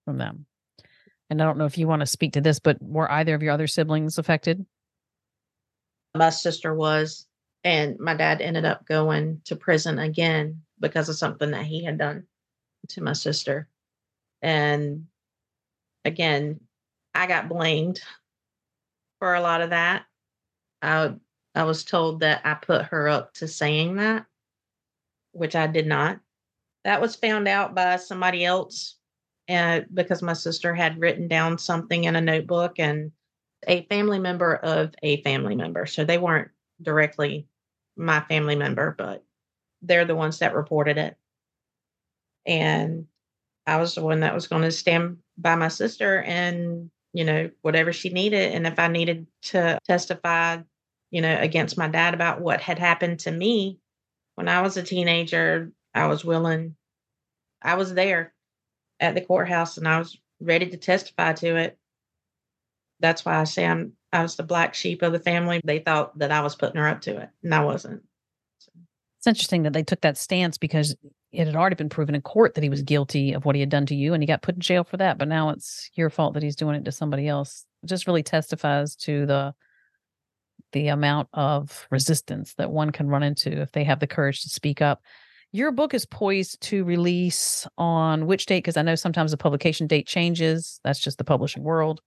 From 0.04 0.18
them. 0.18 0.46
And 1.28 1.40
I 1.40 1.44
don't 1.44 1.58
know 1.58 1.66
if 1.66 1.78
you 1.78 1.88
want 1.88 2.00
to 2.00 2.06
speak 2.06 2.32
to 2.34 2.40
this, 2.40 2.60
but 2.60 2.80
were 2.80 3.10
either 3.10 3.34
of 3.34 3.42
your 3.42 3.52
other 3.52 3.66
siblings 3.66 4.18
affected? 4.18 4.64
My 6.14 6.30
sister 6.30 6.74
was, 6.74 7.26
and 7.62 7.98
my 7.98 8.14
dad 8.14 8.40
ended 8.40 8.64
up 8.64 8.86
going 8.86 9.40
to 9.44 9.56
prison 9.56 9.98
again 9.98 10.62
because 10.80 11.08
of 11.08 11.16
something 11.16 11.50
that 11.52 11.66
he 11.66 11.84
had 11.84 11.98
done 11.98 12.24
to 12.88 13.02
my 13.02 13.12
sister. 13.12 13.68
And 14.42 15.06
again, 16.04 16.60
I 17.14 17.26
got 17.26 17.48
blamed 17.48 18.00
for 19.18 19.34
a 19.34 19.40
lot 19.40 19.60
of 19.60 19.70
that. 19.70 20.04
I 20.82 21.14
I 21.54 21.64
was 21.64 21.84
told 21.84 22.20
that 22.20 22.42
I 22.44 22.54
put 22.54 22.86
her 22.86 23.08
up 23.08 23.34
to 23.34 23.48
saying 23.48 23.96
that, 23.96 24.26
which 25.32 25.56
I 25.56 25.66
did 25.66 25.86
not. 25.86 26.20
That 26.84 27.00
was 27.00 27.16
found 27.16 27.48
out 27.48 27.74
by 27.74 27.96
somebody 27.96 28.44
else 28.44 28.96
and 29.48 29.86
because 29.92 30.22
my 30.22 30.32
sister 30.32 30.74
had 30.74 31.00
written 31.00 31.26
down 31.26 31.58
something 31.58 32.04
in 32.04 32.14
a 32.14 32.20
notebook 32.20 32.78
and 32.78 33.10
a 33.66 33.84
family 33.86 34.18
member 34.18 34.54
of 34.56 34.94
a 35.02 35.22
family 35.22 35.54
member. 35.54 35.86
So 35.86 36.04
they 36.04 36.18
weren't 36.18 36.50
directly 36.80 37.46
my 37.96 38.20
family 38.20 38.56
member, 38.56 38.94
but 38.96 39.24
they're 39.82 40.04
the 40.04 40.14
ones 40.14 40.38
that 40.38 40.54
reported 40.54 40.98
it. 40.98 41.16
And 42.46 43.06
I 43.66 43.76
was 43.76 43.94
the 43.94 44.02
one 44.02 44.20
that 44.20 44.34
was 44.34 44.46
going 44.46 44.62
to 44.62 44.70
stand 44.70 45.18
by 45.36 45.56
my 45.56 45.68
sister 45.68 46.22
and, 46.22 46.90
you 47.12 47.24
know, 47.24 47.50
whatever 47.62 47.92
she 47.92 48.10
needed. 48.10 48.54
And 48.54 48.66
if 48.66 48.78
I 48.78 48.88
needed 48.88 49.26
to 49.42 49.78
testify, 49.84 50.58
you 51.10 51.20
know, 51.20 51.36
against 51.38 51.78
my 51.78 51.88
dad 51.88 52.14
about 52.14 52.40
what 52.40 52.60
had 52.60 52.78
happened 52.78 53.20
to 53.20 53.30
me 53.30 53.78
when 54.34 54.48
I 54.48 54.62
was 54.62 54.76
a 54.76 54.82
teenager, 54.82 55.70
I 55.94 56.06
was 56.06 56.24
willing, 56.24 56.76
I 57.60 57.74
was 57.74 57.92
there 57.92 58.32
at 58.98 59.14
the 59.14 59.20
courthouse 59.20 59.76
and 59.76 59.86
I 59.86 59.98
was 59.98 60.18
ready 60.40 60.66
to 60.70 60.76
testify 60.76 61.34
to 61.34 61.56
it. 61.56 61.78
That's 63.00 63.24
why 63.24 63.38
I 63.38 63.44
say 63.44 63.66
I'm 63.66 63.92
I 64.12 64.22
was 64.22 64.36
the 64.36 64.42
black 64.42 64.74
sheep 64.74 65.02
of 65.02 65.12
the 65.12 65.20
family. 65.20 65.60
They 65.62 65.78
thought 65.78 66.18
that 66.18 66.32
I 66.32 66.40
was 66.40 66.56
putting 66.56 66.80
her 66.80 66.88
up 66.88 67.00
to 67.02 67.18
it, 67.18 67.28
and 67.42 67.54
I 67.54 67.64
wasn't. 67.64 68.02
So. 68.58 68.72
It's 69.18 69.26
interesting 69.26 69.62
that 69.62 69.72
they 69.72 69.82
took 69.82 70.00
that 70.00 70.18
stance 70.18 70.58
because 70.58 70.96
it 71.32 71.46
had 71.46 71.54
already 71.54 71.76
been 71.76 71.88
proven 71.88 72.14
in 72.14 72.22
court 72.22 72.54
that 72.54 72.64
he 72.64 72.70
was 72.70 72.82
guilty 72.82 73.32
of 73.32 73.44
what 73.44 73.54
he 73.54 73.60
had 73.60 73.70
done 73.70 73.86
to 73.86 73.94
you, 73.94 74.12
and 74.12 74.22
he 74.22 74.26
got 74.26 74.42
put 74.42 74.56
in 74.56 74.60
jail 74.60 74.84
for 74.84 74.96
that. 74.96 75.18
But 75.18 75.28
now 75.28 75.50
it's 75.50 75.90
your 75.94 76.10
fault 76.10 76.34
that 76.34 76.42
he's 76.42 76.56
doing 76.56 76.76
it 76.76 76.84
to 76.86 76.92
somebody 76.92 77.28
else. 77.28 77.64
It 77.82 77.86
just 77.86 78.06
really 78.06 78.22
testifies 78.22 78.96
to 78.96 79.26
the 79.26 79.54
the 80.72 80.88
amount 80.88 81.28
of 81.32 81.86
resistance 81.90 82.54
that 82.54 82.70
one 82.70 82.90
can 82.90 83.08
run 83.08 83.22
into 83.22 83.60
if 83.60 83.72
they 83.72 83.84
have 83.84 84.00
the 84.00 84.06
courage 84.06 84.42
to 84.42 84.48
speak 84.48 84.80
up. 84.82 85.02
Your 85.52 85.72
book 85.72 85.94
is 85.94 86.06
poised 86.06 86.60
to 86.62 86.84
release 86.84 87.66
on 87.76 88.26
which 88.26 88.46
date? 88.46 88.58
Because 88.58 88.76
I 88.76 88.82
know 88.82 88.94
sometimes 88.94 89.32
the 89.32 89.36
publication 89.36 89.86
date 89.86 90.06
changes. 90.06 90.80
That's 90.84 91.00
just 91.00 91.18
the 91.18 91.24
publishing 91.24 91.64
world. 91.64 92.00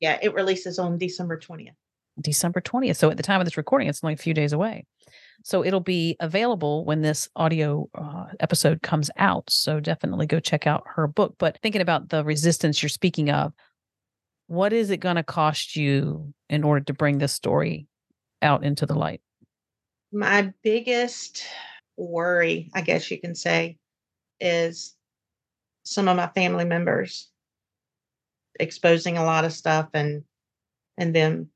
Yeah, 0.00 0.18
it 0.20 0.34
releases 0.34 0.78
on 0.78 0.98
December 0.98 1.38
20th. 1.38 1.74
December 2.20 2.60
20th. 2.60 2.96
So 2.96 3.10
at 3.10 3.16
the 3.16 3.22
time 3.22 3.40
of 3.40 3.46
this 3.46 3.56
recording, 3.56 3.88
it's 3.88 4.02
only 4.02 4.14
a 4.14 4.18
few 4.18 4.34
days 4.34 4.52
away. 4.52 4.86
So 5.44 5.64
it'll 5.64 5.80
be 5.80 6.16
available 6.20 6.84
when 6.84 7.02
this 7.02 7.28
audio 7.36 7.88
uh, 7.94 8.26
episode 8.40 8.82
comes 8.82 9.10
out. 9.16 9.44
So 9.50 9.80
definitely 9.80 10.26
go 10.26 10.40
check 10.40 10.66
out 10.66 10.84
her 10.94 11.06
book. 11.06 11.34
But 11.38 11.58
thinking 11.62 11.82
about 11.82 12.08
the 12.08 12.24
resistance 12.24 12.82
you're 12.82 12.88
speaking 12.88 13.30
of, 13.30 13.52
what 14.46 14.72
is 14.72 14.90
it 14.90 14.98
going 14.98 15.16
to 15.16 15.22
cost 15.22 15.76
you 15.76 16.34
in 16.48 16.64
order 16.64 16.84
to 16.84 16.92
bring 16.92 17.18
this 17.18 17.32
story 17.32 17.86
out 18.42 18.64
into 18.64 18.86
the 18.86 18.94
light? 18.94 19.20
My 20.12 20.52
biggest 20.62 21.44
worry, 21.96 22.70
I 22.74 22.82
guess 22.82 23.10
you 23.10 23.20
can 23.20 23.34
say, 23.34 23.78
is 24.40 24.94
some 25.84 26.08
of 26.08 26.16
my 26.16 26.28
family 26.28 26.64
members 26.64 27.28
exposing 28.58 29.16
a 29.18 29.24
lot 29.24 29.44
of 29.44 29.52
stuff 29.52 29.88
and 29.94 30.24
and 30.96 31.14
then 31.14 31.48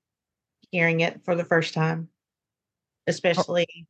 hearing 0.72 1.00
it 1.00 1.20
for 1.24 1.34
the 1.34 1.44
first 1.44 1.74
time 1.74 2.08
oh. 2.10 3.04
especially 3.06 3.66
oh. 3.70 3.84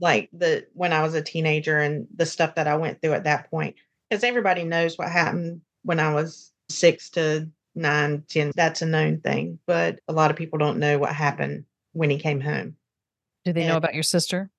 like 0.00 0.30
the 0.32 0.66
when 0.72 0.92
i 0.92 1.02
was 1.02 1.14
a 1.14 1.22
teenager 1.22 1.78
and 1.78 2.06
the 2.14 2.24
stuff 2.24 2.54
that 2.54 2.66
i 2.66 2.76
went 2.76 3.00
through 3.00 3.12
at 3.12 3.24
that 3.24 3.50
point 3.50 3.76
because 4.08 4.24
everybody 4.24 4.64
knows 4.64 4.96
what 4.96 5.10
happened 5.10 5.60
when 5.82 6.00
i 6.00 6.12
was 6.14 6.50
six 6.70 7.10
to 7.10 7.48
nine 7.76 8.24
ten 8.28 8.50
that's 8.54 8.82
a 8.82 8.86
known 8.86 9.20
thing 9.20 9.58
but 9.66 10.00
a 10.08 10.12
lot 10.12 10.30
of 10.30 10.36
people 10.36 10.58
don't 10.58 10.78
know 10.78 10.98
what 10.98 11.14
happened 11.14 11.64
when 11.92 12.10
he 12.10 12.18
came 12.18 12.40
home 12.40 12.74
do 13.44 13.52
they 13.52 13.62
and, 13.62 13.70
know 13.70 13.76
about 13.76 13.94
your 13.94 14.02
sister 14.02 14.50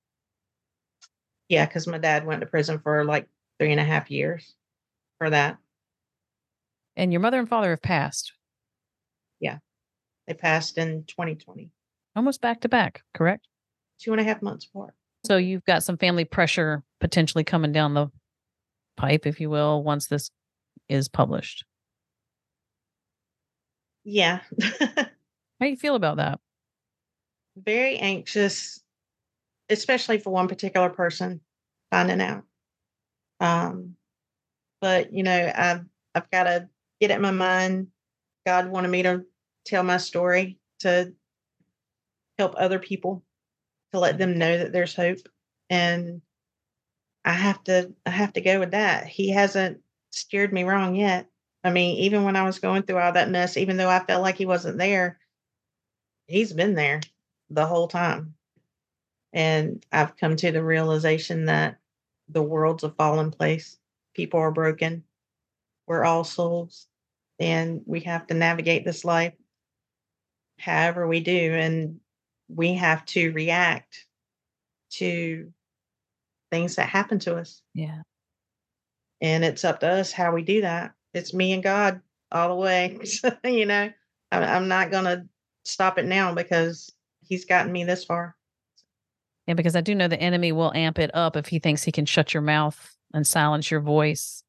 yeah 1.49 1.65
because 1.65 1.87
my 1.87 1.97
dad 1.97 2.25
went 2.25 2.41
to 2.41 2.47
prison 2.47 2.79
for 2.79 3.03
like 3.03 3.27
three 3.59 3.71
and 3.71 3.81
a 3.81 3.83
half 3.83 4.09
years 4.11 4.55
for 5.17 5.29
that 5.29 5.57
and 6.97 7.13
your 7.13 7.21
mother 7.21 7.39
and 7.39 7.47
father 7.47 7.69
have 7.69 7.81
passed. 7.81 8.33
Yeah. 9.39 9.59
They 10.27 10.33
passed 10.33 10.77
in 10.77 11.05
2020. 11.05 11.69
Almost 12.15 12.41
back 12.41 12.61
to 12.61 12.69
back, 12.69 13.03
correct? 13.13 13.47
Two 14.01 14.11
and 14.11 14.19
a 14.19 14.23
half 14.23 14.41
months 14.41 14.65
apart. 14.65 14.95
So 15.23 15.37
you've 15.37 15.63
got 15.63 15.83
some 15.83 15.97
family 15.97 16.25
pressure 16.25 16.83
potentially 16.99 17.43
coming 17.43 17.71
down 17.71 17.93
the 17.93 18.07
pipe, 18.97 19.27
if 19.27 19.39
you 19.39 19.49
will, 19.49 19.83
once 19.83 20.07
this 20.07 20.31
is 20.89 21.07
published. 21.07 21.63
Yeah. 24.09 24.39
How 24.61 25.09
do 25.59 25.67
you 25.67 25.75
feel 25.75 25.95
about 25.95 26.15
that? 26.15 26.39
Very 27.57 27.97
anxious, 27.97 28.81
especially 29.69 30.17
for 30.17 30.29
one 30.29 30.47
particular 30.47 30.89
person 30.89 31.41
finding 31.91 32.21
out. 32.21 32.43
Um, 33.41 33.97
but 34.79 35.11
you 35.11 35.23
know, 35.23 35.51
I've 35.53 35.83
I've 36.15 36.31
got 36.31 36.43
to 36.43 36.69
get 37.01 37.11
it 37.11 37.15
in 37.15 37.21
my 37.21 37.31
mind. 37.31 37.87
God 38.45 38.69
wanted 38.69 38.91
me 38.91 39.03
to 39.03 39.25
tell 39.65 39.83
my 39.83 39.97
story 39.97 40.57
to 40.79 41.13
help 42.39 42.55
other 42.55 42.79
people, 42.79 43.25
to 43.91 43.99
let 43.99 44.17
them 44.17 44.37
know 44.37 44.57
that 44.57 44.71
there's 44.71 44.95
hope. 44.95 45.19
And 45.69 46.21
I 47.25 47.33
have 47.33 47.61
to 47.65 47.93
I 48.05 48.11
have 48.11 48.31
to 48.33 48.41
go 48.41 48.57
with 48.59 48.71
that. 48.71 49.05
He 49.07 49.31
hasn't 49.31 49.81
steered 50.11 50.53
me 50.53 50.63
wrong 50.63 50.95
yet. 50.95 51.27
I 51.63 51.71
mean, 51.71 51.97
even 51.97 52.23
when 52.23 52.35
I 52.35 52.43
was 52.43 52.59
going 52.59 52.83
through 52.83 52.99
all 52.99 53.11
that 53.13 53.29
mess, 53.29 53.57
even 53.57 53.77
though 53.77 53.89
I 53.89 53.99
felt 53.99 54.21
like 54.21 54.37
he 54.37 54.45
wasn't 54.45 54.77
there, 54.77 55.19
he's 56.27 56.53
been 56.53 56.75
there 56.75 57.01
the 57.49 57.65
whole 57.65 57.87
time. 57.87 58.35
And 59.33 59.85
I've 59.91 60.17
come 60.17 60.35
to 60.37 60.51
the 60.51 60.63
realization 60.63 61.45
that 61.45 61.77
the 62.29 62.43
world's 62.43 62.83
a 62.83 62.89
fallen 62.89 63.31
place. 63.31 63.77
People 64.13 64.39
are 64.39 64.51
broken. 64.51 65.03
We're 65.87 66.05
all 66.05 66.23
souls 66.23 66.87
and 67.39 67.81
we 67.85 68.01
have 68.01 68.27
to 68.27 68.33
navigate 68.33 68.83
this 68.83 69.05
life 69.05 69.33
however 70.59 71.07
we 71.07 71.19
do. 71.19 71.53
And 71.53 71.99
we 72.49 72.73
have 72.73 73.05
to 73.07 73.31
react 73.31 74.05
to 74.91 75.51
things 76.51 76.75
that 76.75 76.89
happen 76.89 77.19
to 77.19 77.35
us. 77.35 77.61
Yeah. 77.73 78.01
And 79.21 79.43
it's 79.43 79.65
up 79.65 79.81
to 79.81 79.87
us 79.87 80.11
how 80.11 80.33
we 80.33 80.43
do 80.43 80.61
that. 80.61 80.93
It's 81.13 81.33
me 81.33 81.53
and 81.53 81.63
God 81.63 82.01
all 82.31 82.49
the 82.49 82.55
way. 82.55 82.99
you 83.43 83.65
know, 83.65 83.91
I'm 84.31 84.67
not 84.67 84.91
going 84.91 85.05
to 85.05 85.25
stop 85.63 85.97
it 85.97 86.05
now 86.05 86.33
because 86.33 86.91
he's 87.21 87.45
gotten 87.45 87.71
me 87.71 87.83
this 87.83 88.05
far. 88.05 88.35
Yeah, 89.47 89.53
because 89.53 89.75
I 89.75 89.81
do 89.81 89.95
know 89.95 90.07
the 90.07 90.19
enemy 90.19 90.51
will 90.51 90.73
amp 90.73 90.99
it 90.99 91.11
up 91.13 91.37
if 91.37 91.47
he 91.47 91.59
thinks 91.59 91.83
he 91.83 91.91
can 91.91 92.05
shut 92.05 92.33
your 92.33 92.43
mouth 92.43 92.95
and 93.13 93.25
silence 93.25 93.71
your 93.71 93.79
voice 93.79 94.43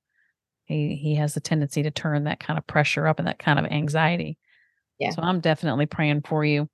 he 0.68 0.94
he 0.94 1.14
has 1.16 1.36
a 1.36 1.40
tendency 1.40 1.82
to 1.82 1.90
turn 1.90 2.24
that 2.24 2.40
kind 2.40 2.58
of 2.58 2.66
pressure 2.66 3.06
up 3.06 3.18
and 3.18 3.26
that 3.26 3.38
kind 3.38 3.58
of 3.58 3.64
anxiety. 3.66 4.38
Yeah. 4.98 5.10
So 5.10 5.22
I'm 5.22 5.40
definitely 5.40 5.86
praying 5.86 6.22
for 6.22 6.44
you. 6.44 6.68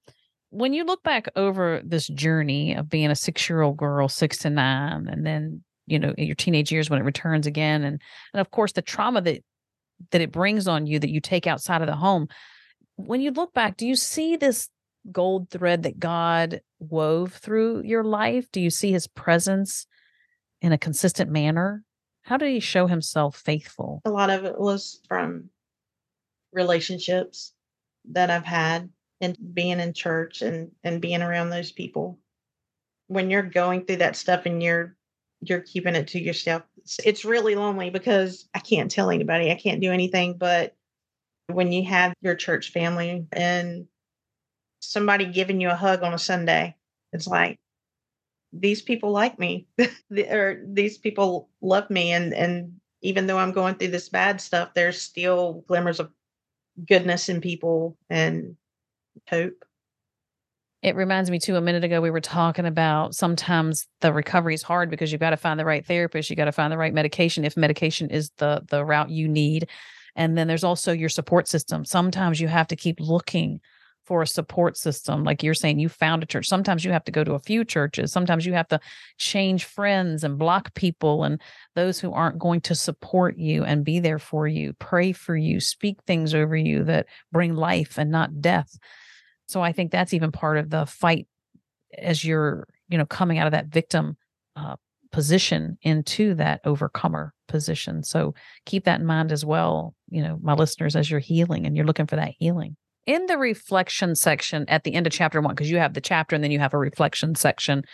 When 0.51 0.73
you 0.73 0.85
look 0.85 1.03
back 1.03 1.29
over 1.37 1.81
this 1.85 2.09
journey 2.09 2.75
of 2.75 2.89
being 2.89 3.11
a 3.11 3.17
six 3.17 3.49
year 3.49 3.63
old 3.63 3.77
girl, 3.77 4.09
six 4.09 4.39
to 4.39 4.51
nine, 4.51 5.09
and 5.09 5.25
then 5.25 5.63
you 5.87 5.99
know 5.99 6.13
your 6.19 6.35
teenage 6.35 6.73
years 6.73 6.91
when 6.91 7.01
it 7.01 7.05
returns 7.05 7.47
again, 7.47 7.85
and 7.85 8.03
and 8.33 8.41
of 8.41 8.51
course 8.51 8.73
the 8.73 8.83
trauma 8.83 9.21
that 9.23 9.43
that 10.11 10.21
it 10.21 10.33
brings 10.33 10.69
on 10.69 10.87
you 10.87 10.99
that 10.99 11.11
you 11.11 11.21
take 11.21 11.47
outside 11.47 11.81
of 11.81 11.87
the 11.87 11.97
home. 11.97 12.29
When 12.97 13.21
you 13.21 13.31
look 13.31 13.53
back, 13.53 13.77
do 13.77 13.87
you 13.87 13.97
see 13.97 14.37
this 14.37 14.69
gold 15.11 15.51
thread 15.51 15.83
that 15.83 15.99
God 15.99 16.61
wove 16.79 17.35
through 17.35 17.83
your 17.83 18.05
life? 18.05 18.47
Do 18.53 18.61
you 18.61 18.71
see 18.71 18.93
His 18.93 19.07
presence 19.07 19.87
in 20.61 20.73
a 20.73 20.79
consistent 20.79 21.31
manner? 21.31 21.85
How 22.23 22.39
did 22.39 22.51
he 22.51 22.61
show 22.61 22.87
himself 22.87 23.37
faithful? 23.37 24.01
A 24.07 24.11
lot 24.11 24.31
of 24.31 24.47
it 24.47 24.59
was 24.59 25.01
from 25.09 25.51
relationships 26.53 27.53
that 28.11 28.31
I've 28.31 28.47
had 28.47 28.89
and 29.21 29.37
being 29.53 29.79
in 29.79 29.93
church 29.93 30.41
and 30.41 30.71
and 30.83 31.03
being 31.03 31.21
around 31.21 31.51
those 31.51 31.71
people. 31.71 32.19
When 33.09 33.29
you're 33.29 33.43
going 33.43 33.85
through 33.85 33.97
that 33.97 34.17
stuff 34.17 34.47
and 34.47 34.63
you're 34.63 34.97
you're 35.49 35.61
keeping 35.61 35.95
it 35.95 36.09
to 36.09 36.21
yourself, 36.21 36.63
it's 37.05 37.25
really 37.25 37.55
lonely 37.55 37.91
because 37.91 38.49
I 38.55 38.59
can't 38.59 38.91
tell 38.91 39.11
anybody. 39.11 39.51
I 39.51 39.57
can't 39.57 39.81
do 39.81 39.93
anything 39.93 40.37
but 40.39 40.75
when 41.49 41.73
you 41.73 41.85
have 41.85 42.15
your 42.23 42.35
church 42.35 42.73
family 42.73 43.27
and 43.33 43.87
somebody 44.81 45.27
giving 45.27 45.61
you 45.61 45.71
a 45.71 45.75
hug 45.75 46.03
on 46.03 46.15
a 46.15 46.19
Sunday, 46.19 46.75
it's 47.13 47.27
like 47.27 47.59
these 48.55 48.83
people 48.83 49.11
like 49.11 49.39
me 49.39 49.67
or 50.31 50.63
these 50.67 50.99
people 50.99 51.49
love 51.61 51.91
me 51.91 52.13
and 52.13 52.33
and 52.33 52.73
even 53.03 53.27
though 53.27 53.39
i'm 53.39 53.53
going 53.53 53.75
through 53.75 53.89
this 53.89 54.09
bad 54.09 54.41
stuff 54.41 54.73
there's 54.75 55.01
still 55.01 55.65
glimmers 55.67 55.99
of 55.99 56.11
goodness 56.87 57.29
in 57.29 57.41
people 57.41 57.97
and 58.09 58.57
hope 59.29 59.65
it 60.85 60.97
reminds 60.97 61.31
me 61.31 61.39
too 61.39 61.57
a 61.57 61.61
minute 61.63 61.83
ago 61.83 62.01
we 62.01 62.11
were 62.11 62.21
talking 62.21 62.67
about 62.67 63.15
sometimes 63.15 63.89
the 64.03 64.13
recovery 64.13 64.55
is 64.55 64.63
hard 64.63 64.91
because 64.91 65.11
you've 65.11 65.21
got 65.21 65.31
to 65.31 65.37
find 65.37 65.59
the 65.59 65.65
right 65.65 65.87
therapist 65.87 66.29
you 66.29 66.37
got 66.37 66.45
to 66.45 66.53
find 66.53 66.71
the 66.71 66.79
right 66.79 66.95
medication 66.95 67.45
if 67.45 67.57
medication 67.57 68.11
is 68.11 68.31
the 68.37 68.63
the 68.69 68.85
route 68.85 69.11
you 69.11 69.27
need 69.27 69.69
and 70.15 70.37
then 70.39 70.47
there's 70.47 70.63
also 70.63 70.93
your 70.93 71.09
support 71.09 71.49
system 71.49 71.85
sometimes 71.85 72.41
you 72.41 72.49
have 72.49 72.69
to 72.69 72.77
keep 72.77 73.01
looking 73.01 73.61
for 74.05 74.21
a 74.21 74.27
support 74.27 74.77
system. 74.77 75.25
Like 75.25 75.43
you're 75.43 75.55
saying, 75.55 75.79
you 75.79 75.89
found 75.89 76.23
a 76.23 76.27
church. 76.27 76.47
Sometimes 76.47 76.85
you 76.85 76.93
have 76.93 77.05
to 77.05 77.11
go 77.11 77.25
to 77.25 77.33
a 77.33 77.39
few 77.39 77.65
churches. 77.65 78.13
Sometimes 78.13 78.45
you 78.45 78.53
have 78.53 78.69
to 78.69 78.81
change 79.17 79.65
friends 79.65 80.25
and 80.25 80.39
block 80.39 80.75
people 80.75 81.25
and 81.25 81.41
those 81.75 81.99
who 81.99 82.13
aren't 82.13 82.39
going 82.39 82.61
to 82.63 82.75
support 82.75 83.39
you 83.39 83.65
and 83.65 83.83
be 83.85 84.01
there 84.01 84.19
for 84.19 84.47
you, 84.47 84.75
pray 84.75 85.13
for 85.13 85.35
you, 85.35 85.59
speak 85.59 86.03
things 86.07 86.35
over 86.35 86.55
you 86.55 86.85
that 86.85 87.07
bring 87.33 87.55
life 87.55 87.99
and 87.99 88.11
not 88.11 88.43
death. 88.43 88.79
So 89.55 89.63
I 89.63 89.71
think 89.71 89.93
that's 89.93 90.13
even 90.13 90.33
part 90.33 90.59
of 90.59 90.69
the 90.69 90.85
fight 90.85 91.29
as 91.97 92.25
you're, 92.25 92.67
you 92.89 92.99
know, 92.99 93.07
coming 93.07 93.39
out 93.39 93.47
of 93.47 93.53
that 93.53 93.69
victim 93.69 94.17
uh, 94.57 94.75
position 95.13 95.79
into 95.83 96.35
that 96.35 96.61
overcomer 96.65 97.33
position. 97.47 98.03
So 98.03 98.35
keep 98.67 98.85
that 98.85 98.99
in 98.99 99.07
mind 99.07 99.31
as 99.31 99.45
well, 99.45 99.95
you 100.09 100.21
know, 100.23 100.41
my 100.43 100.55
listeners, 100.55 100.97
as 100.97 101.09
you're 101.09 101.21
healing 101.21 101.67
and 101.67 101.77
you're 101.77 101.87
looking 101.87 102.09
for 102.09 102.17
that 102.17 102.33
healing 102.37 102.77
in 103.07 103.27
the 103.27 103.39
reflection 103.39 104.17
section 104.17 104.65
at 104.67 104.83
the 104.83 104.93
end 104.93 105.07
of 105.07 105.13
chapter 105.13 105.41
one, 105.41 105.55
because 105.55 105.71
you 105.71 105.79
have 105.79 105.95
the 105.95 106.01
chapter 106.01 106.35
and 106.35 106.43
then 106.43 106.51
you 106.51 106.59
have 106.59 106.75
a 106.75 106.79
reflection 106.79 107.37
section 107.37 107.85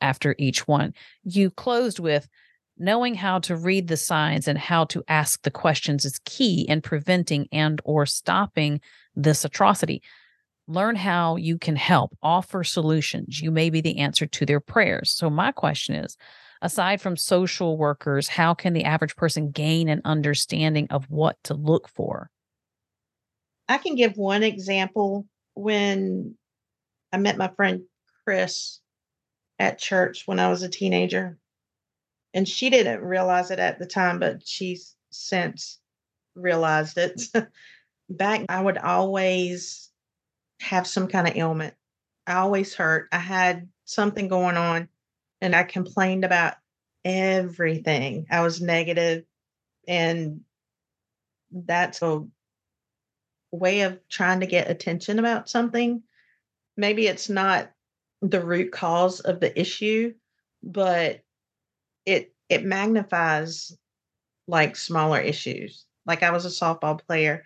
after 0.00 0.34
each 0.38 0.66
one, 0.66 0.94
you 1.22 1.50
closed 1.50 1.98
with 1.98 2.30
knowing 2.78 3.14
how 3.14 3.40
to 3.40 3.54
read 3.56 3.88
the 3.88 3.96
signs 3.98 4.48
and 4.48 4.56
how 4.56 4.86
to 4.86 5.04
ask 5.06 5.42
the 5.42 5.50
questions 5.50 6.06
is 6.06 6.18
key 6.24 6.64
in 6.66 6.80
preventing 6.80 7.46
and 7.52 7.82
or 7.84 8.06
stopping 8.06 8.80
this 9.14 9.44
atrocity 9.44 10.02
learn 10.70 10.96
how 10.96 11.36
you 11.36 11.58
can 11.58 11.76
help 11.76 12.16
offer 12.22 12.64
solutions 12.64 13.40
you 13.40 13.50
may 13.50 13.70
be 13.70 13.80
the 13.80 13.98
answer 13.98 14.26
to 14.26 14.46
their 14.46 14.60
prayers 14.60 15.10
so 15.10 15.28
my 15.28 15.52
question 15.52 15.94
is 15.94 16.16
aside 16.62 17.00
from 17.00 17.16
social 17.16 17.76
workers 17.76 18.28
how 18.28 18.54
can 18.54 18.72
the 18.72 18.84
average 18.84 19.16
person 19.16 19.50
gain 19.50 19.88
an 19.88 20.00
understanding 20.04 20.86
of 20.90 21.04
what 21.10 21.36
to 21.42 21.54
look 21.54 21.88
for 21.88 22.30
I 23.70 23.78
can 23.78 23.94
give 23.94 24.16
one 24.16 24.42
example 24.42 25.28
when 25.54 26.34
I 27.12 27.18
met 27.18 27.38
my 27.38 27.52
friend 27.54 27.82
Chris 28.24 28.80
at 29.60 29.78
church 29.78 30.24
when 30.26 30.40
I 30.40 30.48
was 30.48 30.64
a 30.64 30.68
teenager. 30.68 31.38
And 32.34 32.48
she 32.48 32.68
didn't 32.68 33.00
realize 33.00 33.52
it 33.52 33.60
at 33.60 33.78
the 33.78 33.86
time, 33.86 34.18
but 34.18 34.44
she's 34.44 34.96
since 35.10 35.78
realized 36.34 36.98
it. 36.98 37.22
Back, 38.10 38.46
I 38.48 38.60
would 38.60 38.78
always 38.78 39.89
have 40.60 40.86
some 40.86 41.08
kind 41.08 41.28
of 41.28 41.36
ailment. 41.36 41.74
I 42.26 42.34
always 42.34 42.74
hurt. 42.74 43.08
I 43.12 43.18
had 43.18 43.68
something 43.84 44.28
going 44.28 44.56
on 44.56 44.88
and 45.40 45.54
I 45.54 45.62
complained 45.64 46.24
about 46.24 46.54
everything. 47.04 48.26
I 48.30 48.42
was 48.42 48.60
negative, 48.60 49.24
and 49.88 50.42
that's 51.52 52.02
a 52.02 52.24
way 53.52 53.82
of 53.82 53.98
trying 54.08 54.40
to 54.40 54.46
get 54.46 54.70
attention 54.70 55.18
about 55.18 55.48
something. 55.48 56.02
Maybe 56.76 57.06
it's 57.06 57.28
not 57.28 57.70
the 58.22 58.44
root 58.44 58.70
cause 58.72 59.20
of 59.20 59.40
the 59.40 59.58
issue, 59.58 60.14
but 60.62 61.22
it 62.06 62.34
it 62.48 62.64
magnifies 62.64 63.76
like 64.46 64.76
smaller 64.76 65.20
issues. 65.20 65.86
Like 66.06 66.22
I 66.22 66.30
was 66.30 66.44
a 66.44 66.48
softball 66.48 67.00
player. 67.00 67.44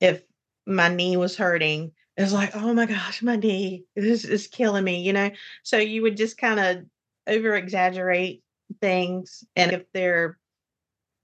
If 0.00 0.22
my 0.66 0.88
knee 0.88 1.16
was 1.16 1.36
hurting, 1.36 1.92
it 2.16 2.22
was 2.22 2.32
like, 2.32 2.54
oh 2.54 2.74
my 2.74 2.86
gosh, 2.86 3.22
my 3.22 3.36
knee 3.36 3.84
this 3.96 4.24
is 4.24 4.46
killing 4.46 4.84
me, 4.84 5.00
you 5.00 5.12
know? 5.12 5.30
So 5.62 5.78
you 5.78 6.02
would 6.02 6.16
just 6.16 6.38
kind 6.38 6.60
of 6.60 6.84
over 7.26 7.54
exaggerate 7.54 8.42
things. 8.80 9.44
And 9.56 9.72
if 9.72 9.84
they're 9.92 10.38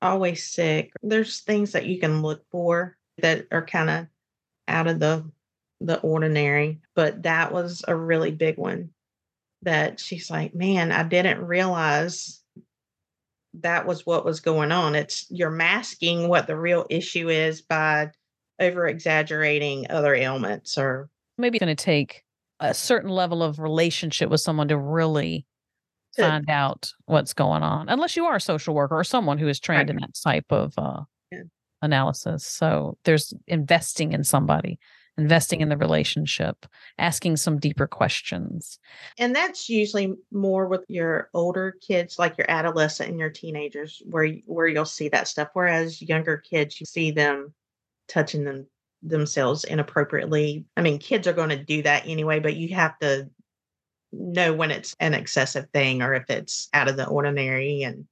always 0.01 0.45
sick, 0.45 0.93
there's 1.03 1.41
things 1.41 1.73
that 1.73 1.87
you 1.87 1.99
can 1.99 2.23
look 2.23 2.45
for 2.51 2.97
that 3.19 3.47
are 3.51 3.65
kind 3.65 3.91
of 3.91 4.07
out 4.69 4.87
of 4.87 5.01
the 5.01 5.25
the 5.81 6.01
ordinary 6.01 6.81
but 6.95 7.23
that 7.23 7.53
was 7.53 7.85
a 7.87 7.95
really 7.95 8.33
big 8.33 8.59
one 8.59 8.91
that 9.63 10.01
she's 10.01 10.31
like 10.31 10.55
man 10.55 10.91
i 10.91 11.03
didn't 11.03 11.45
realize 11.45 12.41
that 13.55 13.87
was 13.87 14.05
what 14.05 14.25
was 14.25 14.41
going 14.41 14.73
on 14.73 14.95
it's 14.95 15.27
you're 15.31 15.51
masking 15.51 16.29
what 16.29 16.47
the 16.47 16.57
real 16.57 16.85
issue 16.91 17.29
is 17.29 17.63
by 17.63 18.11
over 18.61 18.87
exaggerating 18.87 19.87
other 19.91 20.15
ailments 20.15 20.77
or 20.79 21.09
maybe 21.37 21.57
it's 21.57 21.65
going 21.65 21.75
to 21.75 21.85
take 21.85 22.25
a 22.61 22.75
certain 22.75 23.11
level 23.11 23.43
of 23.43 23.59
relationship 23.61 24.31
with 24.31 24.41
someone 24.41 24.69
to 24.69 24.77
really 24.77 25.47
find 26.17 26.51
out 26.51 26.93
what's 27.07 27.33
going 27.33 27.63
on 27.63 27.89
unless 27.89 28.17
you 28.17 28.25
are 28.27 28.37
a 28.37 28.41
social 28.41 28.75
worker 28.75 28.99
or 28.99 29.05
someone 29.05 29.39
who 29.39 29.47
is 29.47 29.61
trained 29.61 29.89
right. 29.89 29.91
in 29.91 29.97
that 29.97 30.19
type 30.21 30.47
of 30.51 30.75
uh, 30.77 31.03
analysis. 31.83 32.45
So 32.45 32.97
there's 33.05 33.33
investing 33.47 34.13
in 34.13 34.25
somebody, 34.25 34.79
investing 35.17 35.61
in 35.61 35.69
the 35.69 35.77
relationship, 35.77 36.67
asking 36.99 37.37
some 37.37 37.59
deeper 37.59 37.87
questions. 37.87 38.79
And 39.19 39.35
that's 39.35 39.69
usually 39.69 40.15
more 40.33 40.67
with 40.67 40.85
your 40.89 41.31
older 41.35 41.75
kids, 41.81 42.19
like 42.19 42.37
your 42.39 42.51
adolescent 42.51 43.11
and 43.11 43.19
your 43.19 43.31
teenagers, 43.31 44.03
where 44.07 44.29
where 44.47 44.69
you'll 44.69 44.85
see 44.85 45.09
that 45.11 45.29
stuff. 45.29 45.49
Whereas 45.53 46.03
younger 46.03 46.37
kids, 46.37 46.81
you 46.81 46.87
see 46.87 47.11
them 47.11 47.53
touching 48.09 48.45
them 48.45 48.67
themselves 49.03 49.65
inappropriately. 49.65 50.65
I 50.77 50.83
mean, 50.83 50.99
kids 50.99 51.27
are 51.27 51.33
going 51.33 51.51
to 51.51 51.65
do 51.65 51.83
that 51.83 52.07
anyway, 52.07 52.41
but 52.41 52.57
you 52.57 52.75
have 52.75 52.99
to 52.99 53.31
know 54.13 54.53
when 54.53 54.71
it's 54.71 54.97
an 55.01 55.15
excessive 55.15 55.69
thing 55.73 56.03
or 56.03 56.15
if 56.15 56.29
it's 56.31 56.69
out 56.73 56.89
of 56.89 56.97
the 56.97 57.07
ordinary. 57.07 57.83
And 57.83 58.07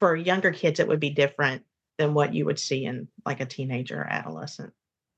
for 0.00 0.16
younger 0.16 0.52
kids, 0.52 0.80
it 0.80 0.88
would 0.88 1.00
be 1.00 1.10
different 1.10 1.64
than 1.98 2.14
what 2.14 2.34
you 2.34 2.44
would 2.46 2.58
see 2.58 2.84
in 2.84 3.08
like 3.26 3.40
a 3.40 3.46
teenager 3.46 4.00
or 4.00 4.06
adolescent. 4.06 4.72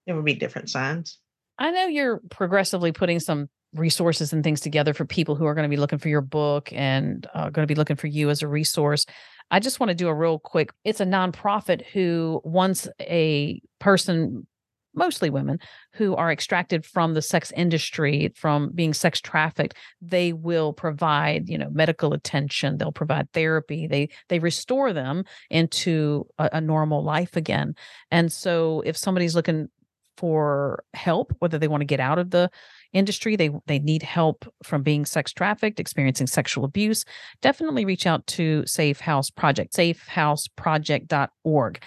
It 0.06 0.12
would 0.14 0.24
be 0.24 0.34
different 0.34 0.70
signs. 0.70 1.18
I 1.58 1.70
know 1.70 1.86
you're 1.86 2.20
progressively 2.30 2.92
putting 2.92 3.20
some 3.20 3.48
resources 3.74 4.32
and 4.32 4.42
things 4.42 4.60
together 4.60 4.94
for 4.94 5.04
people 5.04 5.34
who 5.34 5.46
are 5.46 5.54
going 5.54 5.68
to 5.68 5.74
be 5.74 5.80
looking 5.80 5.98
for 5.98 6.08
your 6.08 6.20
book 6.20 6.72
and 6.72 7.26
uh, 7.34 7.50
going 7.50 7.66
to 7.66 7.72
be 7.72 7.76
looking 7.76 7.96
for 7.96 8.06
you 8.06 8.30
as 8.30 8.42
a 8.42 8.48
resource. 8.48 9.06
I 9.50 9.60
just 9.60 9.80
want 9.80 9.90
to 9.90 9.94
do 9.94 10.08
a 10.08 10.14
real 10.14 10.38
quick. 10.38 10.72
It's 10.84 11.00
a 11.00 11.06
nonprofit 11.06 11.84
who 11.86 12.40
wants 12.44 12.88
a 13.00 13.60
person 13.78 14.46
mostly 14.94 15.30
women 15.30 15.58
who 15.92 16.14
are 16.14 16.30
extracted 16.30 16.84
from 16.84 17.14
the 17.14 17.22
sex 17.22 17.52
industry 17.56 18.32
from 18.34 18.70
being 18.74 18.94
sex 18.94 19.20
trafficked 19.20 19.76
they 20.00 20.32
will 20.32 20.72
provide 20.72 21.48
you 21.48 21.58
know 21.58 21.68
medical 21.70 22.12
attention 22.12 22.78
they'll 22.78 22.92
provide 22.92 23.30
therapy 23.32 23.86
they 23.86 24.08
they 24.28 24.38
restore 24.38 24.92
them 24.92 25.24
into 25.50 26.26
a, 26.38 26.50
a 26.54 26.60
normal 26.60 27.02
life 27.02 27.36
again 27.36 27.74
and 28.10 28.32
so 28.32 28.82
if 28.86 28.96
somebody's 28.96 29.34
looking 29.34 29.68
for 30.16 30.84
help 30.94 31.34
whether 31.40 31.58
they 31.58 31.68
want 31.68 31.80
to 31.80 31.86
get 31.86 32.00
out 32.00 32.18
of 32.18 32.30
the 32.30 32.48
industry 32.94 33.36
they 33.36 33.50
they 33.66 33.78
need 33.78 34.02
help 34.02 34.50
from 34.62 34.82
being 34.82 35.04
sex 35.04 35.32
trafficked 35.32 35.78
experiencing 35.78 36.26
sexual 36.26 36.64
abuse 36.64 37.04
definitely 37.42 37.84
reach 37.84 38.06
out 38.06 38.26
to 38.26 38.64
safe 38.66 39.00
house 39.00 39.28
project 39.28 39.74
safehouseproject.org 39.74 41.82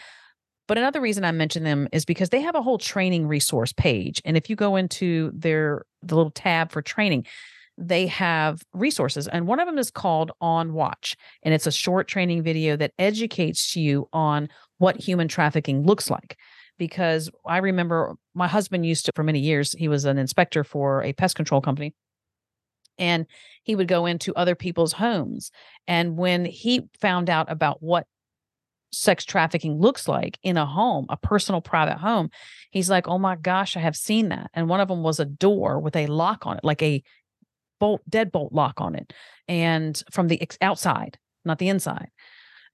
but 0.68 0.78
another 0.78 1.00
reason 1.00 1.24
I 1.24 1.32
mention 1.32 1.64
them 1.64 1.88
is 1.92 2.06
because 2.06 2.30
they 2.30 2.42
have 2.42 2.56
a 2.56 2.62
whole 2.62 2.78
training 2.78 3.28
resource 3.28 3.72
page. 3.72 4.22
And 4.26 4.36
if 4.36 4.50
you 4.50 4.56
go 4.56 4.76
into 4.76 5.32
their 5.34 5.86
the 6.04 6.16
little 6.16 6.32
tab 6.32 6.72
for 6.72 6.82
training, 6.82 7.26
they 7.78 8.08
have 8.08 8.62
resources. 8.74 9.28
And 9.28 9.48
one 9.48 9.60
of 9.60 9.68
them 9.68 9.78
is 9.78 9.92
called 9.92 10.32
On 10.42 10.74
Watch. 10.74 11.16
And 11.44 11.54
it's 11.54 11.68
a 11.68 11.72
short 11.72 12.08
training 12.08 12.44
video 12.44 12.76
that 12.76 12.92
educates 13.00 13.76
you 13.76 14.10
on 14.12 14.50
what 14.78 15.00
human 15.00 15.28
trafficking 15.28 15.86
looks 15.86 16.10
like. 16.10 16.38
Because 16.78 17.30
I 17.46 17.58
remember 17.58 18.16
my 18.34 18.48
husband 18.48 18.86
used 18.86 19.06
to, 19.06 19.12
for 19.16 19.24
many 19.24 19.40
years, 19.40 19.74
he 19.74 19.88
was 19.88 20.06
an 20.06 20.18
inspector 20.18 20.64
for 20.64 21.04
a 21.04 21.14
pest 21.14 21.36
control 21.36 21.62
company 21.62 21.94
and 22.98 23.26
he 23.64 23.76
would 23.76 23.88
go 23.88 24.06
into 24.06 24.34
other 24.36 24.56
people's 24.56 24.94
homes 24.94 25.52
and 25.88 26.18
when 26.18 26.46
he 26.46 26.82
found 27.00 27.30
out 27.30 27.52
about 27.52 27.82
what 27.82 28.08
sex 28.92 29.26
trafficking 29.26 29.80
looks 29.80 30.08
like 30.08 30.40
in 30.44 30.58
a 30.58 30.66
home, 30.66 31.06
a 31.10 31.18
personal 31.18 31.62
private 31.62 31.98
home. 31.98 32.30
He's 32.72 32.90
like, 32.90 33.08
"Oh 33.08 33.18
my 33.18 33.36
gosh, 33.36 33.76
I 33.76 33.82
have 33.82 33.96
seen 33.96 34.30
that." 34.30 34.50
And 34.54 34.70
one 34.70 34.80
of 34.80 34.88
them 34.88 35.04
was 35.04 35.20
a 35.20 35.26
door 35.26 35.80
with 35.80 35.96
a 35.96 36.08
lock 36.08 36.46
on 36.46 36.58
it, 36.58 36.64
like 36.64 36.82
a 36.82 37.04
bolt 37.80 38.02
deadbolt 38.10 38.50
lock 38.54 38.80
on 38.82 38.96
it, 38.96 39.14
and 39.48 40.02
from 40.12 40.28
the 40.30 40.42
outside, 40.62 41.20
not 41.46 41.60
the 41.60 41.70
inside. 41.70 42.10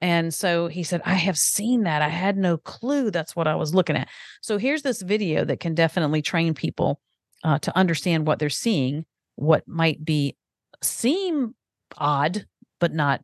And 0.02 0.34
so 0.34 0.68
he 0.68 0.84
said, 0.84 1.02
I 1.06 1.14
have 1.14 1.38
seen 1.38 1.84
that. 1.84 2.02
I 2.02 2.10
had 2.10 2.38
no 2.38 2.58
clue 2.58 3.12
that's 3.12 3.36
what 3.36 3.48
I 3.48 3.56
was 3.56 3.74
looking 3.74 3.96
at. 3.96 4.10
So 4.42 4.58
here's 4.58 4.82
this 4.82 5.02
video 5.02 5.46
that 5.46 5.60
can 5.60 5.76
definitely 5.76 6.22
train 6.22 6.54
people 6.54 7.00
uh, 7.44 7.60
to 7.60 7.78
understand 7.78 8.28
what 8.28 8.40
they're 8.40 8.50
seeing, 8.50 9.06
what 9.36 9.68
might 9.68 10.04
be 10.04 10.36
seem 10.82 11.56
odd, 11.98 12.46
but 12.80 12.94
not 12.94 13.22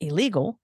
illegal 0.00 0.58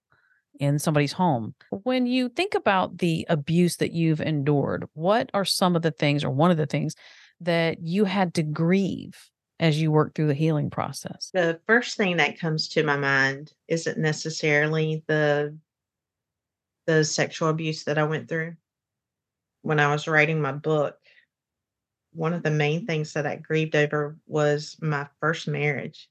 in 0.59 0.79
somebody's 0.79 1.13
home. 1.13 1.55
When 1.71 2.07
you 2.07 2.29
think 2.29 2.55
about 2.55 2.99
the 2.99 3.27
abuse 3.29 3.77
that 3.77 3.93
you've 3.93 4.21
endured, 4.21 4.87
what 4.93 5.31
are 5.33 5.45
some 5.45 5.75
of 5.75 5.83
the 5.83 5.91
things 5.91 6.23
or 6.23 6.31
one 6.31 6.51
of 6.51 6.59
the 6.59 6.67
things 6.67 6.95
that 7.41 7.81
you 7.81 8.05
had 8.05 8.35
to 8.35 8.43
grieve 8.43 9.30
as 9.61 9.81
you 9.81 9.93
work 9.93 10.15
through 10.17 10.27
the 10.27 10.35
healing 10.35 10.71
process? 10.71 11.33
The 11.33 11.61
first 11.67 11.97
thing 11.97 12.19
that 12.19 12.39
comes 12.39 12.69
to 12.69 12.85
my 12.85 12.97
mind 12.97 13.53
isn't 13.67 13.99
necessarily 13.99 15.03
the 15.09 15.59
the 16.87 17.05
sexual 17.05 17.49
abuse 17.49 17.85
that 17.85 17.97
I 17.97 18.05
went 18.05 18.29
through 18.29 18.57
when 19.63 19.81
I 19.81 19.91
was 19.93 20.07
writing 20.09 20.41
my 20.41 20.53
book. 20.53 20.99
one 22.13 22.33
of 22.35 22.43
the 22.45 22.51
main 22.53 22.87
things 22.87 23.13
that 23.15 23.27
I 23.27 23.35
grieved 23.37 23.75
over 23.75 24.17
was 24.27 24.77
my 24.81 25.09
first 25.21 25.49
marriage, 25.49 26.09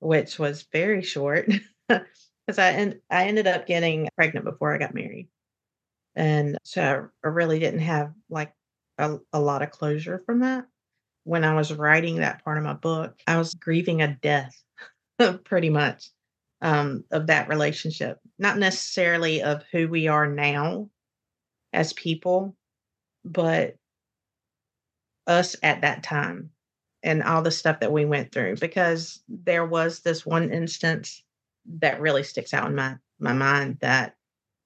which 0.00 0.38
was 0.38 0.62
very 0.72 1.02
short 1.02 1.48
because 1.88 2.58
I 2.58 2.72
en- 2.72 3.00
I 3.10 3.26
ended 3.26 3.46
up 3.46 3.66
getting 3.66 4.08
pregnant 4.16 4.44
before 4.44 4.74
I 4.74 4.78
got 4.78 4.94
married, 4.94 5.28
and 6.16 6.58
so 6.64 7.10
I 7.24 7.28
really 7.28 7.60
didn't 7.60 7.80
have 7.82 8.14
like 8.30 8.54
a, 8.98 9.18
a 9.34 9.40
lot 9.40 9.62
of 9.62 9.72
closure 9.72 10.22
from 10.26 10.40
that. 10.40 10.68
When 11.30 11.44
I 11.44 11.54
was 11.54 11.72
writing 11.72 12.16
that 12.16 12.42
part 12.42 12.58
of 12.58 12.64
my 12.64 12.72
book, 12.72 13.14
I 13.24 13.38
was 13.38 13.54
grieving 13.54 14.02
a 14.02 14.08
death, 14.08 14.60
pretty 15.44 15.70
much, 15.70 16.08
um, 16.60 17.04
of 17.12 17.28
that 17.28 17.48
relationship. 17.48 18.18
Not 18.40 18.58
necessarily 18.58 19.40
of 19.40 19.62
who 19.70 19.86
we 19.86 20.08
are 20.08 20.26
now 20.26 20.90
as 21.72 21.92
people, 21.92 22.56
but 23.24 23.76
us 25.28 25.54
at 25.62 25.82
that 25.82 26.02
time 26.02 26.50
and 27.04 27.22
all 27.22 27.42
the 27.42 27.52
stuff 27.52 27.78
that 27.78 27.92
we 27.92 28.04
went 28.04 28.32
through 28.32 28.56
because 28.56 29.22
there 29.28 29.64
was 29.64 30.00
this 30.00 30.26
one 30.26 30.52
instance 30.52 31.22
that 31.78 32.00
really 32.00 32.24
sticks 32.24 32.52
out 32.52 32.66
in 32.68 32.74
my 32.74 32.96
my 33.20 33.32
mind 33.32 33.78
that 33.82 34.16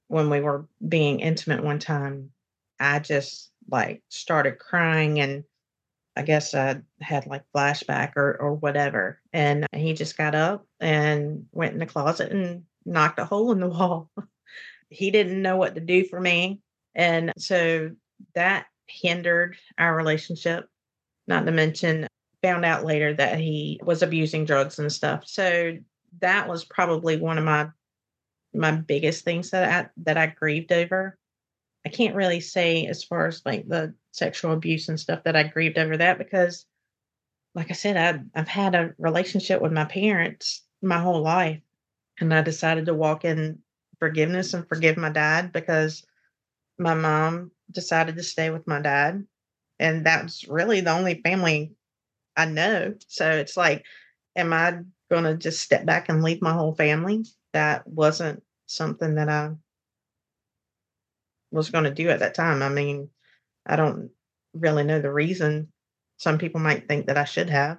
when 0.08 0.30
we 0.30 0.40
were 0.40 0.66
being 0.88 1.20
intimate 1.20 1.62
one 1.62 1.78
time 1.78 2.30
i 2.80 2.98
just 2.98 3.50
like 3.68 4.02
started 4.08 4.58
crying 4.58 5.20
and 5.20 5.44
i 6.16 6.22
guess 6.22 6.54
i 6.54 6.76
had 7.00 7.26
like 7.26 7.42
flashback 7.54 8.12
or 8.16 8.36
or 8.40 8.54
whatever 8.54 9.20
and 9.32 9.66
he 9.72 9.92
just 9.92 10.16
got 10.16 10.34
up 10.34 10.66
and 10.80 11.46
went 11.52 11.72
in 11.72 11.78
the 11.78 11.86
closet 11.86 12.32
and 12.32 12.62
knocked 12.84 13.18
a 13.18 13.24
hole 13.24 13.52
in 13.52 13.60
the 13.60 13.68
wall 13.68 14.10
he 14.88 15.10
didn't 15.10 15.42
know 15.42 15.56
what 15.56 15.74
to 15.74 15.80
do 15.80 16.04
for 16.04 16.20
me 16.20 16.60
and 16.94 17.32
so 17.36 17.90
that 18.34 18.66
hindered 18.86 19.56
our 19.78 19.96
relationship, 19.96 20.68
not 21.26 21.46
to 21.46 21.52
mention 21.52 22.06
found 22.42 22.64
out 22.64 22.84
later 22.84 23.14
that 23.14 23.38
he 23.38 23.80
was 23.82 24.02
abusing 24.02 24.44
drugs 24.44 24.78
and 24.78 24.92
stuff. 24.92 25.24
So 25.26 25.78
that 26.20 26.48
was 26.48 26.64
probably 26.64 27.16
one 27.16 27.38
of 27.38 27.44
my 27.44 27.68
my 28.52 28.70
biggest 28.70 29.24
things 29.24 29.50
that 29.50 29.86
I 29.86 29.90
that 30.04 30.16
I 30.16 30.26
grieved 30.26 30.72
over. 30.72 31.18
I 31.86 31.88
can't 31.88 32.14
really 32.14 32.40
say 32.40 32.86
as 32.86 33.02
far 33.02 33.26
as 33.26 33.42
like 33.44 33.68
the 33.68 33.94
sexual 34.14 34.52
abuse 34.52 34.88
and 34.88 34.98
stuff 34.98 35.24
that 35.24 35.34
I 35.34 35.42
grieved 35.42 35.76
over 35.76 35.96
that 35.96 36.18
because 36.18 36.66
like 37.54 37.70
I 37.70 37.74
said, 37.74 37.96
I've 37.96 38.20
I've 38.34 38.48
had 38.48 38.74
a 38.74 38.94
relationship 38.98 39.60
with 39.60 39.72
my 39.72 39.84
parents 39.84 40.62
my 40.82 40.98
whole 40.98 41.22
life. 41.22 41.60
And 42.20 42.32
I 42.32 42.42
decided 42.42 42.86
to 42.86 42.94
walk 42.94 43.24
in 43.24 43.58
forgiveness 43.98 44.54
and 44.54 44.68
forgive 44.68 44.96
my 44.96 45.10
dad 45.10 45.52
because 45.52 46.06
my 46.78 46.94
mom 46.94 47.50
decided 47.70 48.16
to 48.16 48.22
stay 48.22 48.50
with 48.50 48.66
my 48.68 48.80
dad. 48.80 49.26
And 49.80 50.06
that's 50.06 50.46
really 50.46 50.80
the 50.80 50.92
only 50.92 51.20
family 51.22 51.72
I 52.36 52.46
know. 52.46 52.94
So 53.08 53.28
it's 53.30 53.56
like, 53.56 53.84
am 54.36 54.52
I 54.52 54.78
going 55.10 55.24
to 55.24 55.34
just 55.36 55.60
step 55.60 55.84
back 55.84 56.08
and 56.08 56.22
leave 56.22 56.40
my 56.40 56.52
whole 56.52 56.74
family? 56.74 57.24
That 57.52 57.86
wasn't 57.86 58.44
something 58.66 59.16
that 59.16 59.28
I 59.28 59.50
was 61.50 61.70
going 61.70 61.84
to 61.84 61.90
do 61.90 62.10
at 62.10 62.20
that 62.20 62.34
time. 62.34 62.62
I 62.62 62.68
mean, 62.68 63.08
I 63.66 63.76
don't 63.76 64.10
really 64.52 64.84
know 64.84 65.00
the 65.00 65.12
reason. 65.12 65.68
Some 66.18 66.38
people 66.38 66.60
might 66.60 66.88
think 66.88 67.06
that 67.06 67.18
I 67.18 67.24
should 67.24 67.50
have, 67.50 67.78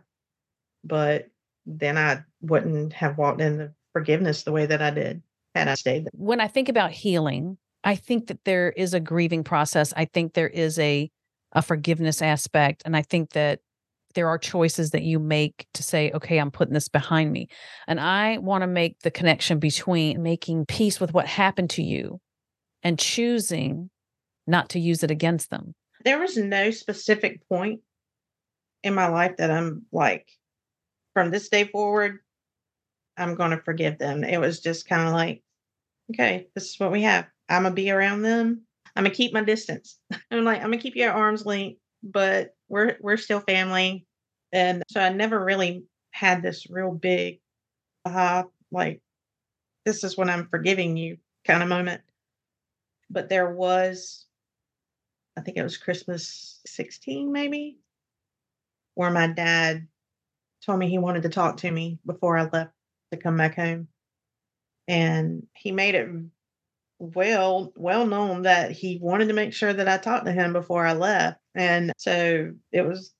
but 0.84 1.30
then 1.66 1.98
I 1.98 2.24
wouldn't 2.42 2.94
have 2.94 3.18
walked 3.18 3.42
in 3.42 3.58
the 3.58 3.74
forgiveness 3.94 4.44
the 4.44 4.52
way 4.52 4.66
that 4.66 4.82
I 4.82 4.92
did 4.92 5.22
had 5.56 5.68
I 5.68 5.76
stayed. 5.76 6.06
There. 6.06 6.12
When 6.14 6.42
I 6.42 6.48
think 6.48 6.70
about 6.70 6.92
healing, 6.92 7.58
I 7.84 7.96
think 7.96 8.28
that 8.28 8.44
there 8.44 8.72
is 8.72 8.94
a 8.94 9.00
grieving 9.00 9.44
process. 9.44 9.94
I 9.96 10.06
think 10.06 10.34
there 10.34 10.50
is 10.50 10.78
a 10.80 11.10
a 11.54 11.62
forgiveness 11.62 12.22
aspect 12.22 12.82
and 12.84 12.98
I 12.98 13.02
think 13.02 13.30
that 13.30 13.62
there 14.14 14.28
are 14.28 14.38
choices 14.38 14.92
that 14.92 15.04
you 15.04 15.20
make 15.20 15.68
to 15.74 15.84
say 15.84 16.12
okay, 16.12 16.38
I'm 16.38 16.52
putting 16.52 16.74
this 16.74 16.90
behind 16.90 17.32
me. 17.32 17.48
And 17.88 18.00
I 18.00 18.40
want 18.40 18.64
to 18.64 18.68
make 18.68 19.00
the 19.00 19.12
connection 19.12 19.60
between 19.60 20.22
making 20.22 20.66
peace 20.66 21.00
with 21.00 21.14
what 21.14 21.28
happened 21.28 21.70
to 21.72 21.84
you 21.84 22.20
and 22.84 23.00
choosing 23.00 23.90
not 24.48 24.70
to 24.70 24.80
use 24.80 25.04
it 25.04 25.12
against 25.12 25.50
them. 25.50 25.74
There 26.04 26.20
was 26.20 26.38
no 26.38 26.72
specific 26.72 27.48
point 27.50 27.82
in 28.84 28.93
my 28.93 29.08
life 29.08 29.38
that 29.38 29.52
I'm 29.52 29.86
like 29.91 30.28
from 31.14 31.32
this 31.32 31.50
day 31.50 31.66
forward 31.66 32.20
I'm 33.18 33.36
going 33.36 33.52
to 33.52 33.62
forgive 33.64 33.98
them. 33.98 34.24
It 34.24 34.39
was 34.39 34.60
just 34.60 34.88
kind 34.88 35.08
of 35.08 35.14
like 35.14 35.41
okay, 36.14 36.48
this 36.54 36.66
is 36.66 36.80
what 36.80 36.91
we 36.91 37.02
have 37.04 37.26
I'm 37.50 37.64
gonna 37.64 37.76
be 37.76 37.91
around 37.91 38.22
them. 38.22 38.62
I'm 38.96 39.04
gonna 39.04 39.14
keep 39.16 39.34
my 39.34 39.43
distance. 39.43 40.00
I'm 40.32 40.43
like, 40.43 40.58
I'm 40.58 40.66
gonna 40.66 40.78
keep 40.78 40.96
you 40.96 41.04
at 41.04 41.16
arm's 41.16 41.46
length, 41.46 41.80
but 42.04 42.56
we're 42.70 42.98
we're 43.02 43.18
still 43.18 43.39
family. 43.41 44.06
And 44.52 44.84
so 44.89 45.00
I 45.02 45.10
never 45.10 45.43
really 45.43 45.84
had 46.12 46.41
this 46.41 46.70
real 46.70 46.91
big 46.91 47.39
uh 48.06 48.43
like 48.72 49.02
this 49.86 50.04
is 50.04 50.18
when 50.18 50.30
I'm 50.30 50.48
forgiving 50.50 50.98
you 50.98 51.18
kind 51.46 51.62
of 51.62 51.70
moment. 51.70 52.02
But 53.10 53.30
there 53.30 53.52
was 53.52 54.26
I 55.38 55.42
think 55.42 55.58
it 55.58 55.64
was 55.64 55.78
Christmas 55.78 56.62
16 56.66 57.32
maybe 57.32 57.78
where 58.96 59.12
my 59.12 59.28
dad 59.28 59.88
told 60.66 60.80
me 60.80 60.90
he 60.90 60.98
wanted 60.98 61.24
to 61.24 61.30
talk 61.30 61.58
to 61.58 61.70
me 61.72 62.00
before 62.06 62.38
I 62.38 62.50
left 62.52 62.72
to 63.12 63.18
come 63.18 63.38
back 63.38 63.56
home. 63.56 63.88
And 64.88 65.46
he 65.54 65.72
made 65.72 65.96
it 65.96 66.10
well 66.98 67.74
well 67.76 68.06
known 68.08 68.44
that 68.44 68.72
he 68.72 68.98
wanted 69.02 69.28
to 69.28 69.34
make 69.34 69.54
sure 69.54 69.74
that 69.74 69.88
I 69.88 69.98
talked 69.98 70.26
to 70.26 70.32
him 70.32 70.54
before 70.54 70.86
I 70.86 70.94
left. 70.94 71.40
And 71.54 71.92
so 71.98 72.54
it 72.72 72.82
was 72.82 73.14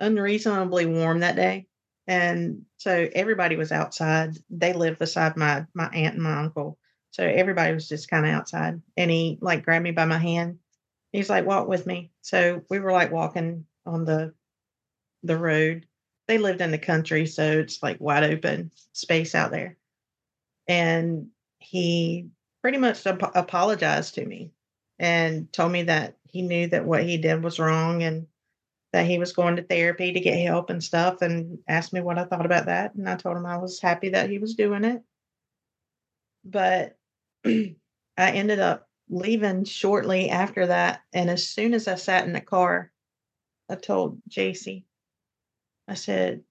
unreasonably 0.00 0.86
warm 0.86 1.20
that 1.20 1.36
day. 1.36 1.66
And 2.06 2.62
so 2.76 3.08
everybody 3.14 3.56
was 3.56 3.72
outside. 3.72 4.36
They 4.50 4.72
lived 4.72 4.98
beside 4.98 5.36
my 5.36 5.66
my 5.74 5.88
aunt 5.88 6.14
and 6.14 6.22
my 6.22 6.38
uncle. 6.38 6.78
So 7.10 7.24
everybody 7.24 7.72
was 7.72 7.88
just 7.88 8.10
kind 8.10 8.26
of 8.26 8.32
outside. 8.32 8.82
And 8.96 9.10
he 9.10 9.38
like 9.40 9.64
grabbed 9.64 9.84
me 9.84 9.92
by 9.92 10.04
my 10.04 10.18
hand. 10.18 10.58
He's 11.16 11.30
like, 11.30 11.46
walk 11.46 11.66
with 11.66 11.86
me. 11.86 12.10
So 12.20 12.62
we 12.68 12.78
were 12.78 12.92
like 12.92 13.10
walking 13.10 13.64
on 13.86 14.04
the 14.04 14.34
the 15.22 15.38
road. 15.38 15.86
They 16.28 16.36
lived 16.36 16.60
in 16.60 16.72
the 16.72 16.78
country, 16.78 17.24
so 17.24 17.60
it's 17.60 17.82
like 17.82 17.96
wide 18.00 18.24
open 18.24 18.70
space 18.92 19.34
out 19.34 19.50
there. 19.50 19.78
And 20.68 21.28
he 21.58 22.28
pretty 22.60 22.76
much 22.76 23.06
ap- 23.06 23.34
apologized 23.34 24.16
to 24.16 24.26
me 24.26 24.50
and 24.98 25.50
told 25.54 25.72
me 25.72 25.84
that 25.84 26.18
he 26.28 26.42
knew 26.42 26.66
that 26.68 26.84
what 26.84 27.04
he 27.04 27.16
did 27.16 27.42
was 27.42 27.58
wrong 27.58 28.02
and 28.02 28.26
that 28.92 29.06
he 29.06 29.16
was 29.18 29.32
going 29.32 29.56
to 29.56 29.62
therapy 29.62 30.12
to 30.12 30.20
get 30.20 30.46
help 30.46 30.68
and 30.68 30.84
stuff 30.84 31.22
and 31.22 31.60
asked 31.66 31.94
me 31.94 32.02
what 32.02 32.18
I 32.18 32.24
thought 32.24 32.44
about 32.44 32.66
that. 32.66 32.94
And 32.94 33.08
I 33.08 33.16
told 33.16 33.38
him 33.38 33.46
I 33.46 33.56
was 33.56 33.80
happy 33.80 34.10
that 34.10 34.28
he 34.28 34.36
was 34.36 34.54
doing 34.54 34.84
it. 34.84 35.02
But 36.44 36.98
I 37.46 37.74
ended 38.18 38.60
up 38.60 38.86
leaving 39.08 39.64
shortly 39.64 40.30
after 40.30 40.66
that. 40.66 41.02
And 41.12 41.30
as 41.30 41.48
soon 41.48 41.74
as 41.74 41.88
I 41.88 41.94
sat 41.94 42.26
in 42.26 42.32
the 42.32 42.40
car, 42.40 42.90
I 43.68 43.74
told 43.74 44.20
JC, 44.28 44.84
I 45.88 45.94
said, 45.94 46.42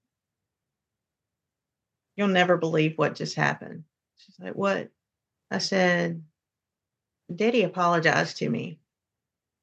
You'll 2.16 2.30
never 2.30 2.56
believe 2.56 2.98
what 2.98 3.16
just 3.16 3.36
happened. 3.36 3.84
She's 4.18 4.36
like, 4.40 4.56
What? 4.56 4.90
I 5.52 5.58
said, 5.60 6.24
Daddy 7.34 7.64
apologized 7.64 8.38
to 8.38 8.50
me. 8.50 8.80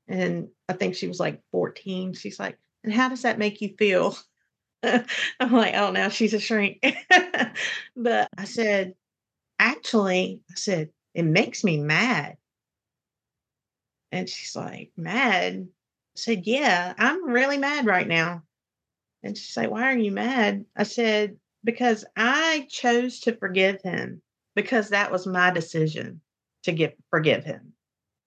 And 0.08 0.48
I 0.68 0.74
think 0.74 0.94
she 0.94 1.08
was 1.08 1.20
like 1.20 1.42
14. 1.52 2.14
She's 2.14 2.38
like, 2.38 2.58
and 2.84 2.92
how 2.92 3.08
does 3.08 3.22
that 3.22 3.38
make 3.38 3.60
you 3.60 3.74
feel? 3.78 4.16
I'm 4.82 5.52
like, 5.52 5.74
oh, 5.74 5.92
now 5.92 6.08
she's 6.08 6.34
a 6.34 6.40
shrink. 6.40 6.84
but 7.96 8.28
I 8.36 8.44
said, 8.44 8.94
actually, 9.58 10.40
I 10.50 10.54
said, 10.54 10.90
it 11.14 11.22
makes 11.22 11.62
me 11.62 11.78
mad. 11.78 12.36
And 14.12 14.28
she's 14.28 14.54
like, 14.54 14.92
mad? 14.96 15.54
I 15.54 15.66
said, 16.14 16.46
yeah, 16.46 16.92
I'm 16.98 17.24
really 17.24 17.56
mad 17.56 17.86
right 17.86 18.06
now. 18.06 18.42
And 19.22 19.36
she's 19.36 19.56
like, 19.56 19.70
why 19.70 19.92
are 19.92 19.98
you 19.98 20.12
mad? 20.12 20.66
I 20.76 20.82
said, 20.82 21.38
because 21.64 22.04
I 22.14 22.66
chose 22.70 23.20
to 23.20 23.36
forgive 23.36 23.80
him 23.82 24.20
because 24.54 24.90
that 24.90 25.10
was 25.10 25.26
my 25.26 25.50
decision 25.50 26.20
to 26.64 26.72
give 26.72 26.92
forgive 27.08 27.44
him. 27.44 27.72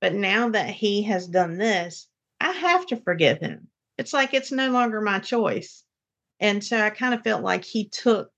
But 0.02 0.14
now 0.14 0.50
that 0.50 0.70
he 0.70 1.04
has 1.04 1.28
done 1.28 1.58
this, 1.58 2.08
I 2.40 2.52
have 2.52 2.86
to 2.88 2.98
forgive 2.98 3.40
him. 3.40 3.68
It's 3.98 4.14
like 4.14 4.34
it's 4.34 4.52
no 4.52 4.72
longer 4.72 5.02
my 5.02 5.20
choice. 5.20 5.84
And 6.40 6.64
so 6.64 6.80
I 6.80 6.90
kind 6.90 7.14
of 7.14 7.24
felt 7.24 7.44
like 7.44 7.64
he 7.64 7.88
took 7.90 8.32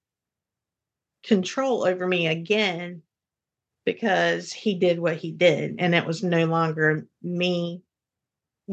control 1.24 1.86
over 1.86 2.06
me 2.08 2.28
again 2.28 3.02
because 3.88 4.52
he 4.52 4.76
did 4.76 5.00
what 5.00 5.16
he 5.16 5.32
did. 5.32 5.78
And 5.80 5.96
it 5.96 6.06
was 6.06 6.22
no 6.22 6.44
longer 6.44 7.08
me 7.24 7.82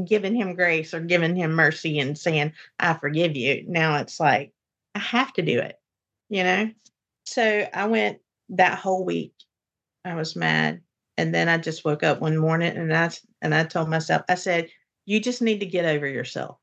giving 0.04 0.34
him 0.34 0.56
grace 0.56 0.92
or 0.92 0.98
giving 0.98 1.36
him 1.36 1.52
mercy 1.52 2.00
and 2.00 2.18
saying, 2.18 2.52
I 2.80 2.94
forgive 2.94 3.36
you. 3.36 3.64
Now 3.68 3.98
it's 3.98 4.18
like, 4.18 4.52
I 4.96 4.98
have 4.98 5.32
to 5.34 5.42
do 5.42 5.60
it, 5.60 5.78
you 6.30 6.42
know? 6.42 6.68
So 7.26 7.68
I 7.72 7.86
went 7.86 8.18
that 8.48 8.80
whole 8.80 9.04
week 9.04 9.34
I 10.04 10.14
was 10.14 10.34
mad. 10.34 10.82
And 11.16 11.32
then 11.32 11.48
I 11.48 11.58
just 11.58 11.84
woke 11.84 12.02
up 12.02 12.20
one 12.20 12.36
morning 12.36 12.76
and 12.76 12.92
I 12.92 13.10
and 13.40 13.54
I 13.54 13.62
told 13.62 13.88
myself, 13.88 14.22
I 14.28 14.34
said, 14.34 14.68
you 15.06 15.20
just 15.20 15.42
need 15.42 15.60
to 15.60 15.66
get 15.66 15.84
over 15.84 16.08
yourself. 16.08 16.58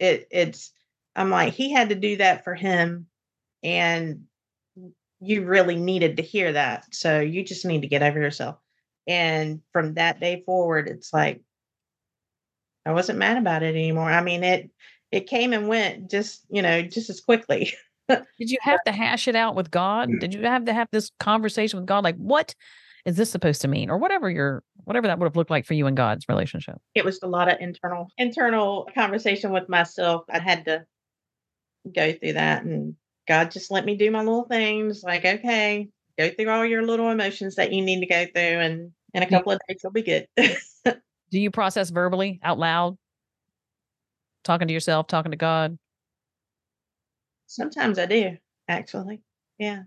it 0.00 0.26
it's 0.32 0.72
I'm 1.14 1.30
like, 1.30 1.54
he 1.54 1.72
had 1.72 1.90
to 1.90 1.94
do 1.94 2.16
that 2.16 2.42
for 2.42 2.56
him. 2.56 3.06
And 3.62 4.24
you 5.20 5.44
really 5.44 5.76
needed 5.76 6.16
to 6.16 6.22
hear 6.22 6.52
that. 6.52 6.94
So 6.94 7.20
you 7.20 7.44
just 7.44 7.64
need 7.64 7.82
to 7.82 7.88
get 7.88 8.02
over 8.02 8.20
yourself. 8.20 8.56
And 9.06 9.60
from 9.72 9.94
that 9.94 10.20
day 10.20 10.42
forward, 10.44 10.88
it's 10.88 11.12
like 11.12 11.42
I 12.84 12.92
wasn't 12.92 13.18
mad 13.18 13.36
about 13.36 13.62
it 13.62 13.74
anymore. 13.74 14.10
I 14.10 14.22
mean, 14.22 14.44
it 14.44 14.70
it 15.10 15.28
came 15.28 15.52
and 15.52 15.68
went 15.68 16.10
just, 16.10 16.44
you 16.50 16.62
know, 16.62 16.82
just 16.82 17.10
as 17.10 17.20
quickly. 17.20 17.72
Did 18.08 18.50
you 18.50 18.58
have 18.60 18.80
to 18.86 18.92
hash 18.92 19.28
it 19.28 19.36
out 19.36 19.54
with 19.54 19.70
God? 19.70 20.08
Mm. 20.08 20.20
Did 20.20 20.34
you 20.34 20.42
have 20.42 20.64
to 20.66 20.72
have 20.72 20.88
this 20.92 21.10
conversation 21.18 21.78
with 21.78 21.86
God? 21.86 22.04
Like, 22.04 22.16
what 22.16 22.54
is 23.04 23.16
this 23.16 23.30
supposed 23.30 23.62
to 23.62 23.68
mean? 23.68 23.90
Or 23.90 23.98
whatever 23.98 24.30
your 24.30 24.62
whatever 24.84 25.06
that 25.06 25.18
would 25.18 25.26
have 25.26 25.36
looked 25.36 25.50
like 25.50 25.66
for 25.66 25.74
you 25.74 25.86
and 25.86 25.96
God's 25.96 26.28
relationship. 26.28 26.76
It 26.94 27.04
was 27.04 27.20
a 27.22 27.28
lot 27.28 27.50
of 27.50 27.58
internal 27.60 28.08
internal 28.18 28.88
conversation 28.94 29.52
with 29.52 29.68
myself. 29.68 30.24
I 30.30 30.38
had 30.38 30.64
to 30.66 30.84
go 31.92 32.12
through 32.12 32.34
that 32.34 32.64
and 32.64 32.96
God 33.26 33.50
just 33.50 33.70
let 33.70 33.84
me 33.84 33.96
do 33.96 34.10
my 34.10 34.20
little 34.20 34.44
things 34.44 35.02
like, 35.02 35.24
okay, 35.24 35.88
go 36.18 36.30
through 36.30 36.48
all 36.48 36.64
your 36.64 36.84
little 36.84 37.10
emotions 37.10 37.56
that 37.56 37.72
you 37.72 37.82
need 37.82 38.00
to 38.00 38.06
go 38.06 38.24
through 38.24 38.60
and 38.60 38.92
in 39.14 39.22
a 39.22 39.28
couple 39.28 39.52
of 39.52 39.60
days 39.68 39.80
you'll 39.82 39.92
be 39.92 40.02
good. 40.02 40.26
Do 41.30 41.40
you 41.40 41.50
process 41.50 41.90
verbally 41.90 42.40
out 42.42 42.58
loud? 42.58 42.96
Talking 44.44 44.68
to 44.68 44.74
yourself, 44.74 45.08
talking 45.08 45.32
to 45.32 45.36
God? 45.36 45.76
Sometimes 47.48 47.98
I 47.98 48.06
do, 48.06 48.36
actually. 48.68 49.20
Yeah. 49.58 49.82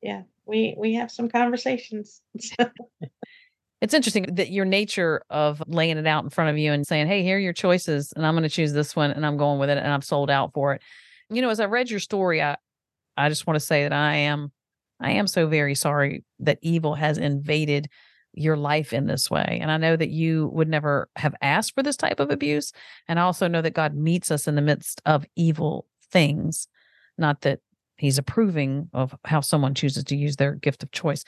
Yeah. 0.00 0.22
We 0.46 0.74
we 0.78 0.94
have 0.94 1.10
some 1.10 1.28
conversations. 1.28 2.22
it's 3.80 3.94
interesting 3.94 4.34
that 4.34 4.50
your 4.50 4.64
nature 4.64 5.22
of 5.28 5.62
laying 5.66 5.98
it 5.98 6.06
out 6.06 6.24
in 6.24 6.30
front 6.30 6.50
of 6.50 6.58
you 6.58 6.72
and 6.72 6.86
saying, 6.86 7.08
Hey, 7.08 7.22
here 7.22 7.36
are 7.36 7.40
your 7.40 7.52
choices, 7.52 8.12
and 8.14 8.24
I'm 8.24 8.34
going 8.34 8.44
to 8.44 8.48
choose 8.48 8.72
this 8.72 8.94
one 8.94 9.10
and 9.10 9.26
I'm 9.26 9.36
going 9.36 9.58
with 9.58 9.70
it 9.70 9.78
and 9.78 9.88
I'm 9.88 10.02
sold 10.02 10.30
out 10.30 10.52
for 10.52 10.74
it. 10.74 10.82
You 11.30 11.42
know, 11.42 11.50
as 11.50 11.60
I 11.60 11.66
read 11.66 11.90
your 11.90 12.00
story, 12.00 12.42
I 12.42 12.56
I 13.16 13.28
just 13.28 13.46
want 13.46 13.56
to 13.56 13.66
say 13.66 13.82
that 13.82 13.92
I 13.92 14.14
am 14.16 14.52
I 15.00 15.12
am 15.12 15.26
so 15.26 15.46
very 15.46 15.74
sorry 15.74 16.24
that 16.40 16.58
evil 16.62 16.94
has 16.94 17.18
invaded 17.18 17.88
your 18.32 18.56
life 18.56 18.92
in 18.92 19.06
this 19.06 19.30
way. 19.30 19.58
And 19.60 19.70
I 19.70 19.76
know 19.76 19.96
that 19.96 20.10
you 20.10 20.48
would 20.52 20.68
never 20.68 21.08
have 21.16 21.34
asked 21.40 21.74
for 21.74 21.82
this 21.82 21.96
type 21.96 22.20
of 22.20 22.30
abuse. 22.30 22.72
And 23.08 23.18
I 23.18 23.22
also 23.22 23.48
know 23.48 23.62
that 23.62 23.74
God 23.74 23.94
meets 23.94 24.30
us 24.30 24.46
in 24.46 24.54
the 24.54 24.62
midst 24.62 25.00
of 25.06 25.24
evil 25.34 25.86
things, 26.10 26.68
not 27.16 27.40
that 27.42 27.60
he's 27.96 28.18
approving 28.18 28.88
of 28.92 29.14
how 29.24 29.40
someone 29.40 29.74
chooses 29.74 30.04
to 30.04 30.16
use 30.16 30.36
their 30.36 30.54
gift 30.54 30.82
of 30.82 30.92
choice, 30.92 31.24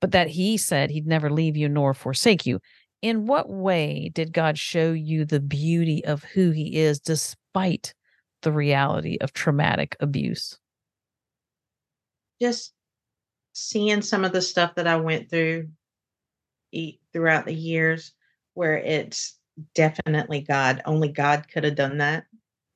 but 0.00 0.12
that 0.12 0.28
he 0.28 0.56
said 0.56 0.90
he'd 0.90 1.06
never 1.06 1.30
leave 1.30 1.56
you 1.56 1.68
nor 1.68 1.94
forsake 1.94 2.44
you. 2.46 2.60
In 3.00 3.26
what 3.26 3.48
way 3.48 4.10
did 4.12 4.32
God 4.32 4.58
show 4.58 4.92
you 4.92 5.24
the 5.24 5.40
beauty 5.40 6.04
of 6.04 6.24
who 6.24 6.50
he 6.50 6.76
is 6.76 6.98
despite 7.00 7.94
the 8.42 8.52
reality 8.52 9.18
of 9.20 9.32
traumatic 9.32 9.96
abuse? 10.00 10.58
Just 12.40 12.72
seeing 13.52 14.02
some 14.02 14.24
of 14.24 14.32
the 14.32 14.42
stuff 14.42 14.74
that 14.76 14.86
I 14.86 14.96
went 14.96 15.30
through 15.30 15.68
throughout 17.12 17.46
the 17.46 17.54
years 17.54 18.12
where 18.54 18.76
it's 18.76 19.36
definitely 19.74 20.40
God. 20.40 20.82
Only 20.84 21.08
God 21.08 21.46
could 21.52 21.64
have 21.64 21.74
done 21.74 21.98
that 21.98 22.26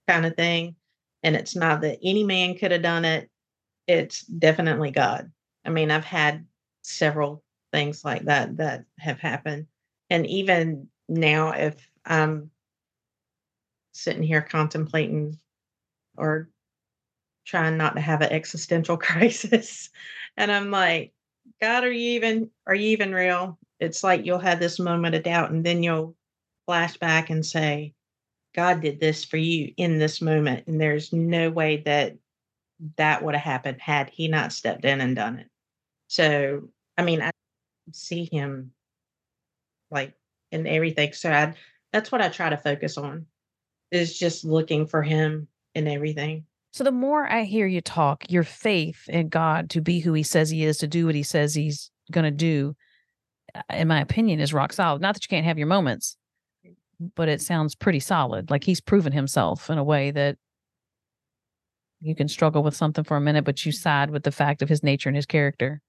kind 0.08 0.26
of 0.26 0.34
thing. 0.34 0.76
And 1.22 1.36
it's 1.36 1.54
not 1.54 1.82
that 1.82 1.98
any 2.02 2.24
man 2.24 2.56
could 2.56 2.72
have 2.72 2.82
done 2.82 3.04
it. 3.04 3.30
It's 3.86 4.22
definitely 4.22 4.90
God. 4.90 5.30
I 5.64 5.70
mean, 5.70 5.90
I've 5.90 6.04
had 6.04 6.46
several 6.82 7.44
things 7.72 8.04
like 8.04 8.24
that 8.24 8.56
that 8.56 8.84
have 8.98 9.20
happened. 9.20 9.66
And 10.10 10.26
even 10.26 10.88
now, 11.08 11.52
if 11.52 11.74
I'm 12.04 12.50
sitting 13.92 14.22
here 14.22 14.42
contemplating 14.42 15.38
or 16.16 16.48
trying 17.44 17.76
not 17.76 17.94
to 17.96 18.00
have 18.00 18.20
an 18.22 18.32
existential 18.32 18.96
crisis, 18.98 19.90
and 20.36 20.50
I'm 20.50 20.70
like, 20.70 21.12
God, 21.60 21.84
are 21.84 21.92
you 21.92 22.12
even 22.12 22.50
are 22.66 22.74
you 22.74 22.88
even 22.90 23.12
real? 23.12 23.58
it's 23.82 24.04
like 24.04 24.24
you'll 24.24 24.38
have 24.38 24.60
this 24.60 24.78
moment 24.78 25.16
of 25.16 25.24
doubt 25.24 25.50
and 25.50 25.66
then 25.66 25.82
you'll 25.82 26.14
flash 26.66 26.96
back 26.98 27.30
and 27.30 27.44
say, 27.44 27.92
God 28.54 28.80
did 28.80 29.00
this 29.00 29.24
for 29.24 29.38
you 29.38 29.72
in 29.76 29.98
this 29.98 30.20
moment. 30.20 30.68
And 30.68 30.80
there's 30.80 31.12
no 31.12 31.50
way 31.50 31.78
that 31.78 32.16
that 32.96 33.24
would 33.24 33.34
have 33.34 33.42
happened 33.42 33.80
had 33.80 34.08
he 34.08 34.28
not 34.28 34.52
stepped 34.52 34.84
in 34.84 35.00
and 35.00 35.16
done 35.16 35.40
it. 35.40 35.48
So, 36.06 36.68
I 36.96 37.02
mean, 37.02 37.22
I 37.22 37.30
see 37.92 38.28
him 38.30 38.70
like 39.90 40.14
in 40.52 40.68
everything. 40.68 41.12
So 41.12 41.32
I, 41.32 41.54
that's 41.92 42.12
what 42.12 42.22
I 42.22 42.28
try 42.28 42.50
to 42.50 42.56
focus 42.56 42.96
on 42.96 43.26
is 43.90 44.16
just 44.16 44.44
looking 44.44 44.86
for 44.86 45.02
him 45.02 45.48
in 45.74 45.88
everything. 45.88 46.44
So 46.72 46.84
the 46.84 46.92
more 46.92 47.30
I 47.30 47.42
hear 47.42 47.66
you 47.66 47.80
talk, 47.80 48.24
your 48.30 48.44
faith 48.44 49.08
in 49.08 49.28
God 49.28 49.70
to 49.70 49.80
be 49.80 50.00
who 50.00 50.14
he 50.14 50.22
says 50.22 50.48
he 50.48 50.64
is, 50.64 50.78
to 50.78 50.86
do 50.86 51.06
what 51.06 51.14
he 51.14 51.22
says 51.22 51.54
he's 51.54 51.90
going 52.10 52.24
to 52.24 52.30
do, 52.30 52.74
uh, 53.54 53.60
in 53.70 53.88
my 53.88 54.00
opinion, 54.00 54.40
is 54.40 54.54
rock 54.54 54.72
solid. 54.72 55.02
Not 55.02 55.14
that 55.14 55.24
you 55.24 55.28
can't 55.28 55.44
have 55.44 55.58
your 55.58 55.66
moments, 55.66 56.16
but 57.14 57.28
it 57.28 57.42
sounds 57.42 57.74
pretty 57.74 58.00
solid. 58.00 58.50
Like 58.50 58.64
he's 58.64 58.80
proven 58.80 59.12
himself 59.12 59.68
in 59.68 59.76
a 59.76 59.84
way 59.84 60.10
that 60.12 60.38
you 62.00 62.14
can 62.14 62.28
struggle 62.28 62.62
with 62.62 62.74
something 62.74 63.04
for 63.04 63.16
a 63.16 63.20
minute, 63.20 63.44
but 63.44 63.64
you 63.64 63.72
mm-hmm. 63.72 63.82
side 63.82 64.10
with 64.10 64.24
the 64.24 64.32
fact 64.32 64.62
of 64.62 64.68
his 64.68 64.82
nature 64.82 65.08
and 65.08 65.16
his 65.16 65.26
character. 65.26 65.80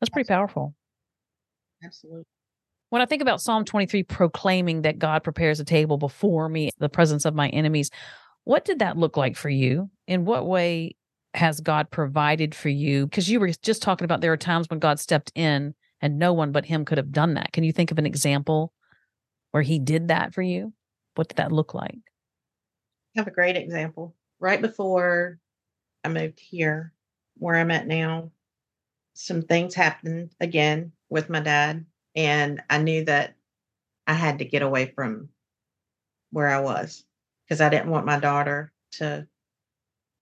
That's 0.00 0.10
pretty 0.10 0.28
powerful. 0.28 0.74
Absolutely. 1.82 2.24
When 2.90 3.02
I 3.02 3.06
think 3.06 3.22
about 3.22 3.40
Psalm 3.40 3.64
23 3.64 4.04
proclaiming 4.04 4.82
that 4.82 4.98
God 4.98 5.24
prepares 5.24 5.58
a 5.58 5.64
table 5.64 5.98
before 5.98 6.48
me, 6.48 6.70
the 6.78 6.88
presence 6.88 7.24
of 7.24 7.34
my 7.34 7.48
enemies, 7.48 7.90
what 8.46 8.64
did 8.64 8.78
that 8.78 8.96
look 8.96 9.16
like 9.16 9.36
for 9.36 9.50
you? 9.50 9.90
In 10.06 10.24
what 10.24 10.46
way 10.46 10.94
has 11.34 11.60
God 11.60 11.90
provided 11.90 12.54
for 12.54 12.68
you? 12.68 13.06
Because 13.06 13.28
you 13.28 13.40
were 13.40 13.50
just 13.60 13.82
talking 13.82 14.04
about 14.04 14.20
there 14.20 14.32
are 14.32 14.36
times 14.36 14.70
when 14.70 14.78
God 14.78 15.00
stepped 15.00 15.32
in 15.34 15.74
and 16.00 16.16
no 16.20 16.32
one 16.32 16.52
but 16.52 16.64
him 16.64 16.84
could 16.84 16.96
have 16.96 17.10
done 17.10 17.34
that. 17.34 17.52
Can 17.52 17.64
you 17.64 17.72
think 17.72 17.90
of 17.90 17.98
an 17.98 18.06
example 18.06 18.72
where 19.50 19.64
he 19.64 19.80
did 19.80 20.08
that 20.08 20.32
for 20.32 20.42
you? 20.42 20.72
What 21.16 21.26
did 21.26 21.38
that 21.38 21.50
look 21.50 21.74
like? 21.74 21.98
I 23.16 23.20
have 23.20 23.26
a 23.26 23.32
great 23.32 23.56
example. 23.56 24.14
Right 24.38 24.62
before 24.62 25.40
I 26.04 26.08
moved 26.08 26.38
here, 26.38 26.92
where 27.38 27.56
I'm 27.56 27.72
at 27.72 27.88
now, 27.88 28.30
some 29.14 29.42
things 29.42 29.74
happened 29.74 30.30
again 30.40 30.92
with 31.08 31.28
my 31.28 31.40
dad. 31.40 31.84
And 32.14 32.62
I 32.70 32.78
knew 32.78 33.04
that 33.06 33.34
I 34.06 34.14
had 34.14 34.38
to 34.38 34.44
get 34.44 34.62
away 34.62 34.92
from 34.94 35.30
where 36.30 36.48
I 36.48 36.60
was 36.60 37.05
because 37.46 37.60
I 37.60 37.68
didn't 37.68 37.90
want 37.90 38.06
my 38.06 38.18
daughter 38.18 38.72
to 38.92 39.26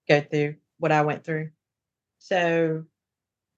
go 0.08 0.20
through 0.20 0.56
what 0.78 0.92
I 0.92 1.02
went 1.02 1.24
through. 1.24 1.50
So 2.18 2.84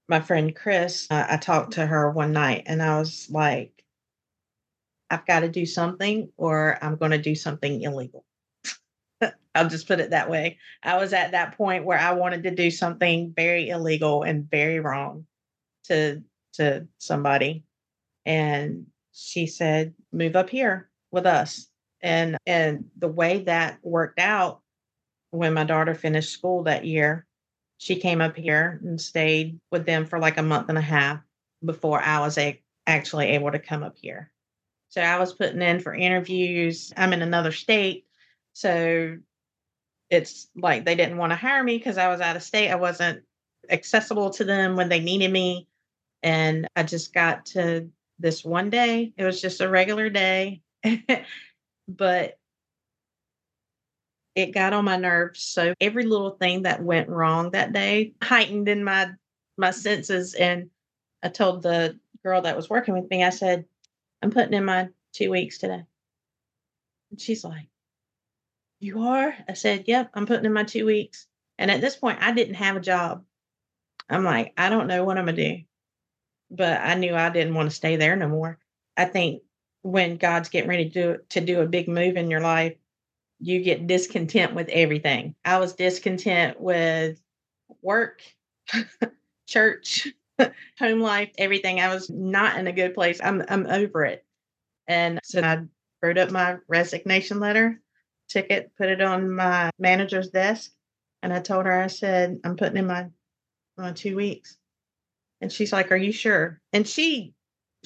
my 0.09 0.21
friend 0.21 0.55
Chris, 0.55 1.07
uh, 1.11 1.27
I 1.29 1.37
talked 1.37 1.73
to 1.75 1.87
her 1.87 2.11
one 2.11 2.33
night 2.33 2.65
and 2.67 2.83
I 2.83 2.99
was 2.99 3.29
like, 3.31 3.73
I've 5.11 5.27
got 5.27 5.41
to 5.41 5.49
do 5.49 5.67
something 5.67 6.31
or 6.37 6.79
I'm 6.83 6.97
going 6.97 7.13
to 7.13 7.19
do 7.19 7.35
something 7.35 7.83
illegal. 7.83 8.25
I'll 9.55 9.69
just 9.69 9.87
put 9.87 10.01
it 10.01 10.11
that 10.11 10.31
way. 10.31 10.59
I 10.83 10.97
was 10.99 11.13
at 11.13 11.33
that 11.33 11.57
point 11.57 11.85
where 11.85 11.99
I 11.99 12.13
wanted 12.13 12.43
to 12.45 12.51
do 12.51 12.71
something 12.71 13.33
very 13.35 13.69
illegal 13.69 14.23
and 14.23 14.51
very 14.51 14.81
wrong 14.81 15.27
to 15.85 16.23
to 16.55 16.87
somebody. 16.99 17.65
And 18.25 18.87
she 19.13 19.47
said, 19.47 19.95
"Move 20.13 20.37
up 20.37 20.51
here 20.51 20.91
with 21.11 21.27
us." 21.27 21.69
And 22.07 22.39
and 22.47 22.85
the 22.97 23.09
way 23.09 23.41
that 23.41 23.81
worked 23.83 24.21
out 24.21 24.61
when 25.33 25.55
my 25.55 25.65
daughter 25.65 25.93
finished 25.93 26.31
school 26.31 26.63
that 26.63 26.85
year, 26.85 27.27
she 27.79 27.97
came 27.97 28.21
up 28.21 28.37
here 28.37 28.81
and 28.85 29.01
stayed 29.01 29.59
with 29.73 29.87
them 29.87 30.07
for 30.07 30.21
like 30.21 30.39
a 30.39 30.43
month 30.43 30.69
and 30.69 30.79
a 30.79 30.83
half 30.83 31.19
before 31.65 32.01
I 32.01 32.21
was 32.21 32.39
a- 32.39 32.63
actually 32.87 33.27
able 33.31 33.51
to 33.51 33.59
come 33.59 33.83
up 33.83 33.97
here. 34.01 34.31
So 34.89 35.01
I 35.03 35.19
was 35.19 35.35
putting 35.35 35.61
in 35.61 35.81
for 35.81 35.93
interviews. 35.95 36.93
I'm 36.97 37.13
in 37.13 37.23
another 37.23 37.51
state. 37.51 38.07
So 38.53 39.19
it's 40.09 40.49
like 40.55 40.85
they 40.85 40.95
didn't 40.95 41.19
want 41.19 41.33
to 41.33 41.37
hire 41.37 41.65
me 41.65 41.77
because 41.77 41.99
I 41.99 42.07
was 42.07 42.21
out 42.21 42.37
of 42.37 42.45
state. 42.45 42.71
I 42.71 42.77
wasn't 42.77 43.25
accessible 43.69 44.31
to 44.31 44.45
them 44.45 44.77
when 44.77 44.89
they 44.89 45.01
needed 45.01 45.33
me. 45.33 45.67
And 46.23 46.69
I 46.77 46.85
just 46.85 47.13
got 47.13 47.47
to 47.47 47.91
this 48.21 48.45
one 48.45 48.71
day. 48.71 49.13
It 49.17 49.25
was 49.25 49.41
just 49.41 49.61
a 49.61 49.69
regular 49.69 50.09
day. 50.09 50.63
but 51.89 52.39
it 54.35 54.53
got 54.53 54.75
on 54.75 54.85
my 54.85 54.97
nerves. 54.97 55.43
So 55.43 55.75
every 55.81 56.05
little 56.05 56.31
thing 56.31 56.63
that 56.63 56.83
went 56.83 57.09
wrong 57.09 57.51
that 57.53 57.73
day 57.73 58.13
heightened 58.23 58.69
in 58.69 58.85
my 58.85 59.11
my 59.57 59.71
senses. 59.71 60.35
And 60.35 60.71
I 61.23 61.29
told 61.29 61.63
the 61.63 61.99
girl 62.23 62.43
that 62.43 62.57
was 62.57 62.69
working 62.69 62.95
with 62.95 63.11
me, 63.11 63.25
I 63.25 63.31
said, 63.31 63.65
I'm 64.23 64.31
putting 64.31 64.53
in 64.53 64.65
my 64.65 64.89
two 65.13 65.31
weeks 65.31 65.59
today. 65.59 65.85
And 67.11 67.21
she's 67.21 67.45
like, 67.45 67.69
You 68.79 69.03
are? 69.05 69.35
I 69.49 69.55
said, 69.55 69.85
Yep, 69.87 70.11
I'm 70.15 70.27
putting 70.27 70.45
in 70.45 70.53
my 70.53 70.65
two 70.65 70.85
weeks. 70.85 71.27
And 71.59 71.71
at 71.71 71.81
this 71.81 71.97
point, 71.97 72.19
I 72.21 72.33
didn't 72.33 72.57
have 72.57 72.77
a 72.77 72.81
job. 72.81 73.25
I'm 74.11 74.25
like, 74.25 74.53
I 74.59 74.69
don't 74.69 74.87
know 74.87 75.05
what 75.05 75.17
I'm 75.17 75.25
gonna 75.25 75.37
do. 75.37 75.63
But 76.51 76.81
I 76.81 76.95
knew 76.95 77.15
I 77.15 77.31
didn't 77.31 77.55
want 77.55 77.71
to 77.71 77.75
stay 77.75 77.97
there 77.97 78.15
no 78.17 78.29
more. 78.29 78.59
I 78.97 79.07
think 79.07 79.43
when 79.87 80.17
God's 80.17 80.49
getting 80.49 80.69
ready 80.69 80.91
to 80.91 80.91
do 80.91 81.19
to 81.31 81.41
do 81.41 81.61
a 81.61 81.67
big 81.67 81.89
move 81.89 82.17
in 82.17 82.31
your 82.31 82.41
life, 82.41 82.77
you 83.39 83.63
get 83.63 83.87
discontent 83.87 84.55
with 84.55 84.69
everything. 84.69 85.35
I 85.45 85.59
was 85.59 85.75
discontent 85.75 86.61
with 86.61 87.21
work, 87.83 88.23
church, 89.47 90.09
home 90.79 91.01
life, 91.01 91.31
everything. 91.39 91.81
I 91.81 91.95
was 91.95 92.11
not 92.11 92.59
in 92.59 92.67
a 92.67 92.73
good 92.73 92.95
place. 92.95 93.21
I'm 93.23 93.45
I'm 93.49 93.67
over 93.67 94.05
it. 94.05 94.25
And 94.89 95.21
so 95.23 95.41
I 95.41 95.63
wrote 96.03 96.19
up 96.19 96.31
my 96.31 96.57
resignation 96.69 97.39
letter, 97.39 97.81
took 98.29 98.51
it, 98.51 98.73
put 98.77 98.89
it 98.89 99.01
on 99.01 99.31
my 99.31 99.71
manager's 99.79 100.31
desk, 100.31 100.73
and 101.23 101.33
I 101.33 101.41
told 101.41 101.67
her, 101.67 101.81
I 101.81 101.87
said, 101.87 102.41
I'm 102.45 102.57
putting 102.57 102.77
in 102.77 102.87
my 102.87 103.07
my 103.79 103.93
two 103.93 104.17
weeks. 104.17 104.57
And 105.41 105.53
she's 105.53 105.73
like, 105.73 105.93
Are 105.93 105.97
you 105.97 106.11
sure? 106.11 106.61
And 106.73 106.89
she 106.89 107.36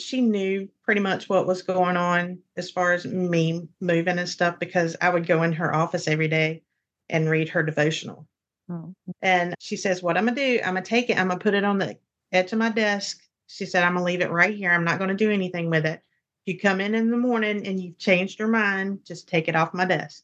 she 0.01 0.21
knew 0.21 0.69
pretty 0.85 1.01
much 1.01 1.29
what 1.29 1.47
was 1.47 1.63
going 1.63 1.97
on 1.97 2.39
as 2.57 2.71
far 2.71 2.93
as 2.93 3.05
me 3.05 3.69
moving 3.81 4.19
and 4.19 4.29
stuff 4.29 4.59
because 4.59 4.97
I 5.01 5.11
would 5.11 5.27
go 5.27 5.43
in 5.43 5.53
her 5.53 5.75
office 5.75 6.09
every 6.09 6.29
day 6.29 6.63
and 7.09 7.29
read 7.29 7.49
her 7.51 7.63
devotional. 7.63 8.27
Oh. 8.71 8.95
And 9.23 9.55
she 9.59 9.77
says, 9.77 10.03
What 10.03 10.17
I'm 10.17 10.27
gonna 10.27 10.37
do, 10.37 10.61
I'm 10.63 10.75
gonna 10.75 10.83
take 10.83 11.11
it, 11.11 11.19
I'm 11.19 11.29
gonna 11.29 11.41
put 11.41 11.55
it 11.55 11.65
on 11.65 11.79
the 11.79 11.99
edge 12.33 12.53
of 12.53 12.59
my 12.59 12.71
desk. 12.71 13.21
She 13.47 13.67
said, 13.67 13.83
I'm 13.83 13.95
gonna 13.95 14.05
leave 14.05 14.21
it 14.21 14.31
right 14.31 14.55
here. 14.55 14.71
I'm 14.71 14.85
not 14.85 14.99
gonna 14.99 15.15
do 15.15 15.31
anything 15.31 15.71
with 15.71 15.87
it. 15.87 16.03
If 16.47 16.55
you 16.55 16.61
come 16.61 16.81
in 16.81 16.95
in 16.95 17.11
the 17.11 17.17
morning 17.17 17.67
and 17.67 17.81
you've 17.81 17.99
changed 17.99 18.39
your 18.39 18.49
mind, 18.49 19.01
just 19.05 19.29
take 19.29 19.49
it 19.49 19.57
off 19.57 19.75
my 19.75 19.85
desk. 19.85 20.23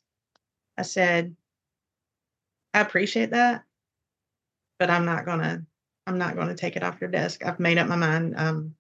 I 0.79 0.83
said, 0.83 1.35
I 2.73 2.81
appreciate 2.81 3.31
that, 3.31 3.65
but 4.79 4.91
I'm 4.91 5.05
not 5.05 5.25
gonna 5.25 5.65
I'm 6.07 6.19
not 6.19 6.37
gonna 6.37 6.55
take 6.55 6.77
it 6.77 6.83
off 6.83 7.01
your 7.01 7.11
desk. 7.11 7.45
I've 7.45 7.59
made 7.59 7.79
up 7.79 7.89
my 7.89 7.97
mind. 7.97 8.35
Um 8.37 8.75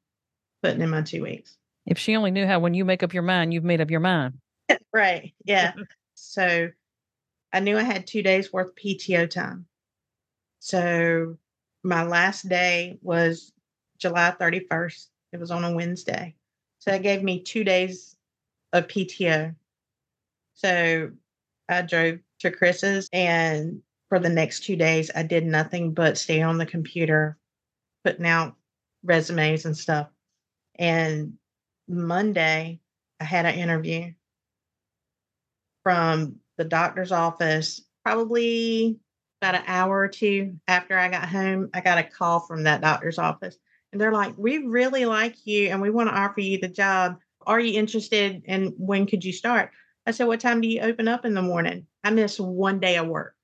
putting 0.63 0.81
in 0.81 0.91
my 0.91 1.03
two 1.03 1.23
weeks. 1.23 1.57
If 1.87 1.99
she 1.99 2.17
only 2.17 2.31
knew 2.31 2.47
how 2.47 2.59
when 2.59 2.75
you 2.75 2.85
make 2.85 3.03
up 3.03 3.15
your 3.15 3.23
mind, 3.23 3.55
you've 3.55 3.65
made 3.65 3.81
up 3.81 3.91
your 3.91 4.01
mind. 4.01 4.35
right. 4.93 5.33
Yeah. 5.45 5.73
so 6.15 6.71
I 7.53 7.61
knew 7.61 7.79
I 7.79 7.83
had 7.83 8.07
two 8.07 8.23
days 8.23 8.53
worth 8.53 8.69
of 8.69 8.75
PTO 8.75 9.31
time. 9.31 9.67
So 10.59 11.37
my 11.85 12.03
last 12.03 12.49
day 12.49 12.99
was 13.03 13.53
July 13.99 14.35
31st. 14.39 15.07
It 15.33 15.41
was 15.41 15.51
on 15.51 15.65
a 15.65 15.73
Wednesday. 15.73 16.35
So 16.81 16.91
that 16.91 17.03
gave 17.03 17.23
me 17.23 17.43
two 17.43 17.65
days 17.65 18.17
of 18.73 18.89
PTO. 18.89 19.55
So 20.55 21.11
I 21.69 21.83
drove 21.83 22.19
to 22.41 22.51
Chris's 22.51 23.09
and 23.13 23.81
for 24.09 24.19
the 24.19 24.29
next 24.29 24.65
two 24.65 24.77
days 24.77 25.11
I 25.15 25.23
did 25.23 25.47
nothing 25.47 25.93
but 25.95 26.19
stay 26.19 26.43
on 26.43 26.59
the 26.59 26.67
computer, 26.67 27.39
putting 28.05 28.27
out 28.27 28.57
resumes 29.03 29.65
and 29.65 29.77
stuff. 29.77 30.09
And 30.79 31.35
Monday, 31.89 32.81
I 33.21 33.25
had 33.25 33.47
an 33.47 33.55
interview 33.55 34.13
from 35.83 36.37
the 36.59 36.65
doctor's 36.65 37.13
office, 37.13 37.81
probably 38.05 38.99
about 39.41 39.55
an 39.55 39.65
hour 39.67 39.99
or 39.99 40.09
two 40.09 40.57
after 40.67 40.99
I 40.99 41.09
got 41.09 41.29
home. 41.29 41.71
I 41.75 41.81
got 41.81 41.99
a 41.99 42.03
call 42.03 42.41
from 42.41 42.65
that 42.65 42.81
doctor's 42.81 43.19
office. 43.19 43.57
And 43.93 44.01
they're 44.01 44.13
like, 44.13 44.35
We 44.37 44.59
really 44.59 45.07
like 45.07 45.47
you 45.47 45.69
and 45.69 45.81
we 45.81 45.91
want 45.91 46.09
to 46.09 46.19
offer 46.19 46.41
you 46.41 46.59
the 46.59 46.69
job. 46.69 47.19
Are 47.47 47.61
you 47.61 47.79
interested? 47.79 48.43
And 48.47 48.73
when 48.77 49.07
could 49.07 49.25
you 49.25 49.33
start? 49.33 49.71
I 50.07 50.11
said, 50.11 50.27
What 50.27 50.41
time 50.41 50.61
do 50.61 50.69
you 50.69 50.81
open 50.81 51.09
up 51.09 51.25
in 51.25 51.35
the 51.35 51.43
morning? 51.43 51.87
I 52.03 52.11
missed 52.11 52.41
one 52.41 52.81
day 52.81 52.97
of 52.97 53.07
work. 53.07 53.35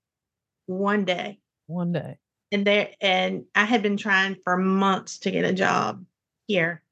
One 0.67 1.05
day. 1.05 1.39
One 1.67 1.93
day. 1.93 2.19
And 2.51 2.67
there 2.67 2.91
and 3.01 3.45
I 3.55 3.65
had 3.65 3.83
been 3.83 3.97
trying 3.97 4.37
for 4.45 4.57
months 4.57 5.19
to 5.21 5.31
get 5.31 5.45
a 5.45 5.53
job 5.53 6.05
here 6.47 6.83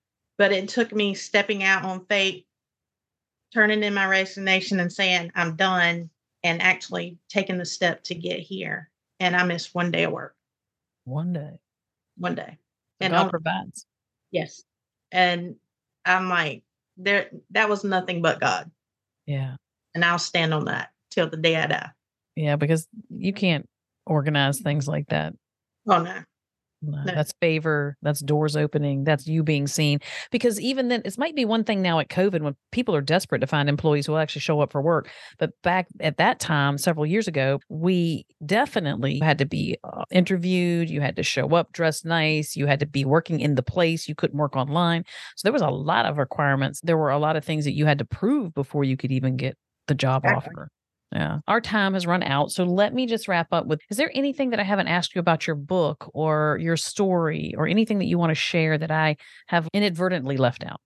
but 0.41 0.53
it 0.53 0.71
took 0.71 0.95
me 0.95 1.13
stepping 1.13 1.63
out 1.63 1.85
on 1.85 2.07
faith, 2.07 2.45
turning 3.53 3.83
in 3.83 3.93
my 3.93 4.07
resignation 4.07 4.81
and 4.81 4.91
saying, 4.91 5.31
I'm 5.35 5.55
done, 5.55 6.09
and 6.43 6.63
actually 6.63 7.19
taking 7.29 7.59
the 7.59 7.67
step 7.67 8.03
to 8.05 8.15
get 8.15 8.41
here. 8.41 8.89
And 9.21 9.37
I 9.37 9.45
missed 9.45 9.75
one 9.75 9.91
day 9.91 10.05
of 10.05 10.13
work. 10.13 10.35
One 11.05 11.35
day. 11.35 11.59
One 12.17 12.37
day. 12.37 12.57
And 13.01 13.13
God 13.13 13.29
provides. 13.29 13.85
Yes. 14.31 14.63
And 15.13 15.57
I'm 16.07 16.31
like, 16.31 16.63
there 16.97 17.29
that 17.51 17.69
was 17.69 17.85
nothing 17.85 18.23
but 18.23 18.41
God. 18.41 18.71
Yeah. 19.27 19.57
And 19.95 20.03
I'll 20.03 20.19
stand 20.19 20.55
on 20.55 20.65
that 20.65 20.89
till 21.11 21.29
the 21.29 21.37
day 21.37 21.57
I 21.57 21.67
die. 21.67 21.91
Yeah, 22.35 22.57
because 22.57 22.89
you 23.11 23.35
can't 23.35 23.69
organize 24.07 24.59
things 24.59 24.89
like 24.89 25.09
that. 25.09 25.35
Oh 25.87 26.03
no. 26.03 26.21
No, 26.83 27.03
that's 27.05 27.33
favor. 27.41 27.97
That's 28.01 28.21
doors 28.21 28.57
opening. 28.57 29.05
That's 29.05 29.27
you 29.27 29.43
being 29.43 29.67
seen. 29.67 30.01
Because 30.31 30.59
even 30.61 30.89
then, 30.89 31.03
it 31.05 31.19
might 31.19 31.37
be 31.37 31.45
one 31.45 31.63
thing 31.63 31.83
now 31.83 31.99
at 31.99 32.09
COVID 32.09 32.41
when 32.41 32.57
people 32.73 32.95
are 32.95 33.03
desperate 33.03 33.41
to 33.41 33.47
find 33.47 33.69
employees 33.69 34.07
who 34.07 34.13
will 34.13 34.19
actually 34.19 34.41
show 34.41 34.61
up 34.61 34.73
for 34.73 34.81
work. 34.81 35.11
But 35.39 35.51
back 35.63 35.89
at 36.01 36.17
that 36.17 36.41
time, 36.41 36.79
several 36.79 37.05
years 37.05 37.29
ago, 37.29 37.61
we 37.69 38.25
definitely 38.47 39.19
had 39.19 39.39
to 39.39 39.45
be 39.45 39.77
uh, 39.85 40.05
interviewed. 40.11 40.89
You 40.89 41.03
had 41.03 41.17
to 41.17 41.23
show 41.23 41.49
up 41.51 41.73
dressed 41.73 42.07
nice. 42.07 42.57
You 42.57 42.67
had 42.67 42.81
to 42.81 42.87
be 42.87 43.05
working 43.05 43.41
in 43.41 43.57
the 43.57 43.63
place. 43.63 44.09
You 44.09 44.15
couldn't 44.15 44.39
work 44.39 44.57
online. 44.57 45.05
So 45.37 45.43
there 45.45 45.53
was 45.53 45.63
a 45.63 45.69
lot 45.69 46.07
of 46.07 46.17
requirements. 46.17 46.81
There 46.83 46.97
were 46.97 47.11
a 47.11 47.19
lot 47.19 47.37
of 47.37 47.45
things 47.45 47.65
that 47.67 47.75
you 47.75 47.85
had 47.85 47.99
to 47.99 48.05
prove 48.07 48.55
before 48.55 48.85
you 48.85 48.97
could 48.97 49.13
even 49.13 49.37
get 49.37 49.57
the 49.87 49.95
job 49.95 50.25
exactly. 50.25 50.53
offer. 50.55 50.71
Yeah. 51.13 51.39
Our 51.49 51.61
time 51.61 51.95
has 51.95 52.07
run 52.07 52.23
out. 52.23 52.53
So 52.53 52.63
let 52.65 52.95
me 52.95 53.07
just 53.07 53.27
wrap 53.27 53.49
up 53.53 53.67
with 53.67 53.81
Is 53.91 53.97
there 53.97 54.13
anything 54.15 54.51
that 54.51 54.61
I 54.61 54.63
haven't 54.63 54.87
asked 54.87 55.15
you 55.15 55.19
about 55.21 55.47
your 55.47 55.57
book 55.57 56.09
or 56.15 56.59
your 56.61 56.77
story 56.77 57.53
or 57.57 57.67
anything 57.67 57.99
that 57.99 58.05
you 58.07 58.17
want 58.17 58.31
to 58.31 58.37
share 58.37 58.79
that 58.79 58.93
I 58.93 59.17
have 59.49 59.69
inadvertently 59.73 60.37
left 60.37 60.65
out? 60.65 60.81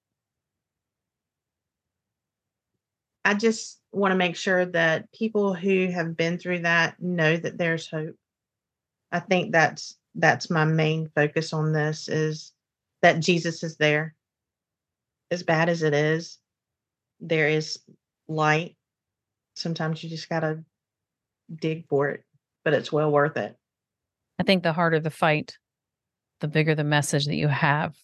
I 3.25 3.35
just 3.35 3.81
want 3.93 4.13
to 4.13 4.17
make 4.17 4.37
sure 4.37 4.65
that 4.67 5.13
people 5.13 5.55
who 5.55 5.89
have 5.89 6.17
been 6.17 6.39
through 6.39 6.61
that 6.61 7.01
know 7.01 7.37
that 7.37 7.59
there's 7.59 7.89
hope. 7.89 8.17
I 9.13 9.21
think 9.21 9.53
that's 9.53 9.97
that's 10.15 10.51
my 10.51 10.65
main 10.65 11.11
focus 11.15 11.53
on 11.53 11.73
this 11.73 12.09
is 12.09 12.53
that 13.03 13.21
Jesus 13.21 13.63
is 13.63 13.77
there. 13.77 14.15
As 15.31 15.43
bad 15.43 15.69
as 15.69 15.83
it 15.83 15.93
is, 15.93 16.39
there 17.21 17.49
is 17.49 17.79
light 18.29 18.77
sometimes 19.55 20.03
you 20.03 20.11
just 20.11 20.29
got 20.29 20.41
to 20.41 20.65
dig 21.55 21.89
for 21.89 22.11
it, 22.11 22.25
but 22.65 22.75
it's 22.75 22.93
well 22.93 23.11
worth 23.11 23.37
it. 23.37 23.57
I 24.39 24.43
think 24.43 24.63
the 24.63 24.73
harder 24.73 25.01
the 25.01 25.11
fight, 25.11 25.57
the 26.41 26.49
bigger 26.49 26.75
the 26.75 26.85
message 26.85 27.27
that 27.27 27.37
you 27.37 27.49
have 27.49 27.97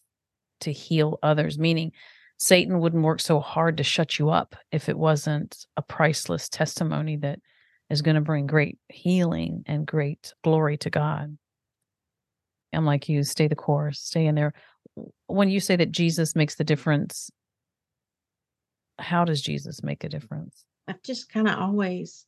to 0.60 0.72
heal 0.72 1.18
others, 1.22 1.58
meaning 1.58 1.92
Satan 2.38 2.80
wouldn't 2.80 3.02
work 3.02 3.20
so 3.20 3.40
hard 3.40 3.76
to 3.76 3.82
shut 3.82 4.18
you 4.18 4.30
up 4.30 4.56
if 4.72 4.88
it 4.88 4.96
wasn't 4.96 5.66
a 5.76 5.82
priceless 5.82 6.48
testimony 6.48 7.16
that 7.16 7.38
is 7.90 8.02
going 8.02 8.14
to 8.14 8.20
bring 8.20 8.46
great 8.46 8.78
healing 8.88 9.64
and 9.66 9.86
great 9.86 10.32
glory 10.42 10.78
to 10.78 10.90
God. 10.90 11.36
I'm 12.72 12.86
like 12.86 13.08
you, 13.08 13.24
stay 13.24 13.48
the 13.48 13.56
course, 13.56 14.00
stay 14.00 14.26
in 14.26 14.36
there. 14.36 14.52
When 15.26 15.50
you 15.50 15.60
say 15.60 15.76
that 15.76 15.90
Jesus 15.90 16.36
makes 16.36 16.54
the 16.54 16.64
difference, 16.64 17.30
how 18.98 19.24
does 19.24 19.42
Jesus 19.42 19.82
make 19.82 20.04
a 20.04 20.08
difference? 20.08 20.64
I've 20.90 21.02
just 21.02 21.32
kind 21.32 21.46
of 21.46 21.56
always 21.56 22.26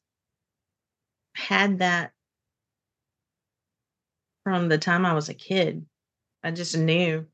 had 1.34 1.80
that 1.80 2.12
from 4.44 4.68
the 4.68 4.78
time 4.78 5.04
I 5.04 5.14
was 5.14 5.28
a 5.28 5.34
kid. 5.34 5.84
I 6.44 6.52
just 6.52 6.76
knew 6.76 7.26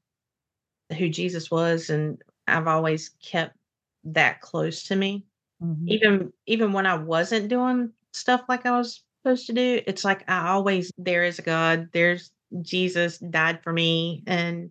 who 0.97 1.09
Jesus 1.11 1.51
was 1.51 1.91
and 1.91 2.23
I've 2.47 2.67
always 2.67 3.11
kept 3.23 3.57
that 4.05 4.41
close 4.41 4.85
to 4.85 4.97
me. 4.97 5.27
Mm-hmm. 5.63 5.89
Even 5.89 6.33
even 6.47 6.73
when 6.73 6.87
I 6.87 6.95
wasn't 6.95 7.49
doing 7.49 7.93
stuff 8.13 8.43
like 8.49 8.65
I 8.65 8.71
was 8.79 9.03
supposed 9.21 9.47
to 9.49 9.53
do, 9.53 9.83
it's 9.87 10.07
like 10.07 10.25
I 10.31 10.49
always 10.49 10.91
there 10.97 11.25
is 11.25 11.39
a 11.39 11.43
God, 11.43 11.91
there's 11.93 12.31
Jesus 12.63 13.19
died 13.19 13.63
for 13.63 13.73
me 13.73 14.23
and 14.27 14.71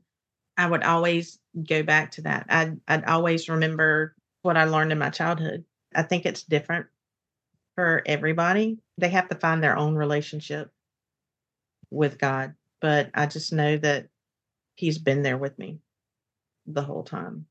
I 0.58 0.66
would 0.66 0.84
always 0.84 1.38
go 1.68 1.84
back 1.84 2.12
to 2.14 2.22
that. 2.24 2.48
I'd 2.50 2.80
I'd 2.88 3.06
always 3.06 3.48
remember 3.48 4.16
what 4.42 4.58
I 4.58 4.64
learned 4.64 4.92
in 4.92 4.98
my 4.98 5.12
childhood. 5.12 5.64
I 5.98 6.04
think 6.04 6.26
it's 6.26 6.44
different 6.44 6.86
for 7.76 8.04
everybody. 8.06 8.78
They 8.98 9.10
have 9.10 9.28
to 9.30 9.36
find 9.36 9.62
their 9.62 9.76
own 9.76 9.96
relationship 9.96 10.70
with 11.90 12.20
God. 12.20 12.54
But 12.80 13.10
I 13.16 13.26
just 13.26 13.52
know 13.52 13.78
that 13.78 14.08
He's 14.76 15.00
been 15.00 15.24
there 15.24 15.38
with 15.38 15.58
me 15.58 15.80
the 16.68 16.84
whole 16.84 17.04
time. 17.04 17.48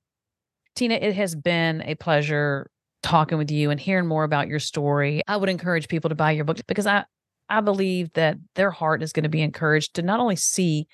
Tina, 0.77 0.95
it 0.95 1.17
has 1.17 1.35
been 1.35 1.83
a 1.83 1.97
pleasure 1.97 2.71
talking 3.03 3.37
with 3.37 3.51
you 3.51 3.71
and 3.71 3.81
hearing 3.81 4.07
more 4.07 4.23
about 4.23 4.47
your 4.47 4.61
story. 4.61 5.23
I 5.27 5.37
would 5.37 5.49
encourage 5.49 5.89
people 5.89 6.09
to 6.11 6.15
buy 6.15 6.31
your 6.31 6.45
book 6.45 6.59
because 6.69 6.87
I 6.87 7.05
I 7.49 7.61
believe 7.61 8.13
that 8.15 8.37
their 8.55 8.71
heart 8.71 9.03
is 9.03 9.13
going 9.13 9.25
to 9.25 9.29
be 9.29 9.43
encouraged 9.43 9.95
to 9.95 10.03
not 10.03 10.21
only 10.21 10.37
see 10.37 10.87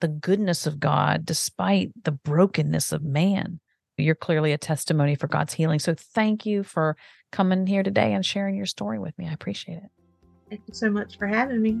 the 0.00 0.08
goodness 0.08 0.66
of 0.66 0.80
God 0.80 1.24
despite 1.24 1.90
the 2.04 2.12
brokenness 2.12 2.92
of 2.92 3.02
man, 3.02 3.60
you're 4.02 4.14
clearly 4.14 4.52
a 4.52 4.58
testimony 4.58 5.14
for 5.14 5.28
God's 5.28 5.54
healing. 5.54 5.78
So 5.78 5.94
thank 5.94 6.46
you 6.46 6.62
for 6.62 6.96
coming 7.30 7.66
here 7.66 7.82
today 7.82 8.12
and 8.12 8.24
sharing 8.24 8.56
your 8.56 8.66
story 8.66 8.98
with 8.98 9.16
me. 9.18 9.28
I 9.28 9.32
appreciate 9.32 9.78
it. 9.78 9.90
Thank 10.50 10.62
you 10.66 10.74
so 10.74 10.90
much 10.90 11.16
for 11.16 11.26
having 11.26 11.62
me. 11.62 11.80